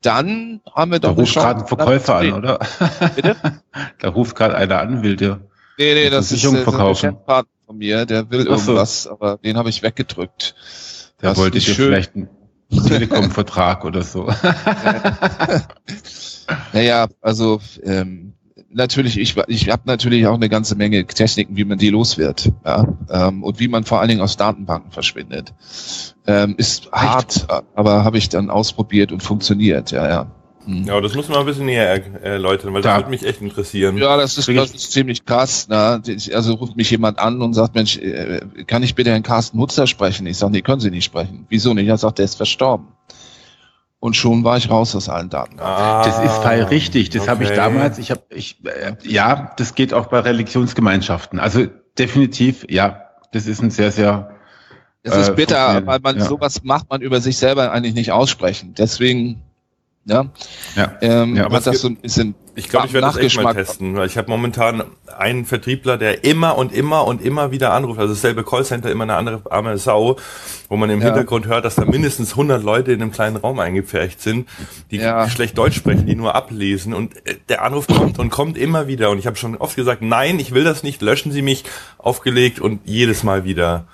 dann 0.02 0.62
haben 0.74 0.92
wir 0.92 1.00
doch 1.00 1.16
da 1.16 1.22
ruft 1.22 1.34
gerade 1.34 1.62
ein 1.62 1.68
Verkäufer 1.68 2.16
an, 2.16 2.32
oder? 2.32 2.60
Bitte? 3.14 3.36
da 4.00 4.08
ruft 4.08 4.38
gerade 4.38 4.56
einer 4.56 4.80
an, 4.80 5.04
will 5.04 5.18
dir 5.18 5.42
Nee, 5.78 5.94
nee, 5.94 6.10
das 6.10 6.32
ist, 6.32 6.44
äh, 6.44 6.64
verkaufen. 6.64 7.18
ein 7.28 7.46
von 7.68 7.78
mir, 7.78 8.06
der 8.06 8.32
will 8.32 8.48
irgendwas, 8.48 9.04
so. 9.04 9.12
aber 9.12 9.38
den 9.38 9.58
habe 9.58 9.70
ich 9.70 9.84
weggedrückt. 9.84 10.56
Der 11.22 11.30
das 11.32 11.38
wollte 11.38 11.60
schön. 11.60 11.76
vielleicht 11.76 12.16
einen 12.16 12.30
Telekom-Vertrag 12.70 13.84
oder 13.84 14.04
so. 14.04 14.26
naja, 16.74 17.08
also 17.20 17.60
ähm, 17.84 18.34
natürlich, 18.70 19.18
ich, 19.20 19.36
ich 19.48 19.70
habe 19.70 19.82
natürlich 19.86 20.28
auch 20.28 20.36
eine 20.36 20.48
ganze 20.48 20.76
Menge 20.76 21.06
Techniken, 21.06 21.58
wie 21.58 21.66
man 21.66 21.78
die 21.78 21.90
los 21.90 22.18
wird. 22.18 22.54
Ja? 22.64 22.88
Ähm, 23.10 23.44
und 23.44 23.60
wie 23.60 23.68
man 23.68 23.84
vor 23.84 24.00
allen 24.00 24.08
Dingen 24.08 24.22
aus 24.22 24.38
Datenbanken 24.38 24.92
verschwindet. 24.92 25.54
Ähm, 26.26 26.56
ist 26.58 26.86
Echt? 26.86 26.94
hart, 26.94 27.48
aber 27.76 28.06
habe 28.06 28.18
ich 28.18 28.30
dann 28.30 28.50
ausprobiert 28.50 29.12
und 29.12 29.22
funktioniert, 29.22 29.92
ja, 29.92 30.08
ja. 30.08 30.32
Ja, 30.68 31.00
das 31.00 31.16
muss 31.16 31.30
man 31.30 31.40
ein 31.40 31.46
bisschen 31.46 31.66
näher 31.66 32.22
erläutern, 32.22 32.74
weil 32.74 32.82
das 32.82 32.92
ja. 32.92 32.98
würde 32.98 33.10
mich 33.10 33.26
echt 33.26 33.42
interessieren. 33.42 33.98
Ja, 33.98 34.18
das 34.18 34.38
ist, 34.38 34.50
das 34.50 34.72
ist 34.72 34.92
ziemlich 34.92 35.26
krass. 35.26 35.70
Ne? 35.70 36.02
Also 36.34 36.56
ruft 36.56 36.76
mich 36.76 36.92
jemand 36.92 37.20
an 37.20 37.42
und 37.42 37.54
sagt, 37.54 37.74
Mensch, 37.74 37.98
äh, 37.98 38.42
kann 38.66 38.84
ich 38.84 38.94
bitte 38.94 39.12
Herrn 39.12 39.24
Carsten 39.24 39.58
Nutzer 39.58 39.88
sprechen? 39.88 40.28
Ich 40.28 40.38
sage, 40.38 40.52
nee, 40.52 40.62
können 40.62 40.82
Sie 40.82 40.92
nicht 40.92 41.06
sprechen. 41.06 41.46
Wieso 41.50 41.74
nicht? 41.74 41.88
Er 41.88 41.98
sagt, 41.98 42.18
der 42.18 42.26
ist 42.26 42.36
verstorben. 42.36 42.88
Und 44.00 44.16
schon 44.16 44.44
war 44.44 44.58
ich 44.58 44.70
raus 44.70 44.96
aus 44.96 45.10
allen 45.10 45.30
Daten. 45.30 45.60
Ah, 45.60 46.04
das 46.04 46.20
ist 46.20 46.44
Fall 46.44 46.64
richtig. 46.64 47.10
Das 47.10 47.24
okay. 47.24 47.32
habe 47.32 47.44
ich 47.46 47.50
damals. 47.52 47.98
Ich 47.98 48.12
habe, 48.12 48.22
ich, 48.30 48.58
äh, 48.66 48.94
ja, 49.04 49.54
das 49.58 49.74
geht 49.74 49.94
auch 49.94 50.08
bei 50.08 50.20
Religionsgemeinschaften. 50.20 51.40
Also 51.40 51.66
definitiv, 51.98 52.66
ja, 52.70 53.08
das 53.32 53.48
ist 53.48 53.62
ein 53.62 53.72
sehr, 53.72 53.92
sehr. 53.92 54.36
Es 55.02 55.16
ist 55.16 55.30
äh, 55.30 55.34
bitter, 55.34 55.86
weil 55.86 56.00
man 56.00 56.18
ja. 56.18 56.26
sowas 56.26 56.64
macht 56.64 56.90
man 56.90 57.02
über 57.02 57.22
sich 57.22 57.38
selber 57.38 57.72
eigentlich 57.72 57.96
nicht 57.96 58.12
aussprechen. 58.12 58.76
Deswegen 58.78 59.42
ja, 60.08 60.26
ja. 60.76 60.94
Ähm, 61.02 61.36
ja 61.36 61.46
aber 61.46 61.60
das 61.60 61.82
so 61.82 61.88
ein 61.88 61.98
bisschen 61.98 62.36
ich 62.58 62.70
glaube, 62.70 62.88
ich 62.88 62.94
werde 62.94 63.06
das 63.06 63.18
echt 63.18 63.40
mal 63.40 63.54
testen, 63.54 63.96
weil 63.96 64.08
ich 64.08 64.18
habe 64.18 64.32
momentan 64.32 64.84
einen 65.16 65.46
Vertriebler, 65.46 65.96
der 65.96 66.24
immer 66.24 66.58
und 66.58 66.74
immer 66.74 67.06
und 67.06 67.22
immer 67.22 67.52
wieder 67.52 67.72
anruft, 67.72 68.00
also 68.00 68.16
dasselbe 68.16 68.44
Callcenter, 68.44 68.90
immer 68.90 69.04
eine 69.04 69.14
andere 69.14 69.44
arme 69.52 69.78
Sau, 69.78 70.18
wo 70.68 70.76
man 70.76 70.90
im 70.90 71.00
ja. 71.00 71.06
Hintergrund 71.06 71.46
hört, 71.46 71.66
dass 71.66 71.76
da 71.76 71.86
mindestens 71.86 72.32
100 72.32 72.64
Leute 72.64 72.94
in 72.94 73.02
einem 73.04 73.12
kleinen 73.12 73.36
Raum 73.36 73.60
eingepfercht 73.60 74.20
sind, 74.20 74.50
die 74.90 74.98
ja. 74.98 75.30
schlecht 75.30 75.56
Deutsch 75.56 75.76
sprechen, 75.76 76.08
die 76.08 76.16
nur 76.16 76.34
ablesen 76.34 76.96
und 76.96 77.16
äh, 77.28 77.36
der 77.48 77.62
Anruf 77.62 77.86
kommt 77.86 78.18
und 78.18 78.32
kommt 78.32 78.58
immer 78.58 78.88
wieder 78.88 79.12
und 79.12 79.20
ich 79.20 79.28
habe 79.28 79.36
schon 79.36 79.56
oft 79.58 79.76
gesagt, 79.76 80.02
nein, 80.02 80.40
ich 80.40 80.52
will 80.52 80.64
das 80.64 80.82
nicht, 80.82 81.04
löschen 81.04 81.32
Sie 81.32 81.44
mich, 81.44 81.64
aufgelegt 82.00 82.60
und 82.60 82.80
jedes 82.86 83.22
Mal 83.22 83.44
wieder. 83.44 83.86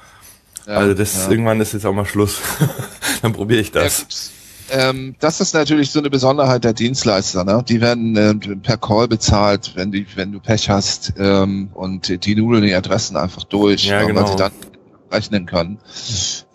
Ja, 0.66 0.76
also 0.76 0.94
das 0.94 1.28
irgendwann 1.28 1.60
ist 1.60 1.74
jetzt 1.74 1.86
auch 1.86 1.92
mal 1.92 2.06
Schluss. 2.06 2.40
Dann 3.22 3.34
probiere 3.34 3.60
ich 3.60 3.74
das. 3.74 4.32
Ähm, 4.74 5.16
das 5.20 5.40
ist 5.40 5.54
natürlich 5.54 5.92
so 5.92 6.00
eine 6.00 6.10
Besonderheit 6.10 6.64
der 6.64 6.74
Dienstleister. 6.74 7.44
Ne? 7.44 7.64
Die 7.68 7.80
werden 7.80 8.16
äh, 8.16 8.34
per 8.56 8.78
Call 8.78 9.08
bezahlt, 9.08 9.74
wenn, 9.76 9.92
die, 9.92 10.08
wenn 10.16 10.32
du 10.32 10.40
Pech 10.40 10.68
hast 10.68 11.14
ähm, 11.18 11.70
und 11.76 12.26
die 12.26 12.36
nudeln 12.36 12.64
die 12.64 12.74
Adressen 12.74 13.16
einfach 13.16 13.44
durch, 13.44 13.86
ja, 13.86 14.04
genau. 14.04 14.22
weil 14.22 14.28
sie 14.30 14.36
dann 14.36 14.52
rechnen 15.12 15.46
können. 15.46 15.78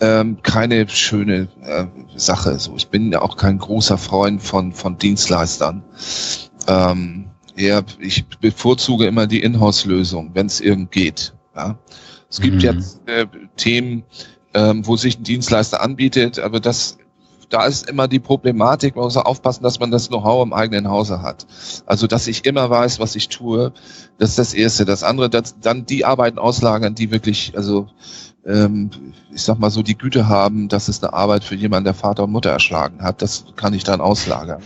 Ähm, 0.00 0.38
keine 0.42 0.88
schöne 0.88 1.46
äh, 1.62 1.84
Sache. 2.16 2.58
So, 2.58 2.74
ich 2.74 2.88
bin 2.88 3.12
ja 3.12 3.22
auch 3.22 3.36
kein 3.36 3.58
großer 3.58 3.98
Freund 3.98 4.42
von 4.42 4.72
von 4.72 4.98
Dienstleistern. 4.98 5.84
Ähm, 6.66 7.26
eher, 7.54 7.84
ich 8.00 8.26
bevorzuge 8.26 9.06
immer 9.06 9.28
die 9.28 9.42
Inhouse-Lösung, 9.42 10.32
wenn 10.34 10.46
es 10.46 10.60
irgend 10.60 10.90
geht. 10.90 11.34
Ja? 11.54 11.78
Es 12.28 12.40
gibt 12.40 12.56
mhm. 12.56 12.62
jetzt 12.62 13.00
äh, 13.06 13.26
Themen, 13.56 14.02
ähm, 14.54 14.84
wo 14.84 14.96
sich 14.96 15.20
ein 15.20 15.22
Dienstleister 15.22 15.80
anbietet, 15.80 16.40
aber 16.40 16.58
das 16.58 16.98
da 17.48 17.64
ist 17.64 17.88
immer 17.88 18.08
die 18.08 18.18
Problematik, 18.18 18.96
man 18.96 19.04
muss 19.04 19.16
aufpassen, 19.16 19.62
dass 19.62 19.80
man 19.80 19.90
das 19.90 20.08
Know-how 20.08 20.44
im 20.44 20.52
eigenen 20.52 20.88
Hause 20.88 21.22
hat. 21.22 21.46
Also, 21.86 22.06
dass 22.06 22.26
ich 22.26 22.44
immer 22.44 22.68
weiß, 22.68 23.00
was 23.00 23.16
ich 23.16 23.28
tue, 23.28 23.72
das 24.18 24.30
ist 24.30 24.38
das 24.38 24.54
Erste. 24.54 24.84
Das 24.84 25.02
andere, 25.02 25.30
dass 25.30 25.58
dann 25.60 25.86
die 25.86 26.04
Arbeiten 26.04 26.38
auslagern, 26.38 26.94
die 26.94 27.10
wirklich, 27.10 27.54
also 27.56 27.88
ähm, 28.46 28.90
ich 29.32 29.42
sag 29.42 29.58
mal 29.58 29.70
so, 29.70 29.82
die 29.82 29.96
Güte 29.96 30.28
haben, 30.28 30.68
dass 30.68 30.88
es 30.88 31.02
eine 31.02 31.12
Arbeit 31.12 31.44
für 31.44 31.54
jemanden, 31.54 31.84
der 31.84 31.94
Vater 31.94 32.24
und 32.24 32.32
Mutter 32.32 32.50
erschlagen 32.50 33.02
hat, 33.02 33.22
das 33.22 33.44
kann 33.56 33.74
ich 33.74 33.84
dann 33.84 34.00
auslagern. 34.00 34.62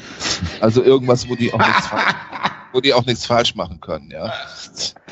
Also 0.60 0.82
irgendwas, 0.82 1.28
wo 1.28 1.34
die 1.34 1.52
auch 1.52 1.58
nichts, 1.58 1.90
wo 2.72 2.80
die 2.80 2.94
auch 2.94 3.04
nichts 3.06 3.26
falsch 3.26 3.54
machen 3.54 3.80
können, 3.80 4.10
ja. 4.10 4.32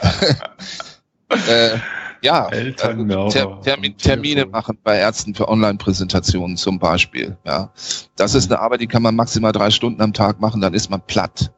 äh, 1.28 1.78
ja, 2.22 2.46
also 2.46 3.30
Ter 3.30 3.60
Termin, 3.62 3.96
Termine 3.96 4.46
machen 4.46 4.78
bei 4.82 4.98
Ärzten 4.98 5.34
für 5.34 5.48
Online-Präsentationen 5.48 6.56
zum 6.56 6.78
Beispiel. 6.78 7.38
Ja, 7.44 7.72
das 8.16 8.34
ist 8.34 8.50
eine 8.50 8.60
Arbeit, 8.60 8.80
die 8.80 8.86
kann 8.86 9.02
man 9.02 9.16
maximal 9.16 9.52
drei 9.52 9.70
Stunden 9.70 10.00
am 10.02 10.12
Tag 10.12 10.40
machen, 10.40 10.60
dann 10.60 10.74
ist 10.74 10.90
man 10.90 11.00
platt. 11.00 11.52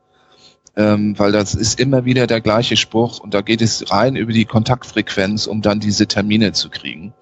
Ähm, 0.74 1.18
weil 1.18 1.32
das 1.32 1.54
ist 1.54 1.78
immer 1.78 2.06
wieder 2.06 2.26
der 2.26 2.40
gleiche 2.40 2.76
Spruch 2.76 3.18
und 3.20 3.34
da 3.34 3.42
geht 3.42 3.60
es 3.60 3.90
rein 3.90 4.16
über 4.16 4.32
die 4.32 4.46
Kontaktfrequenz, 4.46 5.46
um 5.46 5.60
dann 5.60 5.80
diese 5.80 6.06
Termine 6.06 6.52
zu 6.52 6.70
kriegen. 6.70 7.12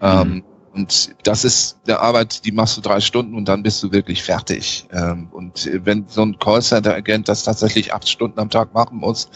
Ähm, 0.00 0.28
mhm. 0.28 0.44
Und 0.72 1.16
das 1.24 1.44
ist 1.44 1.78
eine 1.86 2.00
Arbeit, 2.00 2.44
die 2.44 2.52
machst 2.52 2.76
du 2.76 2.82
drei 2.82 3.00
Stunden 3.00 3.34
und 3.34 3.48
dann 3.48 3.62
bist 3.62 3.82
du 3.82 3.92
wirklich 3.92 4.22
fertig. 4.22 4.86
Ähm, 4.92 5.30
und 5.32 5.68
wenn 5.72 6.06
so 6.06 6.20
ein 6.20 6.38
Callcenter-Agent 6.38 7.28
das 7.28 7.44
tatsächlich 7.44 7.94
acht 7.94 8.06
Stunden 8.08 8.38
am 8.38 8.50
Tag 8.50 8.74
machen 8.74 8.98
muss, 8.98 9.30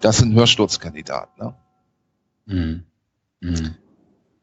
das 0.00 0.18
ist 0.18 0.22
ein 0.22 0.34
Hörsturzkandidat. 0.34 1.36
Ne? 1.36 1.54
Mhm. 2.46 2.84
Mhm. 3.40 3.74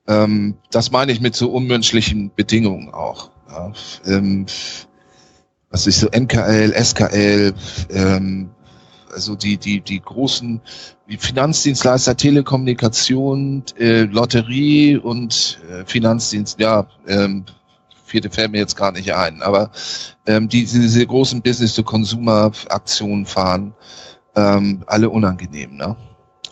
Ähm, 0.07 0.57
das 0.71 0.91
meine 0.91 1.11
ich 1.11 1.21
mit 1.21 1.35
so 1.35 1.51
unmenschlichen 1.51 2.31
Bedingungen 2.35 2.93
auch. 2.93 3.31
Ja. 3.49 3.73
Ähm, 4.05 4.45
was 5.69 5.87
ist 5.87 5.99
so 5.99 6.07
NKL, 6.07 6.73
SKL, 6.73 7.53
ähm, 7.89 8.49
also 9.13 9.35
die, 9.35 9.57
die, 9.57 9.81
die 9.81 10.01
großen 10.01 10.61
die 11.11 11.17
Finanzdienstleister, 11.17 12.15
Telekommunikation, 12.15 13.63
äh, 13.77 14.03
Lotterie 14.03 14.97
und 14.97 15.59
äh, 15.69 15.85
Finanzdienst, 15.85 16.59
ja, 16.59 16.87
ähm, 17.05 17.45
vierte 18.05 18.29
fällt 18.29 18.51
mir 18.51 18.59
jetzt 18.59 18.77
gar 18.77 18.93
nicht 18.93 19.13
ein, 19.13 19.41
aber 19.41 19.71
ähm, 20.25 20.47
die, 20.47 20.61
diese 20.65 21.05
großen 21.05 21.41
Business-to-Consumer-Aktionen 21.41 23.25
fahren, 23.25 23.73
ähm, 24.35 24.83
alle 24.87 25.09
unangenehm, 25.09 25.75
ne? 25.75 25.97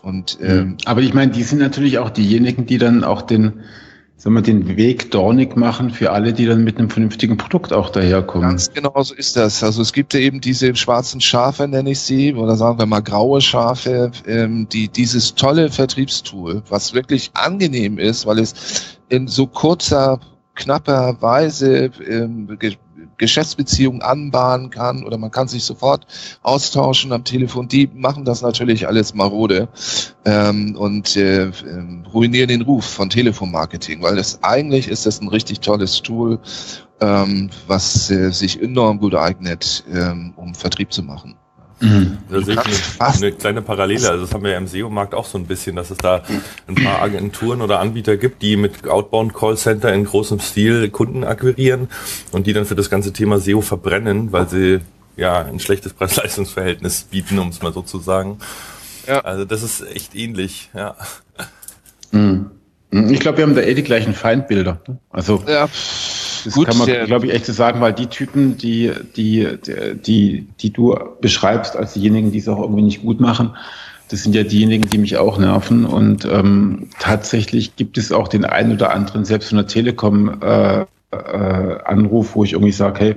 Und, 0.02 0.38
ähm, 0.40 0.76
Aber 0.84 1.02
ich 1.02 1.14
meine, 1.14 1.32
die 1.32 1.42
sind 1.42 1.58
natürlich 1.58 1.98
auch 1.98 2.10
diejenigen, 2.10 2.66
die 2.66 2.78
dann 2.78 3.04
auch 3.04 3.22
den, 3.22 3.60
soll 4.16 4.32
man 4.32 4.42
den 4.42 4.76
Weg 4.76 5.10
dornig 5.10 5.56
machen 5.56 5.90
für 5.90 6.12
alle, 6.12 6.32
die 6.32 6.46
dann 6.46 6.64
mit 6.64 6.78
einem 6.78 6.90
vernünftigen 6.90 7.36
Produkt 7.36 7.72
auch 7.72 7.90
daherkommen. 7.90 8.48
Ganz 8.48 8.72
genau 8.72 9.02
so 9.02 9.14
ist 9.14 9.36
das. 9.36 9.62
Also 9.62 9.82
es 9.82 9.92
gibt 9.92 10.14
ja 10.14 10.20
eben 10.20 10.40
diese 10.40 10.74
schwarzen 10.74 11.20
Schafe, 11.20 11.68
nenne 11.68 11.90
ich 11.90 12.00
sie, 12.00 12.34
oder 12.34 12.56
sagen 12.56 12.78
wir 12.78 12.86
mal 12.86 13.00
graue 13.00 13.40
Schafe, 13.40 14.10
ähm, 14.26 14.68
die 14.70 14.88
dieses 14.88 15.34
tolle 15.34 15.70
Vertriebstool, 15.70 16.62
was 16.68 16.94
wirklich 16.94 17.30
angenehm 17.34 17.98
ist, 17.98 18.26
weil 18.26 18.38
es 18.38 18.98
in 19.08 19.26
so 19.26 19.46
kurzer, 19.46 20.20
knapper 20.54 21.16
Weise 21.20 21.90
ähm, 22.08 22.48
Geschäftsbeziehungen 23.20 24.02
anbahnen 24.02 24.70
kann 24.70 25.04
oder 25.04 25.18
man 25.18 25.30
kann 25.30 25.46
sich 25.46 25.62
sofort 25.62 26.06
austauschen 26.42 27.12
am 27.12 27.22
Telefon. 27.22 27.68
Die 27.68 27.88
machen 27.94 28.24
das 28.24 28.42
natürlich 28.42 28.88
alles 28.88 29.14
marode 29.14 29.68
ähm, 30.24 30.74
und 30.76 31.16
äh, 31.16 31.44
äh, 31.44 31.52
ruinieren 32.12 32.48
den 32.48 32.62
Ruf 32.62 32.84
von 32.84 33.10
Telefonmarketing, 33.10 34.02
weil 34.02 34.16
das 34.16 34.42
eigentlich 34.42 34.88
ist 34.88 35.06
das 35.06 35.20
ein 35.20 35.28
richtig 35.28 35.60
tolles 35.60 36.02
Tool, 36.02 36.40
ähm, 37.00 37.50
was 37.66 38.10
äh, 38.10 38.30
sich 38.30 38.60
enorm 38.60 38.98
gut 38.98 39.14
eignet, 39.14 39.84
ähm, 39.92 40.32
um 40.36 40.54
Vertrieb 40.54 40.92
zu 40.92 41.02
machen. 41.02 41.36
Mhm. 41.80 42.18
Da 42.28 42.42
sehe 42.42 42.54
ich 42.54 43.00
eine, 43.00 43.14
eine, 43.14 43.32
kleine 43.32 43.62
Parallele. 43.62 44.10
Also 44.10 44.24
das 44.24 44.34
haben 44.34 44.44
wir 44.44 44.50
ja 44.50 44.58
im 44.58 44.66
SEO-Markt 44.66 45.14
auch 45.14 45.24
so 45.24 45.38
ein 45.38 45.46
bisschen, 45.46 45.76
dass 45.76 45.90
es 45.90 45.98
da 45.98 46.22
ein 46.66 46.74
paar 46.74 47.00
Agenturen 47.00 47.62
oder 47.62 47.80
Anbieter 47.80 48.16
gibt, 48.16 48.42
die 48.42 48.56
mit 48.56 48.86
Outbound 48.86 49.34
Callcenter 49.34 49.92
in 49.92 50.04
großem 50.04 50.40
Stil 50.40 50.90
Kunden 50.90 51.24
akquirieren 51.24 51.88
und 52.32 52.46
die 52.46 52.52
dann 52.52 52.66
für 52.66 52.74
das 52.74 52.90
ganze 52.90 53.12
Thema 53.12 53.38
SEO 53.38 53.62
verbrennen, 53.62 54.30
weil 54.32 54.48
sie 54.48 54.80
ja 55.16 55.42
ein 55.42 55.58
schlechtes 55.58 55.94
Preis-Leistungs-Verhältnis 55.94 57.04
bieten, 57.04 57.38
um 57.38 57.48
es 57.48 57.62
mal 57.62 57.72
so 57.72 57.82
zu 57.82 57.98
sagen. 57.98 58.38
Ja. 59.06 59.20
Also 59.20 59.44
das 59.46 59.62
ist 59.62 59.82
echt 59.94 60.14
ähnlich, 60.14 60.70
ja. 60.74 60.96
Mhm. 62.12 62.50
Ich 62.90 63.20
glaube, 63.20 63.38
wir 63.38 63.44
haben 63.44 63.54
da 63.54 63.62
eh 63.62 63.74
die 63.74 63.84
gleichen 63.84 64.14
Feindbilder. 64.14 64.80
Also 65.10 65.42
ja. 65.46 65.68
Das 66.44 66.54
Gut, 66.54 66.68
kann 66.68 66.78
man, 66.78 66.88
glaube 67.06 67.26
ich, 67.26 67.32
echt 67.32 67.46
so 67.46 67.52
sagen, 67.52 67.80
weil 67.80 67.92
die 67.92 68.06
Typen, 68.06 68.56
die, 68.56 68.92
die, 69.16 69.46
die, 70.04 70.46
die 70.60 70.70
du 70.72 70.98
beschreibst 71.20 71.76
als 71.76 71.94
diejenigen, 71.94 72.32
die 72.32 72.38
es 72.38 72.48
auch 72.48 72.60
irgendwie 72.60 72.82
nicht 72.82 73.02
gut 73.02 73.20
machen, 73.20 73.56
das 74.10 74.24
sind 74.24 74.34
ja 74.34 74.42
diejenigen, 74.42 74.88
die 74.90 74.98
mich 74.98 75.16
auch 75.16 75.38
nerven. 75.38 75.84
Und 75.84 76.24
ähm, 76.24 76.88
tatsächlich 76.98 77.76
gibt 77.76 77.96
es 77.96 78.10
auch 78.10 78.28
den 78.28 78.44
einen 78.44 78.72
oder 78.72 78.92
anderen, 78.92 79.24
selbst 79.24 79.50
von 79.50 79.58
der 79.58 79.66
Telekom, 79.66 80.40
äh, 80.42 80.84
äh, 81.12 81.78
Anruf, 81.84 82.34
wo 82.34 82.44
ich 82.44 82.52
irgendwie 82.52 82.72
sage, 82.72 83.00
hey, 83.00 83.14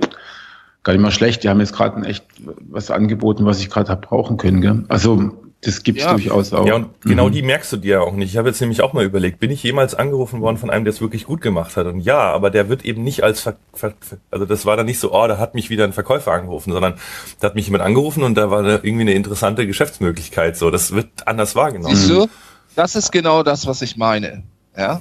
gar 0.82 0.92
nicht 0.92 1.02
mal 1.02 1.10
schlecht, 1.10 1.42
die 1.42 1.48
haben 1.48 1.60
jetzt 1.60 1.72
gerade 1.72 2.06
echt 2.06 2.24
was 2.70 2.90
angeboten, 2.90 3.44
was 3.46 3.60
ich 3.60 3.70
gerade 3.70 3.90
habe 3.90 4.06
brauchen 4.06 4.36
können. 4.36 4.60
Gell? 4.60 4.84
Also 4.88 5.32
das 5.64 5.82
gibt's 5.82 6.02
ja. 6.02 6.12
durchaus 6.12 6.52
auch. 6.52 6.66
Ja, 6.66 6.74
und 6.74 7.00
genau 7.02 7.28
mhm. 7.28 7.32
die 7.32 7.42
merkst 7.42 7.72
du 7.72 7.76
dir 7.76 8.02
auch 8.02 8.12
nicht. 8.12 8.30
Ich 8.30 8.36
habe 8.36 8.48
jetzt 8.48 8.60
nämlich 8.60 8.82
auch 8.82 8.92
mal 8.92 9.04
überlegt, 9.04 9.38
bin 9.40 9.50
ich 9.50 9.62
jemals 9.62 9.94
angerufen 9.94 10.40
worden 10.40 10.56
von 10.56 10.70
einem, 10.70 10.84
der 10.84 10.92
es 10.92 11.00
wirklich 11.00 11.24
gut 11.24 11.40
gemacht 11.40 11.76
hat? 11.76 11.86
Und 11.86 12.00
ja, 12.00 12.18
aber 12.18 12.50
der 12.50 12.68
wird 12.68 12.84
eben 12.84 13.02
nicht 13.02 13.22
als, 13.22 13.40
Ver 13.40 13.56
Ver 13.72 13.94
also 14.30 14.46
das 14.46 14.66
war 14.66 14.76
dann 14.76 14.86
nicht 14.86 14.98
so, 14.98 15.12
oh, 15.12 15.26
da 15.26 15.38
hat 15.38 15.54
mich 15.54 15.70
wieder 15.70 15.84
ein 15.84 15.92
Verkäufer 15.92 16.32
angerufen, 16.32 16.72
sondern 16.72 16.94
da 17.40 17.48
hat 17.48 17.54
mich 17.54 17.66
jemand 17.66 17.84
angerufen 17.84 18.22
und 18.22 18.34
da 18.34 18.50
war 18.50 18.60
eine, 18.60 18.80
irgendwie 18.82 19.02
eine 19.02 19.14
interessante 19.14 19.66
Geschäftsmöglichkeit. 19.66 20.56
So, 20.56 20.70
das 20.70 20.92
wird 20.92 21.26
anders 21.26 21.54
wahrgenommen. 21.54 21.94
Siehst 21.94 22.10
du? 22.10 22.28
Das 22.76 22.96
ist 22.96 23.12
genau 23.12 23.42
das, 23.42 23.66
was 23.66 23.82
ich 23.82 23.96
meine. 23.96 24.42
Ja, 24.76 25.00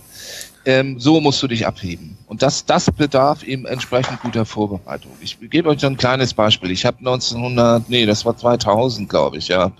ähm, 0.65 0.99
so 0.99 1.19
musst 1.19 1.41
du 1.43 1.47
dich 1.47 1.67
abheben. 1.67 2.17
Und 2.27 2.41
das, 2.41 2.65
das 2.65 2.89
bedarf 2.89 3.43
eben 3.43 3.65
entsprechend 3.65 4.21
guter 4.21 4.45
Vorbereitung. 4.45 5.11
Ich 5.21 5.37
gebe 5.49 5.69
euch 5.69 5.85
ein 5.85 5.97
kleines 5.97 6.33
Beispiel. 6.33 6.71
Ich 6.71 6.85
habe 6.85 6.97
1900, 6.99 7.89
nee, 7.89 8.05
das 8.05 8.25
war 8.25 8.35
2000, 8.35 9.09
glaube 9.09 9.37
ich, 9.37 9.49
ja, 9.49 9.71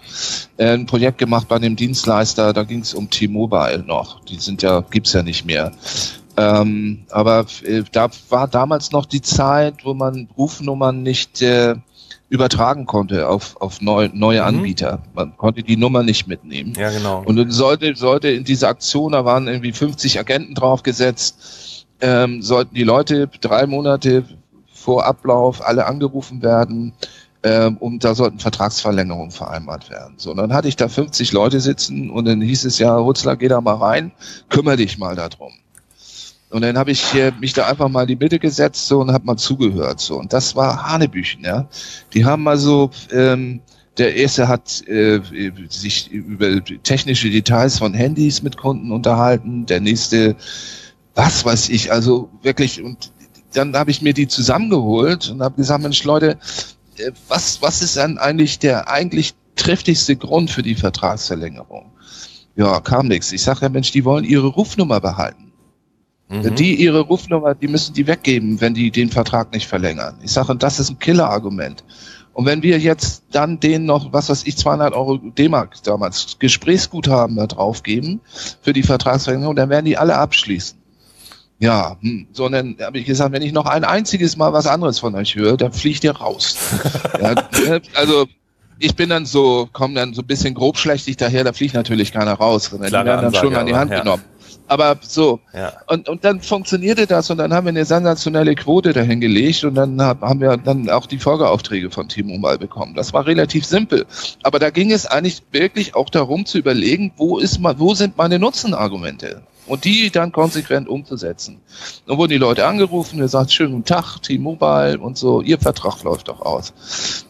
äh, 0.58 0.74
ein 0.74 0.86
Projekt 0.86 1.18
gemacht 1.18 1.48
bei 1.48 1.56
einem 1.56 1.76
Dienstleister. 1.76 2.54
Da 2.54 2.64
ging 2.64 2.82
es 2.82 2.94
um 2.94 3.10
T-Mobile 3.10 3.84
noch. 3.86 4.24
Die 4.26 4.40
sind 4.40 4.62
ja, 4.62 4.82
gibt's 4.82 5.14
ja 5.14 5.24
nicht 5.24 5.46
mehr. 5.46 5.72
Ähm, 6.36 7.06
aber 7.12 7.46
äh, 7.64 7.84
da 7.92 8.10
war 8.30 8.48
damals 8.48 8.92
noch 8.92 9.06
die 9.06 9.22
Zeit, 9.22 9.86
wo 9.86 9.94
man 9.94 10.28
Rufnummern 10.38 11.04
nicht 11.04 11.42
äh, 11.42 11.76
übertragen 12.34 12.88
konnte 12.88 13.30
auf, 13.30 13.62
auf 13.62 13.80
neu, 13.80 14.10
neue 14.12 14.42
mhm. 14.42 14.48
Anbieter. 14.48 15.04
Man 15.14 15.38
konnte 15.38 15.62
die 15.62 15.78
Nummer 15.78 16.02
nicht 16.02 16.28
mitnehmen. 16.28 16.74
Ja, 16.76 16.90
genau. 16.90 17.22
Und 17.24 17.36
dann 17.36 17.52
sollte, 17.52 17.96
sollte 17.96 18.30
in 18.30 18.44
dieser 18.44 18.70
Aktion, 18.70 19.12
da 19.12 19.24
waren 19.24 19.48
irgendwie 19.48 19.72
50 19.72 20.18
Agenten 20.18 20.56
draufgesetzt, 20.56 21.86
ähm, 22.02 22.42
sollten 22.42 22.74
die 22.74 22.84
Leute 22.84 23.30
drei 23.40 23.68
Monate 23.68 24.26
vor 24.74 25.06
Ablauf 25.06 25.64
alle 25.64 25.86
angerufen 25.86 26.42
werden, 26.42 26.94
ähm, 27.44 27.78
und 27.78 28.04
da 28.04 28.16
sollten 28.16 28.40
Vertragsverlängerungen 28.40 29.32
vereinbart 29.32 29.90
werden. 29.90 30.16
So, 30.18 30.32
und 30.32 30.38
dann 30.38 30.54
hatte 30.54 30.70
ich 30.70 30.78
da 30.78 30.88
50 30.88 31.34
Leute 31.34 31.60
sitzen 31.60 32.10
und 32.10 32.26
dann 32.26 32.42
hieß 32.42 32.64
es 32.66 32.80
ja, 32.80 32.98
Hutzler, 32.98 33.36
geh 33.36 33.50
da 33.50 33.60
mal 33.62 33.76
rein, 33.76 34.12
kümmere 34.50 34.78
dich 34.78 34.98
mal 34.98 35.16
darum. 35.16 35.52
Und 36.54 36.62
dann 36.62 36.78
habe 36.78 36.92
ich 36.92 37.16
äh, 37.16 37.32
mich 37.40 37.54
da 37.54 37.68
einfach 37.68 37.90
mal 37.90 38.04
in 38.04 38.10
die 38.10 38.16
Mitte 38.16 38.38
gesetzt 38.38 38.88
so, 38.88 39.00
und 39.00 39.12
habe 39.12 39.26
mal 39.26 39.38
zugehört. 39.38 40.00
So. 40.00 40.20
Und 40.20 40.34
das 40.34 40.56
war 40.56 40.88
Hanebüchen, 40.88 41.44
ja. 41.44 41.68
Die 42.14 42.26
haben 42.26 42.48
also, 42.48 42.92
ähm, 43.12 43.62
der 43.98 44.16
erste 44.16 44.48
hat 44.48 44.88
äh, 44.88 45.20
sich 45.70 46.12
über 46.12 46.64
technische 46.84 47.32
Details 47.32 47.80
von 47.80 47.96
Handys 47.96 48.44
mit 48.44 48.58
Kunden 48.58 48.92
unterhalten, 48.92 49.66
der 49.66 49.80
nächste, 49.80 50.36
was 51.16 51.44
weiß 51.44 51.70
ich, 51.70 51.92
also 51.92 52.30
wirklich, 52.44 52.84
und 52.84 53.12
dann 53.54 53.76
habe 53.76 53.90
ich 53.90 54.04
mir 54.04 54.14
die 54.14 54.28
zusammengeholt 54.28 55.30
und 55.32 55.42
habe 55.42 55.56
gesagt, 55.56 55.82
Mensch, 55.82 56.04
Leute, 56.04 56.38
äh, 56.98 57.12
was, 57.30 57.64
was 57.64 57.82
ist 57.82 57.98
dann 57.98 58.20
eigentlich 58.20 58.60
der 58.60 58.90
eigentlich 58.90 59.34
triftigste 59.56 60.16
Grund 60.16 60.52
für 60.52 60.62
die 60.62 60.76
Vertragsverlängerung? 60.76 61.92
Ja, 62.56 62.80
kam 62.80 63.08
nichts. 63.08 63.32
Ich 63.32 63.42
sage 63.42 63.62
ja, 63.62 63.70
Mensch, 63.70 63.92
die 63.92 64.06
wollen 64.06 64.24
ihre 64.24 64.48
Rufnummer 64.48 65.00
behalten. 65.00 65.53
Mhm. 66.34 66.56
Die 66.56 66.76
ihre 66.76 67.02
Rufnummer, 67.02 67.54
die 67.54 67.68
müssen 67.68 67.94
die 67.94 68.08
weggeben, 68.08 68.60
wenn 68.60 68.74
die 68.74 68.90
den 68.90 69.10
Vertrag 69.10 69.54
nicht 69.54 69.68
verlängern. 69.68 70.16
Ich 70.24 70.32
sage, 70.32 70.56
das 70.56 70.80
ist 70.80 70.90
ein 70.90 71.00
Killer-Argument. 71.00 71.84
Und 72.34 72.48
wenn 72.48 72.64
wir 72.64 72.80
jetzt 72.80 73.24
dann 73.32 73.60
denen 73.60 73.86
noch, 73.86 74.12
was 74.12 74.30
weiß 74.30 74.48
ich, 74.48 74.58
200 74.58 74.94
Euro 74.94 75.18
D-Mark 75.18 75.84
damals 75.84 76.38
Gesprächsguthaben 76.40 77.36
da 77.36 77.46
draufgeben 77.46 78.22
für 78.62 78.74
die 78.74 78.82
Vertragsverlängerung, 78.82 79.56
dann 79.56 79.70
werden 79.70 79.86
die 79.86 79.98
alle 79.98 80.18
abschließen. 80.18 80.78
Ja, 81.60 81.98
hm. 82.02 82.28
so 82.34 82.50
dann 82.50 82.76
habe 82.82 82.98
ich 82.98 83.06
gesagt, 83.06 83.32
wenn 83.32 83.44
ich 83.44 83.54
noch 83.54 83.68
ein 83.68 83.84
einziges 83.84 84.36
Mal 84.36 84.52
was 84.52 84.66
anderes 84.66 85.00
von 85.00 85.14
euch 85.16 85.36
höre, 85.36 85.56
dann 85.56 85.72
fliegt 85.72 86.04
ihr 86.04 86.12
raus. 86.12 86.58
ja, 87.22 87.36
ne, 87.36 87.82
also 87.94 88.26
ich 88.80 88.96
bin 88.96 89.10
dann 89.10 89.26
so, 89.26 89.70
komme 89.72 89.94
dann 89.94 90.14
so 90.14 90.24
ein 90.24 90.28
bisschen 90.28 90.56
grobschlächtig 90.56 91.16
daher, 91.18 91.44
da 91.44 91.54
fliegt 91.54 91.76
natürlich 91.76 92.12
keiner 92.12 92.34
raus, 92.34 92.66
sondern 92.66 92.88
die 92.88 92.94
werden 92.94 93.32
dann 93.32 93.34
schon 93.36 93.56
an 93.56 93.68
die 93.68 93.76
Hand 93.76 93.92
ja. 93.92 94.00
genommen. 94.00 94.24
Aber 94.68 94.98
so. 95.02 95.40
Ja. 95.54 95.74
Und, 95.88 96.10
und 96.10 96.24
dann 96.24 96.42
funktionierte 96.42 97.08
das 97.08 97.30
und 97.30 97.38
dann 97.38 97.54
haben 97.54 97.66
wir 97.66 97.70
eine 97.70 97.86
sensationelle 97.86 98.56
Quote 98.56 98.94
dahingelegt 98.94 99.64
und 99.64 99.76
dann 99.76 100.02
haben 100.02 100.42
wir 100.42 100.58
dann 100.58 100.90
auch 100.90 101.06
die 101.06 101.20
Folgeaufträge 101.20 101.92
von 101.92 102.08
Timo 102.08 102.38
mal 102.38 102.58
bekommen. 102.58 102.96
Das 102.96 103.14
war 103.14 103.26
relativ 103.26 103.66
simpel. 103.66 104.06
Aber 104.44 104.60
da 104.60 104.70
ging 104.70 104.92
es 104.92 105.06
eigentlich 105.06 105.42
wirklich 105.52 105.96
auch 105.96 106.10
darum 106.10 106.46
zu 106.46 106.58
überlegen, 106.58 107.14
wo 107.18 107.38
ist 107.38 107.60
wo 107.62 107.94
sind 107.94 108.18
meine 108.18 108.40
Nutzenargumente? 108.40 109.44
Und 109.66 109.86
die 109.86 110.10
dann 110.10 110.34
konsequent 110.34 110.90
umzusetzen. 110.90 111.62
Dann 112.06 112.18
wurden 112.18 112.32
die 112.32 112.38
Leute 112.38 112.66
angerufen, 112.66 113.20
der 113.20 113.30
sagt, 113.30 113.54
schönen 113.54 113.72
guten 113.72 113.86
Tag, 113.86 114.18
T-Mobile 114.22 115.00
und 115.00 115.18
so, 115.18 115.42
Ihr 115.42 115.58
Vertrag 115.58 116.04
läuft 116.04 116.28
doch 116.28 116.42
aus. 116.42 116.74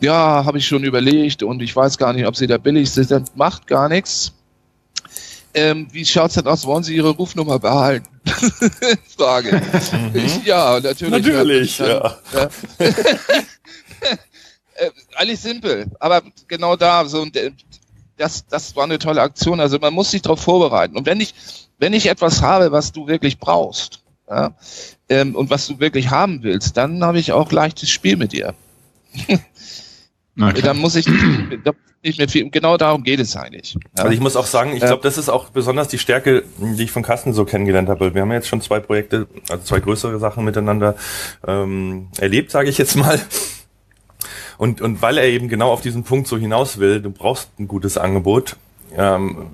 Ja, 0.01 0.43
habe 0.43 0.57
ich 0.57 0.65
schon 0.65 0.83
überlegt 0.83 1.43
und 1.43 1.61
ich 1.61 1.75
weiß 1.75 1.99
gar 1.99 2.11
nicht, 2.13 2.25
ob 2.25 2.35
Sie 2.35 2.47
da 2.47 2.57
billig 2.57 2.89
sind. 2.89 3.35
Macht 3.35 3.67
gar 3.67 3.87
nichts 3.87 4.33
ähm, 5.53 5.87
wie 5.91 6.05
schaut's 6.05 6.35
denn 6.35 6.47
aus? 6.47 6.65
Wollen 6.65 6.83
Sie 6.83 6.95
Ihre 6.95 7.09
Rufnummer 7.09 7.59
behalten? 7.59 8.07
Frage. 9.17 9.61
Mhm. 10.13 10.41
Ja, 10.45 10.79
natürlich. 10.79 11.25
Natürlich, 11.25 11.77
dann, 11.77 11.87
ja. 11.87 12.17
ja. 12.33 12.49
äh, 14.75 14.91
alles 15.15 15.43
simpel, 15.43 15.87
aber 15.99 16.21
genau 16.47 16.75
da, 16.75 17.05
so, 17.05 17.25
äh, 17.25 17.51
das, 18.17 18.45
das 18.47 18.75
war 18.75 18.83
eine 18.83 18.99
tolle 18.99 19.21
Aktion. 19.21 19.59
Also 19.59 19.79
man 19.79 19.93
muss 19.93 20.11
sich 20.11 20.21
darauf 20.21 20.41
vorbereiten. 20.41 20.95
Und 20.97 21.05
wenn 21.05 21.19
ich, 21.19 21.33
wenn 21.77 21.93
ich 21.93 22.07
etwas 22.07 22.41
habe, 22.41 22.71
was 22.71 22.91
du 22.91 23.07
wirklich 23.07 23.39
brauchst, 23.39 24.03
ja, 24.29 24.55
ähm, 25.09 25.35
und 25.35 25.49
was 25.49 25.67
du 25.67 25.79
wirklich 25.79 26.09
haben 26.09 26.43
willst, 26.43 26.77
dann 26.77 27.03
habe 27.03 27.19
ich 27.19 27.31
auch 27.31 27.51
leichtes 27.51 27.89
Spiel 27.89 28.15
mit 28.15 28.31
dir. 28.31 28.53
dann 30.35 30.77
muss 30.77 30.95
ich, 30.95 31.05
nicht 32.03 32.17
mehr 32.17 32.29
viel. 32.29 32.49
Genau 32.49 32.77
darum 32.77 33.03
geht 33.03 33.19
es 33.19 33.35
eigentlich. 33.35 33.73
Ja. 33.73 34.03
Also 34.03 34.13
ich 34.13 34.19
muss 34.19 34.35
auch 34.35 34.45
sagen, 34.45 34.73
ich 34.75 34.81
glaube, 34.81 35.03
das 35.03 35.17
ist 35.17 35.29
auch 35.29 35.49
besonders 35.49 35.87
die 35.87 35.97
Stärke, 35.97 36.43
die 36.57 36.83
ich 36.83 36.91
von 36.91 37.03
Carsten 37.03 37.33
so 37.33 37.45
kennengelernt 37.45 37.89
habe. 37.89 38.13
Wir 38.13 38.21
haben 38.21 38.31
jetzt 38.31 38.47
schon 38.47 38.61
zwei 38.61 38.79
Projekte, 38.79 39.27
also 39.49 39.63
zwei 39.63 39.79
größere 39.79 40.19
Sachen 40.19 40.43
miteinander 40.43 40.95
ähm, 41.47 42.07
erlebt, 42.17 42.51
sage 42.51 42.69
ich 42.69 42.77
jetzt 42.77 42.95
mal. 42.95 43.19
Und, 44.57 44.81
und 44.81 45.01
weil 45.01 45.17
er 45.17 45.25
eben 45.25 45.49
genau 45.49 45.71
auf 45.71 45.81
diesen 45.81 46.03
Punkt 46.03 46.27
so 46.27 46.37
hinaus 46.37 46.79
will, 46.79 47.01
du 47.01 47.09
brauchst 47.09 47.49
ein 47.59 47.67
gutes 47.67 47.97
Angebot, 47.97 48.55
ähm, 48.95 49.47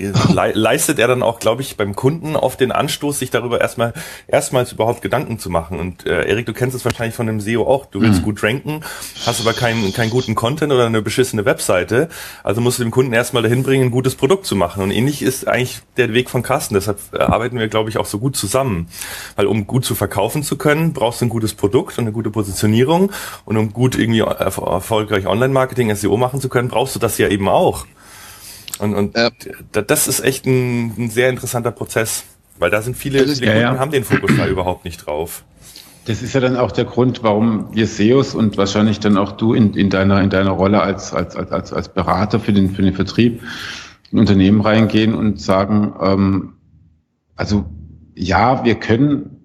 le 0.00 0.52
leistet 0.54 0.98
er 0.98 1.08
dann 1.08 1.22
auch, 1.22 1.38
glaube 1.38 1.62
ich, 1.62 1.76
beim 1.76 1.94
Kunden 1.94 2.36
oft 2.36 2.60
den 2.60 2.72
Anstoß, 2.72 3.18
sich 3.18 3.30
darüber 3.30 3.60
erstmal 3.60 3.92
erstmals 4.26 4.72
überhaupt 4.72 5.02
Gedanken 5.02 5.38
zu 5.38 5.50
machen. 5.50 5.78
Und 5.78 6.06
äh, 6.06 6.28
Erik, 6.28 6.46
du 6.46 6.52
kennst 6.52 6.74
es 6.76 6.84
wahrscheinlich 6.84 7.14
von 7.14 7.26
dem 7.26 7.40
SEO 7.40 7.66
auch. 7.66 7.86
Du 7.86 8.00
willst 8.00 8.20
mhm. 8.20 8.24
gut 8.24 8.42
ranken, 8.42 8.80
hast 9.26 9.40
aber 9.40 9.52
keinen 9.52 9.92
keinen 9.92 10.10
guten 10.10 10.34
Content 10.34 10.72
oder 10.72 10.86
eine 10.86 11.02
beschissene 11.02 11.44
Webseite. 11.44 12.08
Also 12.42 12.60
musst 12.60 12.78
du 12.78 12.82
dem 12.82 12.90
Kunden 12.90 13.12
erstmal 13.12 13.42
dahin 13.42 13.62
bringen, 13.62 13.84
ein 13.84 13.90
gutes 13.90 14.14
Produkt 14.14 14.46
zu 14.46 14.56
machen. 14.56 14.82
Und 14.82 14.90
ähnlich 14.90 15.22
ist 15.22 15.46
eigentlich 15.46 15.80
der 15.96 16.12
Weg 16.12 16.30
von 16.30 16.42
Carsten. 16.42 16.74
Deshalb 16.74 16.98
äh, 17.12 17.18
arbeiten 17.18 17.58
wir, 17.58 17.68
glaube 17.68 17.90
ich, 17.90 17.98
auch 17.98 18.06
so 18.06 18.18
gut 18.18 18.36
zusammen. 18.36 18.88
Weil 19.36 19.46
um 19.46 19.66
gut 19.66 19.84
zu 19.84 19.94
verkaufen 19.94 20.42
zu 20.42 20.56
können, 20.56 20.92
brauchst 20.92 21.20
du 21.20 21.26
ein 21.26 21.30
gutes 21.30 21.54
Produkt 21.54 21.98
und 21.98 22.04
eine 22.04 22.12
gute 22.12 22.30
Positionierung. 22.30 23.12
Und 23.44 23.56
um 23.56 23.72
gut 23.72 23.98
irgendwie 23.98 24.20
erfolgreich 24.20 25.26
Online-Marketing, 25.26 25.94
SEO 25.94 26.16
machen 26.16 26.40
zu 26.40 26.48
können, 26.48 26.68
brauchst 26.68 26.94
du 26.94 26.98
das 26.98 27.18
ja 27.18 27.28
eben 27.28 27.48
auch. 27.48 27.86
Und, 28.80 28.94
und 28.94 29.16
ja. 29.16 29.30
das 29.70 30.08
ist 30.08 30.20
echt 30.20 30.46
ein, 30.46 30.94
ein, 30.96 31.10
sehr 31.10 31.28
interessanter 31.30 31.70
Prozess, 31.70 32.24
weil 32.58 32.70
da 32.70 32.82
sind 32.82 32.96
viele, 32.96 33.26
viele 33.26 33.46
ja, 33.46 33.52
Kunden 33.52 33.74
ja. 33.74 33.78
haben 33.78 33.90
den 33.90 34.04
Fokus 34.04 34.32
da 34.36 34.46
überhaupt 34.46 34.84
nicht 34.84 35.06
drauf. 35.06 35.44
Das 36.06 36.22
ist 36.22 36.32
ja 36.32 36.40
dann 36.40 36.56
auch 36.56 36.72
der 36.72 36.86
Grund, 36.86 37.22
warum 37.22 37.74
wir 37.74 37.86
SEOs 37.86 38.34
und 38.34 38.56
wahrscheinlich 38.56 39.00
dann 39.00 39.16
auch 39.16 39.32
du 39.32 39.52
in, 39.54 39.74
in 39.74 39.90
deiner 39.90 40.20
in 40.22 40.30
deiner 40.30 40.50
Rolle 40.50 40.80
als 40.80 41.12
als 41.12 41.36
als 41.36 41.72
als 41.72 41.88
Berater 41.90 42.40
für 42.40 42.52
den 42.52 42.70
für 42.70 42.82
den 42.82 42.94
Vertrieb 42.94 43.42
in 44.10 44.18
Unternehmen 44.18 44.62
reingehen 44.62 45.14
und 45.14 45.40
sagen, 45.40 45.92
ähm, 46.00 46.54
also 47.36 47.66
ja, 48.14 48.64
wir 48.64 48.76
können 48.76 49.39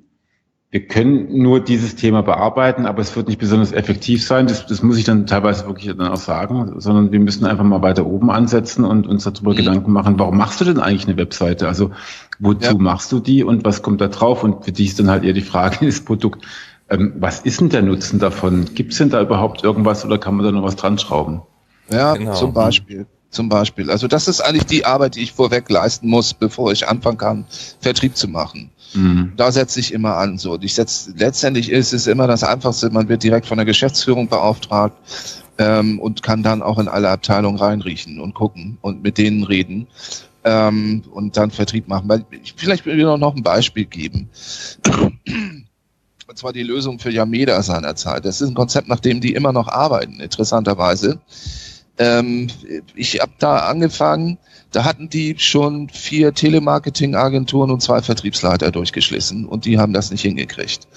wir 0.75 0.85
können 0.87 1.37
nur 1.41 1.61
dieses 1.61 1.95
Thema 1.95 2.21
bearbeiten, 2.21 2.85
aber 2.85 2.99
es 3.01 3.15
wird 3.15 3.29
nicht 3.29 3.39
besonders 3.39 3.71
effektiv 3.71 4.25
sein. 4.25 4.45
Das, 4.45 4.65
das 4.65 4.83
muss 4.83 4.97
ich 4.97 5.05
dann 5.05 5.25
teilweise 5.25 5.65
wirklich 5.67 5.87
dann 5.95 6.09
auch 6.09 6.17
sagen, 6.17 6.81
sondern 6.81 7.13
wir 7.13 7.19
müssen 7.21 7.45
einfach 7.45 7.63
mal 7.63 7.81
weiter 7.81 8.05
oben 8.05 8.29
ansetzen 8.29 8.83
und 8.83 9.07
uns 9.07 9.23
darüber 9.23 9.53
mhm. 9.53 9.55
Gedanken 9.55 9.93
machen, 9.93 10.19
warum 10.19 10.35
machst 10.35 10.59
du 10.59 10.65
denn 10.65 10.81
eigentlich 10.81 11.07
eine 11.07 11.15
Webseite? 11.15 11.69
Also 11.69 11.91
wozu 12.39 12.71
ja. 12.71 12.77
machst 12.77 13.09
du 13.13 13.21
die 13.21 13.45
und 13.45 13.63
was 13.63 13.83
kommt 13.83 14.01
da 14.01 14.09
drauf? 14.09 14.43
Und 14.43 14.65
für 14.65 14.73
dich 14.73 14.87
ist 14.87 14.99
dann 14.99 15.09
halt 15.09 15.23
eher 15.23 15.31
die 15.31 15.39
Frage, 15.39 15.77
das 15.85 16.01
Produkt, 16.01 16.45
ähm, 16.89 17.13
was 17.19 17.39
ist 17.39 17.61
denn 17.61 17.69
der 17.69 17.81
Nutzen 17.81 18.19
davon? 18.19 18.65
Gibt 18.75 18.91
es 18.91 18.97
denn 18.97 19.09
da 19.09 19.21
überhaupt 19.21 19.63
irgendwas 19.63 20.03
oder 20.03 20.17
kann 20.17 20.35
man 20.35 20.45
da 20.45 20.51
noch 20.51 20.63
was 20.63 20.75
dran 20.75 20.97
schrauben? 20.97 21.43
Ja, 21.89 22.15
genau. 22.15 22.33
zum 22.33 22.51
Beispiel. 22.51 23.05
Zum 23.35 23.49
Beispiel. 23.49 23.91
Also 23.91 24.07
das 24.07 24.29
ist 24.29 24.39
eigentlich 24.39 24.65
die 24.65 24.85
Arbeit, 24.85 25.15
die 25.15 25.21
ich 25.21 25.33
vorweg 25.33 25.69
leisten 25.69 26.07
muss, 26.07 26.33
bevor 26.33 26.71
ich 26.71 26.87
anfangen 26.87 27.17
kann, 27.17 27.45
Vertrieb 27.81 28.15
zu 28.15 28.29
machen. 28.29 28.71
Mhm. 28.93 29.33
Da 29.35 29.51
setze 29.51 29.81
ich 29.81 29.91
immer 29.91 30.15
an. 30.15 30.37
So, 30.37 30.57
ich 30.61 30.73
setz, 30.73 31.09
letztendlich 31.17 31.69
ist 31.69 31.91
es 31.91 32.07
immer 32.07 32.27
das 32.27 32.45
Einfachste. 32.45 32.89
Man 32.91 33.09
wird 33.09 33.23
direkt 33.23 33.45
von 33.45 33.57
der 33.57 33.65
Geschäftsführung 33.65 34.29
beauftragt 34.29 34.95
ähm, 35.57 35.99
und 35.99 36.23
kann 36.23 36.43
dann 36.43 36.61
auch 36.61 36.79
in 36.79 36.87
alle 36.87 37.09
Abteilungen 37.09 37.59
reinriechen 37.59 38.21
und 38.21 38.35
gucken 38.35 38.77
und 38.79 39.03
mit 39.03 39.17
denen 39.17 39.43
reden 39.43 39.87
ähm, 40.45 41.03
und 41.11 41.35
dann 41.35 41.51
Vertrieb 41.51 41.89
machen. 41.89 42.09
Vielleicht 42.55 42.85
will 42.85 42.97
ich 42.97 43.03
noch 43.03 43.35
ein 43.35 43.43
Beispiel 43.43 43.83
geben. 43.83 44.29
Und 46.27 46.37
zwar 46.37 46.53
die 46.53 46.63
Lösung 46.63 46.99
für 46.99 47.11
Yameda 47.11 47.61
seinerzeit. 47.61 48.23
Das 48.23 48.39
ist 48.39 48.47
ein 48.47 48.55
Konzept, 48.55 48.87
nach 48.87 49.01
dem 49.01 49.19
die 49.19 49.33
immer 49.33 49.51
noch 49.51 49.67
arbeiten, 49.67 50.21
interessanterweise. 50.21 51.19
Ähm, 51.97 52.47
ich 52.95 53.21
habe 53.21 53.31
da 53.39 53.59
angefangen, 53.59 54.37
da 54.71 54.83
hatten 54.83 55.09
die 55.09 55.35
schon 55.37 55.89
vier 55.89 56.33
Telemarketing-Agenturen 56.33 57.71
und 57.71 57.81
zwei 57.81 58.01
Vertriebsleiter 58.01 58.71
durchgeschlissen 58.71 59.45
und 59.45 59.65
die 59.65 59.79
haben 59.79 59.93
das 59.93 60.11
nicht 60.11 60.21
hingekriegt. 60.21 60.87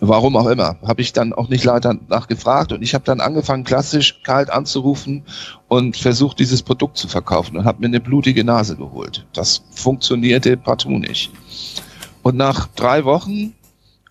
Warum 0.00 0.36
auch 0.36 0.48
immer. 0.48 0.76
Habe 0.84 1.02
ich 1.02 1.12
dann 1.12 1.32
auch 1.32 1.48
nicht 1.48 1.64
leider 1.64 1.96
nachgefragt 2.08 2.72
und 2.72 2.82
ich 2.82 2.94
habe 2.94 3.04
dann 3.04 3.20
angefangen, 3.20 3.62
klassisch 3.62 4.20
kalt 4.24 4.50
anzurufen 4.50 5.22
und 5.68 5.96
versucht, 5.96 6.40
dieses 6.40 6.62
Produkt 6.62 6.96
zu 6.96 7.06
verkaufen 7.06 7.56
und 7.56 7.64
habe 7.64 7.80
mir 7.80 7.86
eine 7.86 8.00
blutige 8.00 8.42
Nase 8.42 8.76
geholt. 8.76 9.24
Das 9.32 9.62
funktionierte 9.70 10.56
partout 10.56 10.98
nicht. 10.98 11.30
Und 12.22 12.36
nach 12.36 12.66
drei 12.74 13.04
Wochen 13.04 13.54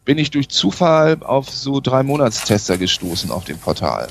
bin 0.05 0.17
ich 0.17 0.32
durch 0.32 0.47
Zufall 0.49 1.17
auf 1.21 1.49
so 1.49 1.82
drei 1.82 2.03
Monatstester 2.03 2.78
gestoßen 2.78 3.30
auf 3.30 3.43
dem 3.43 3.57
Portal 3.57 4.07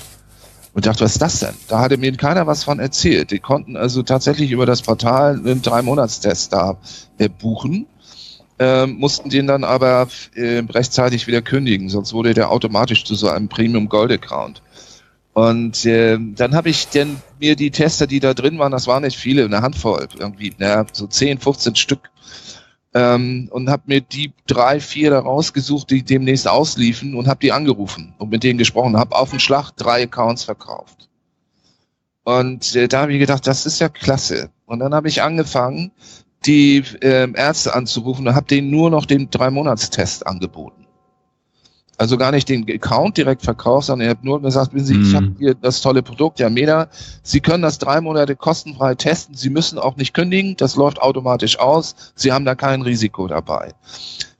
und 0.74 0.86
dachte, 0.86 1.04
was 1.04 1.12
ist 1.12 1.22
das 1.22 1.40
denn? 1.40 1.54
Da 1.68 1.80
hatte 1.80 1.96
mir 1.96 2.12
keiner 2.16 2.46
was 2.46 2.64
von 2.64 2.78
erzählt. 2.78 3.30
Die 3.30 3.38
konnten 3.38 3.76
also 3.76 4.02
tatsächlich 4.02 4.50
über 4.50 4.66
das 4.66 4.82
Portal 4.82 5.34
einen 5.34 5.62
Drei-Monats-Test 5.62 6.52
da 6.52 6.78
äh, 7.18 7.28
buchen, 7.28 7.86
äh, 8.58 8.86
mussten 8.86 9.28
den 9.30 9.46
dann 9.46 9.64
aber 9.64 10.08
äh, 10.34 10.62
rechtzeitig 10.68 11.26
wieder 11.26 11.42
kündigen, 11.42 11.88
sonst 11.88 12.12
wurde 12.12 12.34
der 12.34 12.50
automatisch 12.50 13.04
zu 13.04 13.14
so 13.14 13.28
einem 13.28 13.48
Premium 13.48 13.88
Gold 13.88 14.12
Account. 14.12 14.62
Und 15.34 15.86
äh, 15.86 16.18
dann 16.20 16.54
habe 16.54 16.68
ich 16.68 16.88
denn 16.88 17.16
mir 17.40 17.56
die 17.56 17.70
Tester, 17.70 18.06
die 18.06 18.20
da 18.20 18.34
drin 18.34 18.58
waren, 18.58 18.72
das 18.72 18.86
waren 18.86 19.02
nicht 19.02 19.16
viele, 19.16 19.44
eine 19.44 19.62
Handvoll, 19.62 20.06
irgendwie, 20.18 20.52
naja, 20.58 20.84
so 20.92 21.06
10, 21.06 21.38
15 21.38 21.74
Stück 21.76 22.10
ähm, 22.94 23.48
und 23.50 23.70
habe 23.70 23.84
mir 23.86 24.00
die 24.00 24.32
drei, 24.46 24.80
vier 24.80 25.10
da 25.10 25.20
rausgesucht, 25.20 25.90
die 25.90 26.02
demnächst 26.02 26.48
ausliefen 26.48 27.14
und 27.14 27.26
habe 27.26 27.40
die 27.40 27.52
angerufen 27.52 28.14
und 28.18 28.30
mit 28.30 28.42
denen 28.42 28.58
gesprochen, 28.58 28.96
habe 28.96 29.16
auf 29.16 29.30
den 29.30 29.40
Schlag 29.40 29.70
drei 29.72 30.02
Accounts 30.02 30.44
verkauft. 30.44 31.08
Und 32.24 32.76
äh, 32.76 32.88
da 32.88 33.02
habe 33.02 33.12
ich 33.12 33.18
gedacht, 33.18 33.46
das 33.46 33.66
ist 33.66 33.80
ja 33.80 33.88
klasse. 33.88 34.50
Und 34.66 34.78
dann 34.78 34.94
habe 34.94 35.08
ich 35.08 35.22
angefangen, 35.22 35.90
die 36.46 36.78
äh, 37.00 37.30
Ärzte 37.34 37.74
anzurufen 37.74 38.26
und 38.26 38.34
habe 38.34 38.46
denen 38.46 38.70
nur 38.70 38.90
noch 38.90 39.06
den 39.06 39.30
Drei-Monats-Test 39.30 40.26
angeboten. 40.26 40.81
Also 41.98 42.16
gar 42.16 42.32
nicht 42.32 42.48
den 42.48 42.68
Account 42.68 43.16
direkt 43.16 43.42
verkauft, 43.42 43.86
sondern 43.86 44.06
er 44.06 44.10
hat 44.12 44.24
nur 44.24 44.40
gesagt, 44.40 44.72
Sie, 44.74 44.94
mm. 44.94 45.02
ich 45.02 45.14
habe 45.14 45.26
mhm. 45.26 45.36
hier 45.38 45.54
das 45.54 45.82
tolle 45.82 46.02
Produkt, 46.02 46.40
ja 46.40 46.48
Meda, 46.48 46.88
Sie 47.22 47.40
können 47.40 47.62
das 47.62 47.78
drei 47.78 48.00
Monate 48.00 48.34
kostenfrei 48.34 48.94
testen, 48.94 49.34
Sie 49.34 49.50
müssen 49.50 49.78
auch 49.78 49.96
nicht 49.96 50.14
kündigen, 50.14 50.56
das 50.56 50.76
läuft 50.76 51.00
automatisch 51.00 51.58
aus, 51.58 51.94
Sie 52.14 52.32
haben 52.32 52.44
da 52.44 52.54
kein 52.54 52.82
Risiko 52.82 53.28
dabei. 53.28 53.74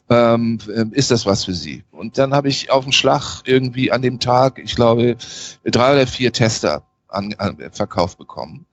Ähm, 0.09 0.59
äh, 0.69 0.85
ist 0.93 1.11
das 1.11 1.27
was 1.27 1.45
für 1.45 1.55
Sie? 1.55 1.85
Und 1.93 2.19
dann 2.19 2.35
habe 2.35 2.49
ich 2.49 2.71
auf 2.71 2.85
den 2.85 2.93
Schlag 2.93 3.43
irgendwie 3.45 3.93
an 3.93 4.03
dem 4.03 4.19
Tag, 4.19 4.59
ich 4.59 4.75
glaube, 4.75 5.17
drei 5.65 5.93
oder 5.93 6.07
vier 6.07 6.33
Tester 6.33 6.83
an, 7.09 7.35
an, 7.39 7.57
verkauft 7.71 8.19
bekommen. 8.19 8.67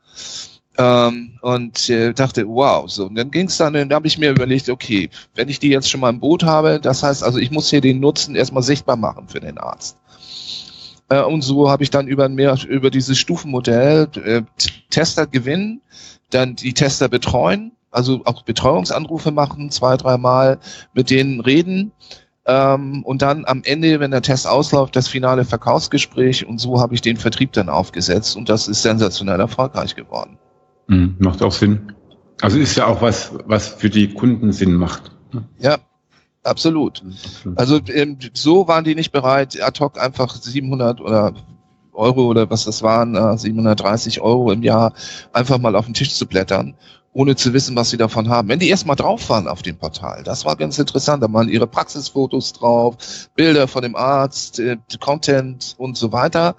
Ähm, 0.79 1.37
und 1.41 1.89
äh, 1.89 2.13
dachte, 2.13 2.47
wow, 2.47 2.89
so. 2.89 3.07
Und 3.07 3.15
dann 3.15 3.31
ging 3.31 3.47
es 3.47 3.57
dann, 3.57 3.73
dann 3.73 3.91
habe 3.91 4.07
ich 4.07 4.17
mir 4.17 4.31
überlegt, 4.31 4.69
okay, 4.69 5.09
wenn 5.35 5.49
ich 5.49 5.59
die 5.59 5.67
jetzt 5.67 5.89
schon 5.89 5.99
mal 5.99 6.09
im 6.09 6.21
Boot 6.21 6.43
habe, 6.43 6.79
das 6.79 7.03
heißt 7.03 7.21
also, 7.21 7.37
ich 7.37 7.51
muss 7.51 7.69
hier 7.69 7.81
den 7.81 7.99
Nutzen 7.99 8.33
erstmal 8.33 8.63
sichtbar 8.63 8.95
machen 8.95 9.27
für 9.27 9.41
den 9.41 9.57
Arzt. 9.57 9.97
Äh, 11.09 11.21
und 11.21 11.41
so 11.41 11.69
habe 11.69 11.83
ich 11.83 11.89
dann 11.89 12.07
über 12.07 12.29
mehr 12.29 12.57
über 12.65 12.91
dieses 12.91 13.17
Stufenmodell 13.17 14.07
äh, 14.23 14.43
Tester 14.89 15.27
gewinnen, 15.27 15.81
dann 16.29 16.55
die 16.55 16.73
Tester 16.73 17.09
betreuen, 17.09 17.73
also 17.91 18.21
auch 18.23 18.43
Betreuungsanrufe 18.43 19.31
machen, 19.31 19.71
zwei, 19.71 19.97
dreimal 19.97 20.59
mit 20.93 21.09
denen 21.09 21.41
reden. 21.41 21.91
Ähm, 22.45 23.03
und 23.03 23.21
dann 23.21 23.43
am 23.43 23.63
Ende, 23.65 23.99
wenn 23.99 24.11
der 24.11 24.21
Test 24.21 24.47
ausläuft, 24.47 24.95
das 24.95 25.09
finale 25.09 25.43
Verkaufsgespräch 25.43 26.45
und 26.47 26.59
so 26.59 26.79
habe 26.79 26.95
ich 26.95 27.01
den 27.01 27.17
Vertrieb 27.17 27.51
dann 27.51 27.67
aufgesetzt 27.67 28.37
und 28.37 28.47
das 28.47 28.69
ist 28.69 28.81
sensationell 28.81 29.41
erfolgreich 29.41 29.97
geworden. 29.97 30.37
Mhm, 30.89 31.15
macht 31.19 31.41
auch 31.41 31.51
Sinn. 31.51 31.93
Also 32.41 32.57
ist 32.57 32.75
ja 32.75 32.87
auch 32.87 33.01
was, 33.01 33.31
was 33.45 33.67
für 33.67 33.89
die 33.89 34.13
Kunden 34.13 34.51
Sinn 34.51 34.73
macht. 34.73 35.11
Ja, 35.59 35.77
absolut. 36.43 37.03
Also 37.55 37.79
ähm, 37.87 38.17
so 38.33 38.67
waren 38.67 38.83
die 38.83 38.95
nicht 38.95 39.11
bereit, 39.11 39.61
ad 39.61 39.79
hoc 39.79 40.01
einfach 40.01 40.35
700 40.35 40.99
oder 40.99 41.33
Euro 41.93 42.25
oder 42.27 42.49
was 42.49 42.65
das 42.65 42.81
waren, 42.81 43.15
äh, 43.15 43.37
730 43.37 44.21
Euro 44.21 44.51
im 44.51 44.63
Jahr 44.63 44.93
einfach 45.31 45.59
mal 45.59 45.75
auf 45.75 45.85
den 45.85 45.93
Tisch 45.93 46.15
zu 46.15 46.25
blättern, 46.25 46.75
ohne 47.13 47.35
zu 47.35 47.53
wissen, 47.53 47.75
was 47.75 47.91
sie 47.91 47.97
davon 47.97 48.29
haben. 48.29 48.47
Wenn 48.47 48.59
die 48.59 48.69
erstmal 48.69 48.95
drauf 48.95 49.29
waren 49.29 49.47
auf 49.47 49.61
dem 49.61 49.77
Portal, 49.77 50.23
das 50.23 50.45
war 50.45 50.55
ganz 50.55 50.79
interessant, 50.79 51.21
da 51.21 51.31
waren 51.31 51.49
ihre 51.49 51.67
Praxisfotos 51.67 52.53
drauf, 52.53 53.29
Bilder 53.35 53.67
von 53.67 53.83
dem 53.83 53.95
Arzt, 53.95 54.59
äh, 54.59 54.77
Content 54.99 55.75
und 55.77 55.97
so 55.97 56.11
weiter, 56.11 56.55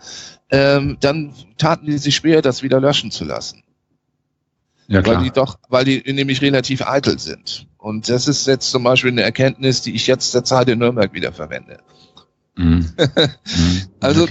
ähm, 0.50 0.98
dann 1.00 1.32
taten 1.56 1.86
die 1.86 1.98
sich 1.98 2.14
schwer, 2.14 2.42
das 2.42 2.62
wieder 2.62 2.80
löschen 2.80 3.10
zu 3.10 3.24
lassen. 3.24 3.64
Ja, 4.90 5.02
klar. 5.02 5.16
Weil 5.16 5.24
die 5.24 5.30
doch, 5.30 5.58
weil 5.68 5.84
die 5.84 6.12
nämlich 6.12 6.42
relativ 6.42 6.82
eitel 6.82 7.18
sind. 7.18 7.68
Und 7.78 8.08
das 8.08 8.26
ist 8.26 8.48
jetzt 8.48 8.70
zum 8.70 8.82
Beispiel 8.82 9.12
eine 9.12 9.22
Erkenntnis, 9.22 9.82
die 9.82 9.94
ich 9.94 10.08
jetzt 10.08 10.34
der 10.34 10.42
Zeit 10.42 10.68
in 10.68 10.80
Nürnberg 10.80 11.12
wieder 11.12 11.32
verwende. 11.32 11.78
Mhm. 12.56 12.90
mhm. 12.96 13.82
also, 14.00 14.26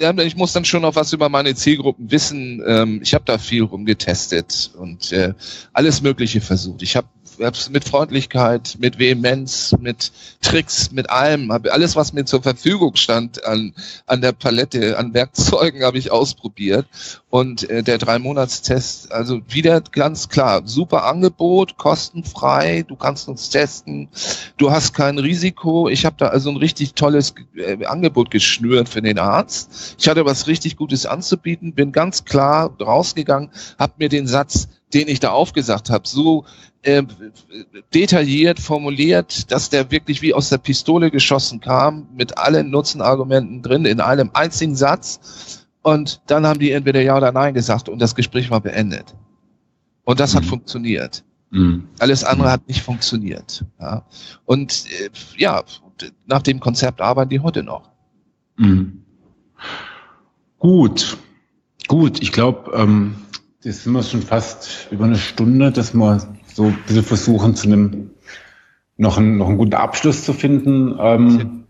ja, 0.00 0.16
ich 0.16 0.36
muss 0.36 0.54
dann 0.54 0.64
schon 0.64 0.82
noch 0.82 0.96
was 0.96 1.12
über 1.12 1.28
meine 1.28 1.54
Zielgruppen 1.54 2.10
wissen. 2.10 2.62
Ähm, 2.66 3.00
ich 3.02 3.12
habe 3.12 3.24
da 3.26 3.36
viel 3.36 3.64
rumgetestet 3.64 4.70
und 4.78 5.12
äh, 5.12 5.34
alles 5.74 6.00
Mögliche 6.00 6.40
versucht. 6.40 6.80
Ich 6.80 6.96
habe 6.96 7.08
mit 7.70 7.84
Freundlichkeit, 7.84 8.76
mit 8.80 8.98
Vehemenz, 8.98 9.74
mit 9.78 10.12
Tricks, 10.40 10.90
mit 10.90 11.10
allem, 11.10 11.52
habe 11.52 11.72
alles, 11.72 11.96
was 11.96 12.12
mir 12.12 12.24
zur 12.24 12.42
Verfügung 12.42 12.96
stand 12.96 13.44
an, 13.44 13.74
an 14.06 14.20
der 14.20 14.32
Palette, 14.32 14.98
an 14.98 15.14
Werkzeugen, 15.14 15.84
habe 15.84 15.98
ich 15.98 16.10
ausprobiert. 16.10 16.86
Und 17.30 17.68
äh, 17.68 17.82
der 17.82 17.98
Drei-Monats-Test, 17.98 19.12
also 19.12 19.40
wieder 19.48 19.82
ganz 19.82 20.30
klar, 20.30 20.62
super 20.64 21.04
Angebot, 21.04 21.76
kostenfrei, 21.76 22.84
du 22.88 22.96
kannst 22.96 23.28
uns 23.28 23.50
testen, 23.50 24.08
du 24.56 24.70
hast 24.70 24.94
kein 24.94 25.18
Risiko. 25.18 25.88
Ich 25.88 26.06
habe 26.06 26.16
da 26.18 26.28
also 26.28 26.48
ein 26.48 26.56
richtig 26.56 26.94
tolles 26.94 27.34
äh, 27.54 27.84
Angebot 27.84 28.30
geschnürt 28.30 28.88
für 28.88 29.02
den 29.02 29.18
Arzt. 29.18 29.96
Ich 29.98 30.08
hatte 30.08 30.24
was 30.24 30.46
richtig 30.46 30.76
Gutes 30.76 31.04
anzubieten, 31.04 31.74
bin 31.74 31.92
ganz 31.92 32.24
klar 32.24 32.74
rausgegangen, 32.80 33.50
habe 33.78 33.92
mir 33.98 34.08
den 34.08 34.26
Satz 34.26 34.68
den 34.94 35.08
ich 35.08 35.20
da 35.20 35.30
aufgesagt 35.30 35.90
habe, 35.90 36.08
so 36.08 36.44
äh, 36.82 37.02
detailliert 37.92 38.60
formuliert, 38.60 39.50
dass 39.50 39.68
der 39.70 39.90
wirklich 39.90 40.22
wie 40.22 40.34
aus 40.34 40.48
der 40.48 40.58
Pistole 40.58 41.10
geschossen 41.10 41.60
kam, 41.60 42.08
mit 42.14 42.38
allen 42.38 42.70
Nutzenargumenten 42.70 43.62
drin, 43.62 43.84
in 43.84 44.00
einem 44.00 44.30
einzigen 44.32 44.76
Satz. 44.76 45.66
Und 45.82 46.20
dann 46.26 46.46
haben 46.46 46.58
die 46.58 46.72
entweder 46.72 47.00
Ja 47.00 47.16
oder 47.16 47.32
Nein 47.32 47.54
gesagt 47.54 47.88
und 47.88 48.00
das 48.00 48.14
Gespräch 48.14 48.50
war 48.50 48.60
beendet. 48.60 49.14
Und 50.04 50.20
das 50.20 50.32
mhm. 50.32 50.38
hat 50.38 50.44
funktioniert. 50.46 51.24
Mhm. 51.50 51.88
Alles 51.98 52.24
andere 52.24 52.50
hat 52.50 52.66
nicht 52.68 52.82
funktioniert. 52.82 53.64
Ja. 53.80 54.04
Und 54.44 54.84
äh, 54.86 55.10
ja, 55.36 55.62
nach 56.26 56.42
dem 56.42 56.60
Konzept 56.60 57.00
arbeiten 57.00 57.30
die 57.30 57.40
heute 57.40 57.62
noch. 57.62 57.90
Mhm. 58.56 59.02
Gut, 60.58 61.16
gut. 61.86 62.20
Ich 62.22 62.32
glaube, 62.32 62.72
ähm, 62.74 63.16
das 63.62 63.84
sind 63.84 63.92
wir 63.92 64.02
schon 64.02 64.22
fast 64.22 64.88
über 64.90 65.04
eine 65.04 65.18
Stunde, 65.18 65.72
dass 65.72 65.94
wir 65.94 66.28
so 66.52 66.64
ein 66.64 66.78
bisschen 66.86 67.04
versuchen, 67.04 67.54
zu 67.54 67.68
einem 67.68 68.10
noch 68.96 69.16
einen, 69.16 69.38
noch 69.38 69.48
einen 69.48 69.58
guten 69.58 69.74
Abschluss 69.74 70.24
zu 70.24 70.32
finden. 70.32 70.96
Ähm, 70.98 71.64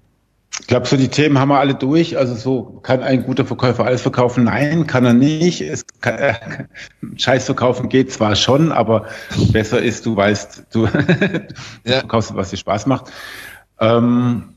ich 0.60 0.66
glaube, 0.66 0.86
so 0.86 0.96
die 0.96 1.08
Themen 1.08 1.38
haben 1.38 1.48
wir 1.48 1.58
alle 1.60 1.74
durch. 1.74 2.18
Also 2.18 2.34
so 2.34 2.80
kann 2.82 3.02
ein 3.02 3.24
guter 3.24 3.44
Verkäufer 3.44 3.84
alles 3.84 4.02
verkaufen? 4.02 4.44
Nein, 4.44 4.86
kann 4.86 5.04
er 5.04 5.12
nicht. 5.12 5.60
Es 5.60 5.84
kann, 6.00 6.18
äh, 6.18 6.34
Scheiß 7.16 7.44
verkaufen 7.44 7.88
geht 7.88 8.12
zwar 8.12 8.34
schon, 8.36 8.72
aber 8.72 9.06
besser 9.52 9.80
ist, 9.80 10.04
du 10.06 10.16
weißt, 10.16 10.66
du, 10.72 10.84
ja. 10.86 10.90
du 10.90 11.92
verkaufst, 12.00 12.34
was 12.34 12.50
dir 12.50 12.56
Spaß 12.56 12.86
macht. 12.86 13.12
Ähm, 13.80 14.54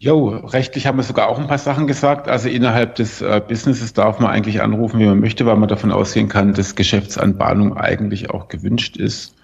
Jo, 0.00 0.28
rechtlich 0.28 0.86
haben 0.86 0.96
wir 0.96 1.02
sogar 1.02 1.28
auch 1.28 1.40
ein 1.40 1.48
paar 1.48 1.58
Sachen 1.58 1.88
gesagt. 1.88 2.28
Also 2.28 2.48
innerhalb 2.48 2.94
des 2.94 3.20
äh, 3.20 3.42
Businesses 3.46 3.94
darf 3.94 4.20
man 4.20 4.30
eigentlich 4.30 4.62
anrufen, 4.62 5.00
wie 5.00 5.06
man 5.06 5.18
möchte, 5.18 5.44
weil 5.44 5.56
man 5.56 5.68
davon 5.68 5.90
ausgehen 5.90 6.28
kann, 6.28 6.54
dass 6.54 6.76
Geschäftsanbahnung 6.76 7.76
eigentlich 7.76 8.30
auch 8.30 8.46
gewünscht 8.46 8.96
ist. 8.96 9.34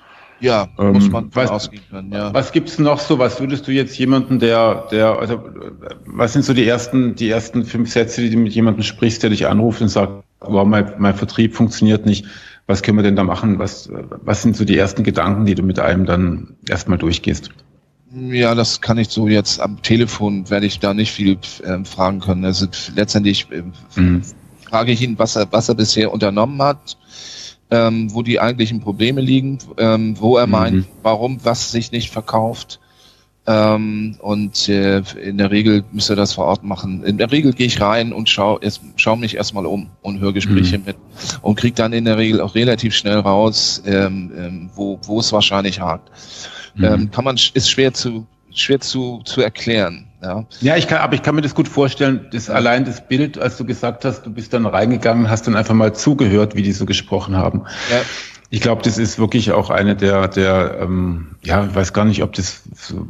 Ja, 0.40 0.68
ähm, 0.78 0.92
muss 0.92 1.08
man 1.10 1.30
was, 1.34 1.50
ausgehen 1.50 1.82
können, 1.90 2.12
ja. 2.12 2.34
Was 2.34 2.52
gibt's 2.52 2.78
noch 2.78 2.98
so? 2.98 3.18
Was 3.18 3.40
würdest 3.40 3.66
du 3.66 3.72
jetzt 3.72 3.96
jemanden, 3.98 4.38
der, 4.38 4.86
der, 4.90 5.18
also, 5.18 5.42
was 6.06 6.32
sind 6.32 6.44
so 6.44 6.52
die 6.52 6.66
ersten, 6.66 7.14
die 7.14 7.30
ersten 7.30 7.64
fünf 7.64 7.90
Sätze, 7.90 8.20
die 8.20 8.30
du 8.30 8.38
mit 8.38 8.52
jemandem 8.52 8.82
sprichst, 8.82 9.22
der 9.22 9.30
dich 9.30 9.46
anruft 9.46 9.80
und 9.80 9.88
sagt, 9.88 10.24
wow, 10.40 10.66
mein, 10.66 10.92
mein 10.98 11.14
Vertrieb 11.14 11.54
funktioniert 11.54 12.06
nicht. 12.06 12.26
Was 12.66 12.82
können 12.82 12.98
wir 12.98 13.02
denn 13.02 13.16
da 13.16 13.24
machen? 13.24 13.58
Was, 13.58 13.90
was 14.22 14.42
sind 14.42 14.56
so 14.56 14.64
die 14.64 14.76
ersten 14.76 15.04
Gedanken, 15.04 15.44
die 15.44 15.54
du 15.54 15.62
mit 15.62 15.78
einem 15.78 16.06
dann 16.06 16.56
erstmal 16.68 16.98
durchgehst? 16.98 17.50
Ja, 18.14 18.54
das 18.54 18.80
kann 18.80 18.96
ich 18.96 19.08
so 19.08 19.26
jetzt 19.26 19.60
am 19.60 19.82
Telefon 19.82 20.48
werde 20.48 20.66
ich 20.66 20.78
da 20.78 20.94
nicht 20.94 21.12
viel 21.12 21.36
äh, 21.64 21.84
fragen 21.84 22.20
können. 22.20 22.44
Also 22.44 22.66
letztendlich 22.94 23.48
äh, 23.50 23.64
mhm. 24.00 24.22
frage 24.68 24.92
ich 24.92 25.02
ihn, 25.02 25.18
was 25.18 25.36
er, 25.36 25.50
was 25.50 25.68
er 25.68 25.74
bisher 25.74 26.12
unternommen 26.12 26.62
hat, 26.62 26.96
ähm, 27.74 28.14
wo 28.14 28.22
die 28.22 28.38
eigentlichen 28.38 28.80
Probleme 28.80 29.20
liegen, 29.20 29.58
ähm, 29.78 30.14
wo 30.20 30.36
er 30.36 30.46
mhm. 30.46 30.52
meint, 30.52 30.86
warum 31.02 31.44
was 31.44 31.72
sich 31.72 31.90
nicht 31.90 32.10
verkauft. 32.10 32.78
Ähm, 33.46 34.16
und 34.20 34.68
äh, 34.68 35.02
in 35.22 35.36
der 35.36 35.50
Regel 35.50 35.84
müsste 35.92 36.14
er 36.14 36.16
das 36.16 36.32
vor 36.32 36.46
Ort 36.46 36.62
machen. 36.62 37.02
In 37.04 37.18
der 37.18 37.30
Regel 37.30 37.52
gehe 37.52 37.66
ich 37.66 37.80
rein 37.80 38.12
und 38.12 38.28
schaue 38.28 38.60
schau 38.96 39.16
mich 39.16 39.36
erstmal 39.36 39.66
um 39.66 39.90
und 40.02 40.20
höre 40.20 40.32
Gespräche 40.32 40.78
mhm. 40.78 40.84
mit 40.86 40.96
und 41.42 41.56
kriege 41.56 41.74
dann 41.74 41.92
in 41.92 42.04
der 42.04 42.16
Regel 42.16 42.40
auch 42.40 42.54
relativ 42.54 42.94
schnell 42.94 43.18
raus, 43.18 43.82
ähm, 43.84 44.32
ähm, 44.36 44.70
wo, 44.74 44.98
wo 45.04 45.20
es 45.20 45.32
wahrscheinlich 45.32 45.80
hakt. 45.80 46.10
Mhm. 46.76 46.84
Ähm, 46.84 47.10
kann 47.10 47.24
man, 47.24 47.36
ist 47.36 47.68
schwer 47.68 47.92
zu, 47.92 48.26
schwer 48.52 48.80
zu, 48.80 49.20
zu 49.24 49.42
erklären. 49.42 50.06
Ja, 50.24 50.46
ja 50.60 50.76
ich 50.76 50.88
kann, 50.88 50.98
aber 50.98 51.14
ich 51.14 51.22
kann 51.22 51.34
mir 51.34 51.42
das 51.42 51.54
gut 51.54 51.68
vorstellen, 51.68 52.26
dass 52.32 52.48
allein 52.48 52.84
das 52.84 53.06
Bild, 53.06 53.38
als 53.38 53.56
du 53.58 53.66
gesagt 53.66 54.04
hast, 54.04 54.24
du 54.24 54.32
bist 54.32 54.54
dann 54.54 54.64
reingegangen, 54.64 55.28
hast 55.28 55.46
dann 55.46 55.54
einfach 55.54 55.74
mal 55.74 55.94
zugehört, 55.94 56.56
wie 56.56 56.62
die 56.62 56.72
so 56.72 56.86
gesprochen 56.86 57.36
haben. 57.36 57.64
Ja. 57.90 58.00
Ich 58.50 58.60
glaube, 58.60 58.82
das 58.82 58.98
ist 58.98 59.18
wirklich 59.18 59.52
auch 59.52 59.68
eine 59.68 59.96
der, 59.96 60.28
der, 60.28 60.78
ähm, 60.80 61.36
ja, 61.42 61.66
ich 61.66 61.74
weiß 61.74 61.92
gar 61.92 62.04
nicht, 62.04 62.22
ob 62.22 62.32
das 62.32 62.62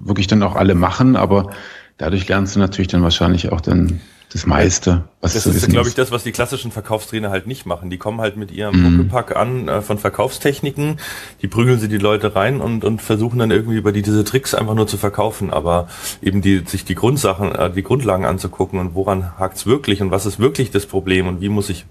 wirklich 0.03 0.27
dann 0.27 0.43
auch 0.43 0.57
alle 0.57 0.75
machen, 0.75 1.17
aber 1.17 1.51
dadurch 1.99 2.27
lernst 2.27 2.57
du 2.57 2.61
natürlich 2.61 2.89
dann 2.89 3.03
wahrscheinlich 3.03 3.53
auch 3.53 3.61
dann 3.61 4.01
das 4.35 4.47
meiste. 4.47 5.05
Was 5.21 5.35
das 5.35 5.47
ist, 5.47 5.69
glaube 5.69 5.89
ich, 5.89 5.95
das, 5.95 6.11
was 6.11 6.25
die 6.25 6.33
klassischen 6.33 6.73
Verkaufstrainer 6.73 7.31
halt 7.31 7.47
nicht 7.47 7.67
machen. 7.67 7.89
Die 7.89 7.99
kommen 7.99 8.21
halt 8.21 8.37
mit 8.37 8.51
ihrem 8.51 8.75
mhm. 8.75 8.97
Muckepack 8.97 9.37
an 9.37 9.69
äh, 9.69 9.81
von 9.81 9.97
Verkaufstechniken, 9.97 10.99
die 11.41 11.47
prügeln 11.47 11.79
sie 11.79 11.87
die 11.87 11.99
Leute 11.99 12.35
rein 12.35 12.61
und, 12.61 12.85
und 12.85 13.01
versuchen 13.01 13.39
dann 13.39 13.53
irgendwie 13.53 13.77
über 13.77 13.93
die, 13.93 14.03
diese 14.03 14.25
Tricks 14.25 14.53
einfach 14.53 14.75
nur 14.75 14.89
zu 14.89 14.97
verkaufen, 14.97 15.53
aber 15.53 15.87
eben 16.21 16.43
die, 16.43 16.65
sich 16.67 16.85
die 16.85 16.97
Grundsachen, 16.97 17.55
äh, 17.55 17.71
die 17.71 17.85
Grundlagen 17.85 18.25
anzugucken 18.25 18.81
und 18.81 18.97
woran 18.97 19.39
hakt's 19.39 19.67
wirklich 19.67 20.03
und 20.03 20.11
was 20.11 20.27
ist 20.27 20.41
wirklich 20.41 20.73
das 20.73 20.87
Problem 20.87 21.29
und 21.29 21.41
wie 21.41 21.49
muss 21.49 21.71
ich 21.71 21.87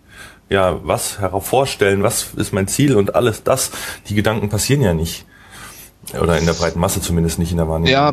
ja 0.50 0.82
was 0.84 1.20
hervorstellen, 1.20 2.04
was 2.04 2.34
ist 2.36 2.52
mein 2.52 2.68
Ziel 2.68 2.98
und 2.98 3.16
alles 3.16 3.44
das, 3.44 3.72
die 4.10 4.16
Gedanken 4.16 4.50
passieren 4.50 4.82
ja 4.82 4.94
nicht. 4.94 5.26
Oder 6.22 6.38
in 6.38 6.46
der 6.46 6.54
breiten 6.54 6.82
Masse 6.82 7.00
zumindest 7.00 7.39
nicht 7.39 7.52
in 7.52 7.58
der 7.58 7.70
Wahrnehmung. 7.70 7.94
Ja, 7.94 8.12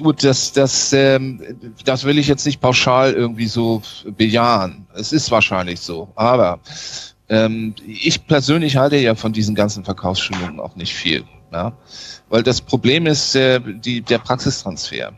gut, 0.00 0.24
das, 0.24 0.52
das, 0.52 0.92
ähm, 0.92 1.40
das 1.84 2.04
will 2.04 2.18
ich 2.18 2.28
jetzt 2.28 2.46
nicht 2.46 2.60
pauschal 2.60 3.12
irgendwie 3.12 3.46
so 3.46 3.82
bejahen. 4.16 4.86
Es 4.94 5.12
ist 5.12 5.30
wahrscheinlich 5.30 5.80
so. 5.80 6.08
Aber 6.14 6.60
ähm, 7.28 7.74
ich 7.86 8.26
persönlich 8.26 8.76
halte 8.76 8.96
ja 8.96 9.14
von 9.14 9.32
diesen 9.32 9.54
ganzen 9.54 9.84
Verkaufsschulungen 9.84 10.60
auch 10.60 10.76
nicht 10.76 10.94
viel. 10.94 11.24
Ja? 11.52 11.72
Weil 12.28 12.42
das 12.42 12.60
Problem 12.60 13.06
ist 13.06 13.34
äh, 13.34 13.60
die, 13.60 14.00
der 14.00 14.18
Praxistransfer. 14.18 15.12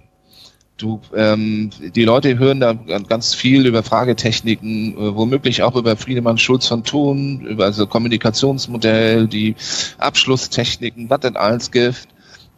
Du, 0.77 1.01
ähm, 1.15 1.71
die 1.95 2.05
Leute 2.05 2.37
hören 2.37 2.59
da 2.59 2.73
ganz 2.73 3.33
viel 3.33 3.65
über 3.65 3.85
Fragetechniken, 3.85 4.95
äh, 4.95 5.15
womöglich 5.15 5.63
auch 5.63 5.77
über 5.77 5.97
Friedemann 5.97 6.37
Schulz 6.37 6.67
von 6.67 6.83
Thun, 6.83 7.47
über 7.47 7.65
also 7.65 7.87
Kommunikationsmodell, 7.87 9.29
die 9.29 9.55
Abschlusstechniken, 9.99 11.09
was 11.09 11.21
denn 11.21 11.37
alles 11.37 11.71
gibt. 11.71 12.09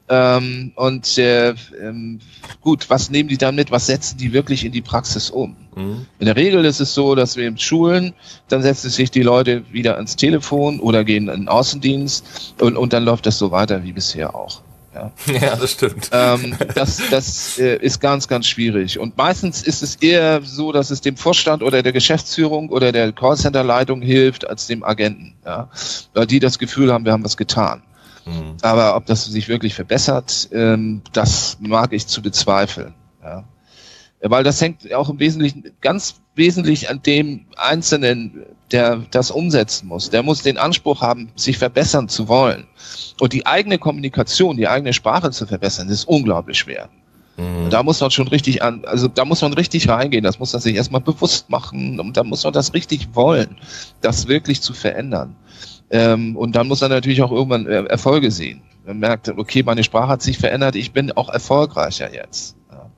Ähm, 0.09 0.73
und 0.77 1.19
äh, 1.19 1.55
ähm, 1.81 2.21
gut, 2.61 2.89
was 2.89 3.11
nehmen 3.11 3.29
die 3.29 3.39
dann 3.39 3.57
mit? 3.57 3.71
Was 3.71 3.87
setzen 3.87 4.19
die 4.19 4.33
wirklich 4.33 4.65
in 4.65 4.73
die 4.73 4.83
Praxis 4.83 5.31
um? 5.31 5.57
Mhm. 5.75 6.07
In 6.19 6.27
der 6.27 6.37
Regel 6.37 6.65
ist 6.65 6.81
es 6.81 6.95
so, 6.95 7.15
dass 7.15 7.37
wir 7.37 7.49
in 7.49 7.59
Schulen, 7.59 8.15
dann 8.49 8.63
setzen 8.63 8.91
sich 8.91 9.11
die 9.11 9.23
Leute 9.23 9.65
wieder 9.73 9.97
ans 9.97 10.17
Telefon 10.17 10.79
oder 10.81 11.05
gehen 11.05 11.29
in 11.29 11.41
den 11.43 11.49
Außendienst 11.49 12.55
und, 12.61 12.77
und 12.77 12.93
dann 12.93 13.05
läuft 13.05 13.27
das 13.27 13.39
so 13.39 13.51
weiter 13.51 13.83
wie 13.83 13.93
bisher 13.93 14.35
auch. 14.35 14.63
Ja, 14.95 15.13
ja 15.41 15.57
das 15.57 15.73
stimmt. 15.73 16.09
Ähm, 16.13 16.57
das 16.75 17.01
das 17.11 17.59
äh, 17.59 17.77
ist 17.77 18.01
ganz, 18.01 18.29
ganz 18.29 18.47
schwierig. 18.47 18.99
Und 18.99 19.17
meistens 19.17 19.63
ist 19.63 19.83
es 19.83 19.97
eher 19.97 20.41
so, 20.43 20.73
dass 20.73 20.91
es 20.91 21.01
dem 21.01 21.17
Vorstand 21.17 21.63
oder 21.63 21.83
der 21.83 21.93
Geschäftsführung 21.93 22.71
oder 22.71 22.93
der 22.93 23.13
Callcenter-Leitung 23.13 24.03
hilft 24.03 24.49
als 24.49 24.67
dem 24.67 24.85
Agenten. 24.85 25.35
Ja? 25.45 25.69
Weil 26.15 26.27
die 26.27 26.39
das 26.39 26.59
Gefühl 26.59 26.93
haben, 26.93 27.05
wir 27.05 27.13
haben 27.13 27.25
was 27.25 27.37
getan. 27.37 27.83
Mhm. 28.27 28.57
Aber 28.63 28.97
ob 28.97 29.07
das 29.07 29.25
sich 29.25 29.49
wirklich 29.49 29.75
verbessert, 29.75 30.49
ähm, 30.53 31.03
das 31.13 31.57
mag 31.61 31.93
ich 31.93 32.07
zu 32.07 32.21
bezweifeln. 32.21 32.95
Ja. 33.23 33.45
Weil 34.21 34.45
das 34.45 34.61
hängt 34.61 34.93
auch 34.93 35.09
im 35.09 35.21
Wesentlichen, 35.21 35.65
ganz 35.81 36.17
wesentlich 36.35 36.91
an 36.91 37.03
dem 37.03 37.47
Einzelnen, 37.57 38.45
der 38.73 39.03
das 39.11 39.31
umsetzen 39.31 39.89
muss. 39.89 40.11
Der 40.11 40.23
muss 40.23 40.43
den 40.43 40.59
Anspruch 40.59 41.01
haben, 41.01 41.31
sich 41.37 41.59
verbessern 41.59 42.09
zu 42.09 42.27
wollen. 42.27 42.67
Und 43.21 43.33
die 43.33 43.47
eigene 43.47 43.79
Kommunikation, 43.79 44.57
die 44.57 44.69
eigene 44.69 44.93
Sprache 44.93 45.31
zu 45.31 45.47
verbessern, 45.47 45.89
ist 45.89 46.09
unglaublich 46.09 46.59
schwer. 46.59 46.89
Mhm. 47.37 47.71
Da 47.71 47.83
muss 47.83 48.01
man 48.01 48.11
schon 48.11 48.29
richtig 48.29 48.63
an, 48.63 48.85
also 48.87 49.09
da 49.09 49.25
muss 49.25 49.43
man 49.43 49.53
richtig 49.53 49.89
reingehen, 49.89 50.25
das 50.25 50.39
muss 50.39 50.53
man 50.53 50.63
sich 50.63 50.75
erstmal 50.75 51.03
bewusst 51.03 51.51
machen 51.51 52.01
und 52.01 52.17
da 52.17 52.25
muss 52.25 52.45
man 52.45 52.53
das 52.53 52.73
richtig 52.73 53.15
wollen, 53.15 53.57
das 54.01 54.27
wirklich 54.27 54.63
zu 54.63 54.73
verändern. 54.73 55.37
Ähm, 55.91 56.37
und 56.37 56.57
dann 56.57 56.69
muss 56.69 56.83
er 56.83 56.89
natürlich 56.89 57.23
auch 57.23 57.33
irgendwann 57.33 57.67
äh, 57.67 57.85
Erfolge 57.85 58.31
sehen. 58.31 58.63
Man 58.85 58.99
merkt, 58.99 59.29
okay, 59.29 59.63
meine 59.63 59.85
Sprache 59.85 60.09
hat 60.09 60.23
sich 60.23 60.39
verändert, 60.39 60.77
ich 60.77 60.93
bin 60.93 61.13
auch 61.13 61.29
erfolgreicher 61.29 62.13
jetzt. 62.13 62.57
Ja. 62.71 62.91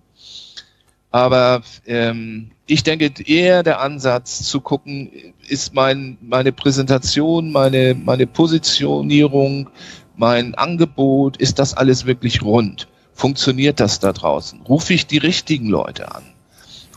Aber 1.11 1.63
ähm, 1.87 2.51
ich 2.67 2.83
denke 2.83 3.11
eher 3.25 3.63
der 3.63 3.81
Ansatz 3.81 4.43
zu 4.43 4.61
gucken, 4.61 5.11
ist 5.49 5.75
mein, 5.75 6.19
meine 6.21 6.53
Präsentation, 6.53 7.51
meine, 7.51 7.95
meine 7.95 8.27
Positionierung, 8.27 9.71
mein 10.17 10.55
Angebot, 10.55 11.37
ist 11.39 11.59
das 11.59 11.75
alles 11.75 12.05
wirklich 12.05 12.43
rund? 12.43 12.89
Funktioniert 13.15 13.81
das 13.81 14.01
da 14.01 14.13
draußen? 14.13 14.61
Rufe 14.63 14.93
ich 14.93 15.07
die 15.07 15.19
richtigen 15.19 15.69
Leute 15.69 16.15
an? 16.15 16.23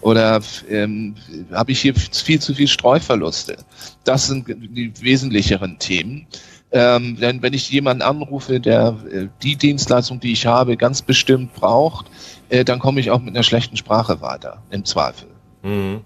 Oder 0.01 0.41
ähm, 0.69 1.15
habe 1.51 1.71
ich 1.71 1.81
hier 1.81 1.93
viel 1.95 2.39
zu 2.39 2.53
viel 2.53 2.67
Streuverluste? 2.67 3.57
Das 4.03 4.27
sind 4.27 4.47
die 4.47 4.91
wesentlicheren 4.99 5.77
Themen. 5.79 6.27
Ähm, 6.73 7.17
denn 7.17 7.41
wenn 7.41 7.53
ich 7.53 7.69
jemanden 7.69 8.01
anrufe, 8.01 8.59
der 8.59 8.97
äh, 9.11 9.27
die 9.43 9.57
Dienstleistung, 9.57 10.19
die 10.21 10.31
ich 10.31 10.45
habe, 10.45 10.77
ganz 10.77 11.01
bestimmt 11.01 11.53
braucht, 11.53 12.05
äh, 12.49 12.63
dann 12.63 12.79
komme 12.79 13.01
ich 13.01 13.11
auch 13.11 13.19
mit 13.19 13.35
einer 13.35 13.43
schlechten 13.43 13.75
Sprache 13.75 14.21
weiter, 14.21 14.63
im 14.71 14.85
Zweifel. 14.85 15.27
Mhm. 15.63 16.01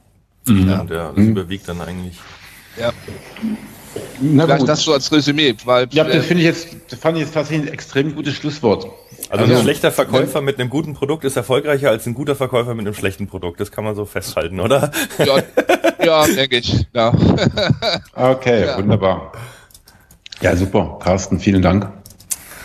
Mhm. 0.47 0.69
Ja, 0.69 0.83
das 0.83 1.15
mhm. 1.15 1.29
überwiegt 1.29 1.67
dann 1.67 1.81
eigentlich. 1.81 2.19
Ja. 2.79 2.91
Na 4.21 4.45
Vielleicht 4.45 4.59
gut. 4.61 4.69
das 4.69 4.81
so 4.81 4.93
als 4.93 5.11
Resümee. 5.11 5.55
Weil, 5.65 5.87
ja, 5.91 6.03
das 6.03 6.25
finde 6.25 6.43
ich 6.43 6.47
jetzt, 6.47 6.67
das 6.89 6.99
fand 6.99 7.17
ich 7.17 7.23
jetzt 7.23 7.33
tatsächlich 7.33 7.67
ein 7.67 7.73
extrem 7.73 8.15
gutes 8.15 8.35
Schlusswort. 8.35 8.85
Also, 9.29 9.43
also 9.43 9.55
ein 9.55 9.63
schlechter 9.63 9.91
Verkäufer 9.91 10.41
mit 10.41 10.59
einem 10.59 10.69
guten 10.69 10.93
Produkt 10.93 11.25
ist 11.25 11.35
erfolgreicher 11.35 11.89
als 11.89 12.05
ein 12.05 12.13
guter 12.13 12.35
Verkäufer 12.35 12.75
mit 12.75 12.85
einem 12.85 12.95
schlechten 12.95 13.27
Produkt. 13.27 13.59
Das 13.59 13.71
kann 13.71 13.83
man 13.83 13.95
so 13.95 14.05
festhalten, 14.05 14.59
oder? 14.59 14.91
Ja, 15.17 15.37
ja 16.05 16.25
denke 16.27 16.57
ich. 16.57 16.85
Ja. 16.93 17.13
Okay, 18.13 18.65
ja. 18.65 18.77
wunderbar. 18.77 19.33
Ja, 20.41 20.55
super. 20.55 20.99
Carsten, 21.01 21.39
vielen 21.39 21.61
Dank. 21.61 21.91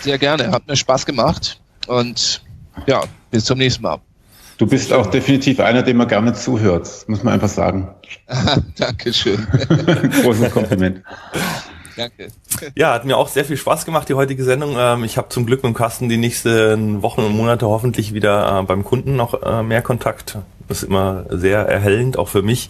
Sehr 0.01 0.18
gerne. 0.18 0.51
Hat 0.51 0.66
mir 0.66 0.76
Spaß 0.76 1.07
gemacht. 1.07 1.61
Und 1.87 2.43
ja, 2.87 3.03
bis 3.31 3.45
zum 3.45 3.59
nächsten 3.59 3.83
Mal. 3.83 4.01
Du 4.61 4.66
bist 4.66 4.92
auch 4.92 5.06
definitiv 5.06 5.58
einer, 5.58 5.82
dem 5.82 5.96
man 5.96 6.06
gerne 6.06 6.34
zuhört, 6.34 7.06
muss 7.06 7.22
man 7.22 7.32
einfach 7.32 7.48
sagen. 7.48 7.94
Dankeschön. 8.76 9.46
Großes 10.22 10.52
Kompliment. 10.52 11.02
Danke. 11.96 12.28
Ja, 12.74 12.92
hat 12.92 13.06
mir 13.06 13.16
auch 13.16 13.28
sehr 13.28 13.46
viel 13.46 13.56
Spaß 13.56 13.86
gemacht, 13.86 14.11
die 14.11 14.14
heutige 14.14 14.44
Sendung. 14.44 14.76
Ähm, 14.78 15.02
ich 15.04 15.16
habe 15.16 15.30
zum 15.30 15.46
Glück 15.46 15.62
mit 15.62 15.72
dem 15.72 15.74
Carsten 15.74 16.11
die 16.11 16.18
nächsten 16.18 17.00
Wochen 17.00 17.22
und 17.22 17.34
Monate 17.34 17.66
hoffentlich 17.68 18.12
wieder 18.12 18.61
äh, 18.61 18.62
beim 18.64 18.84
Kunden 18.84 19.16
noch 19.16 19.42
äh, 19.42 19.62
mehr 19.62 19.80
Kontakt. 19.80 20.36
Das 20.68 20.82
ist 20.82 20.88
immer 20.90 21.24
sehr 21.30 21.61
erhellend, 21.61 22.18
auch 22.18 22.28
für 22.28 22.42
mich, 22.42 22.68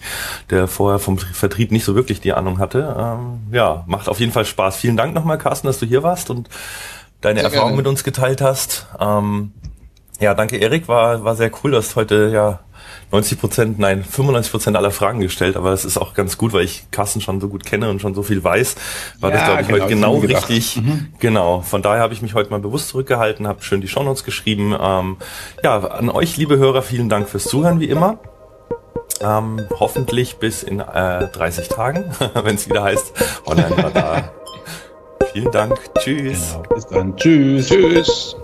der 0.49 0.69
vorher 0.69 0.97
vom 0.97 1.17
Vertrieb 1.17 1.73
nicht 1.73 1.83
so 1.83 1.93
wirklich 1.93 2.21
die 2.21 2.31
Ahnung 2.31 2.59
hatte. 2.59 2.95
Ähm, 2.97 3.41
ja, 3.51 3.83
macht 3.85 4.07
auf 4.07 4.21
jeden 4.21 4.31
Fall 4.31 4.45
Spaß. 4.45 4.77
Vielen 4.77 4.95
Dank 4.95 5.13
nochmal, 5.13 5.37
Carsten, 5.37 5.67
dass 5.67 5.79
du 5.79 5.85
hier 5.85 6.03
warst 6.03 6.29
und 6.29 6.47
deine 7.19 7.41
sehr 7.41 7.49
Erfahrung 7.49 7.71
gerne. 7.71 7.81
mit 7.81 7.87
uns 7.87 8.05
geteilt 8.05 8.39
hast. 8.39 8.87
Ja, 10.21 10.35
danke 10.35 10.57
Erik, 10.57 10.87
war, 10.87 11.23
war 11.23 11.35
sehr 11.35 11.49
cool, 11.63 11.71
du 11.71 11.77
hast 11.77 11.95
heute 11.95 12.29
ja 12.31 12.59
90 13.11 13.39
Prozent, 13.39 13.79
nein, 13.79 14.03
95 14.03 14.51
Prozent 14.51 14.77
aller 14.77 14.91
Fragen 14.91 15.19
gestellt, 15.19 15.57
aber 15.57 15.71
das 15.71 15.83
ist 15.83 15.97
auch 15.97 16.13
ganz 16.13 16.37
gut, 16.37 16.53
weil 16.53 16.63
ich 16.63 16.85
Carsten 16.91 17.21
schon 17.21 17.41
so 17.41 17.49
gut 17.49 17.65
kenne 17.65 17.89
und 17.89 18.01
schon 18.01 18.13
so 18.13 18.21
viel 18.21 18.43
weiß, 18.43 18.75
war 19.19 19.31
ja, 19.31 19.37
das 19.37 19.45
glaube 19.45 19.61
ich 19.61 19.67
genau, 19.67 20.13
heute 20.13 20.27
genau 20.27 20.39
richtig. 20.39 20.77
Mhm. 20.77 21.07
Genau, 21.17 21.61
von 21.61 21.81
daher 21.81 22.03
habe 22.03 22.13
ich 22.13 22.21
mich 22.21 22.35
heute 22.35 22.51
mal 22.51 22.59
bewusst 22.59 22.89
zurückgehalten, 22.89 23.47
habe 23.47 23.63
schön 23.63 23.81
die 23.81 23.87
Shownotes 23.87 24.23
geschrieben. 24.23 24.75
Ähm, 24.79 25.17
ja, 25.63 25.79
an 25.79 26.11
euch, 26.11 26.37
liebe 26.37 26.55
Hörer, 26.55 26.83
vielen 26.83 27.09
Dank 27.09 27.27
fürs 27.27 27.45
Zuhören, 27.45 27.79
wie 27.79 27.89
immer. 27.89 28.19
Ähm, 29.21 29.59
hoffentlich 29.79 30.37
bis 30.37 30.61
in 30.61 30.81
äh, 30.81 31.29
30 31.29 31.67
Tagen, 31.67 32.05
wenn 32.43 32.55
es 32.55 32.69
wieder 32.69 32.83
heißt 32.83 33.11
Online-Radar. 33.47 34.31
vielen 35.33 35.51
Dank, 35.51 35.79
tschüss. 35.97 36.51
Genau, 36.51 36.75
bis 36.75 36.85
dann, 36.85 37.15
tschüss. 37.17 37.69
Tschüss. 37.69 38.35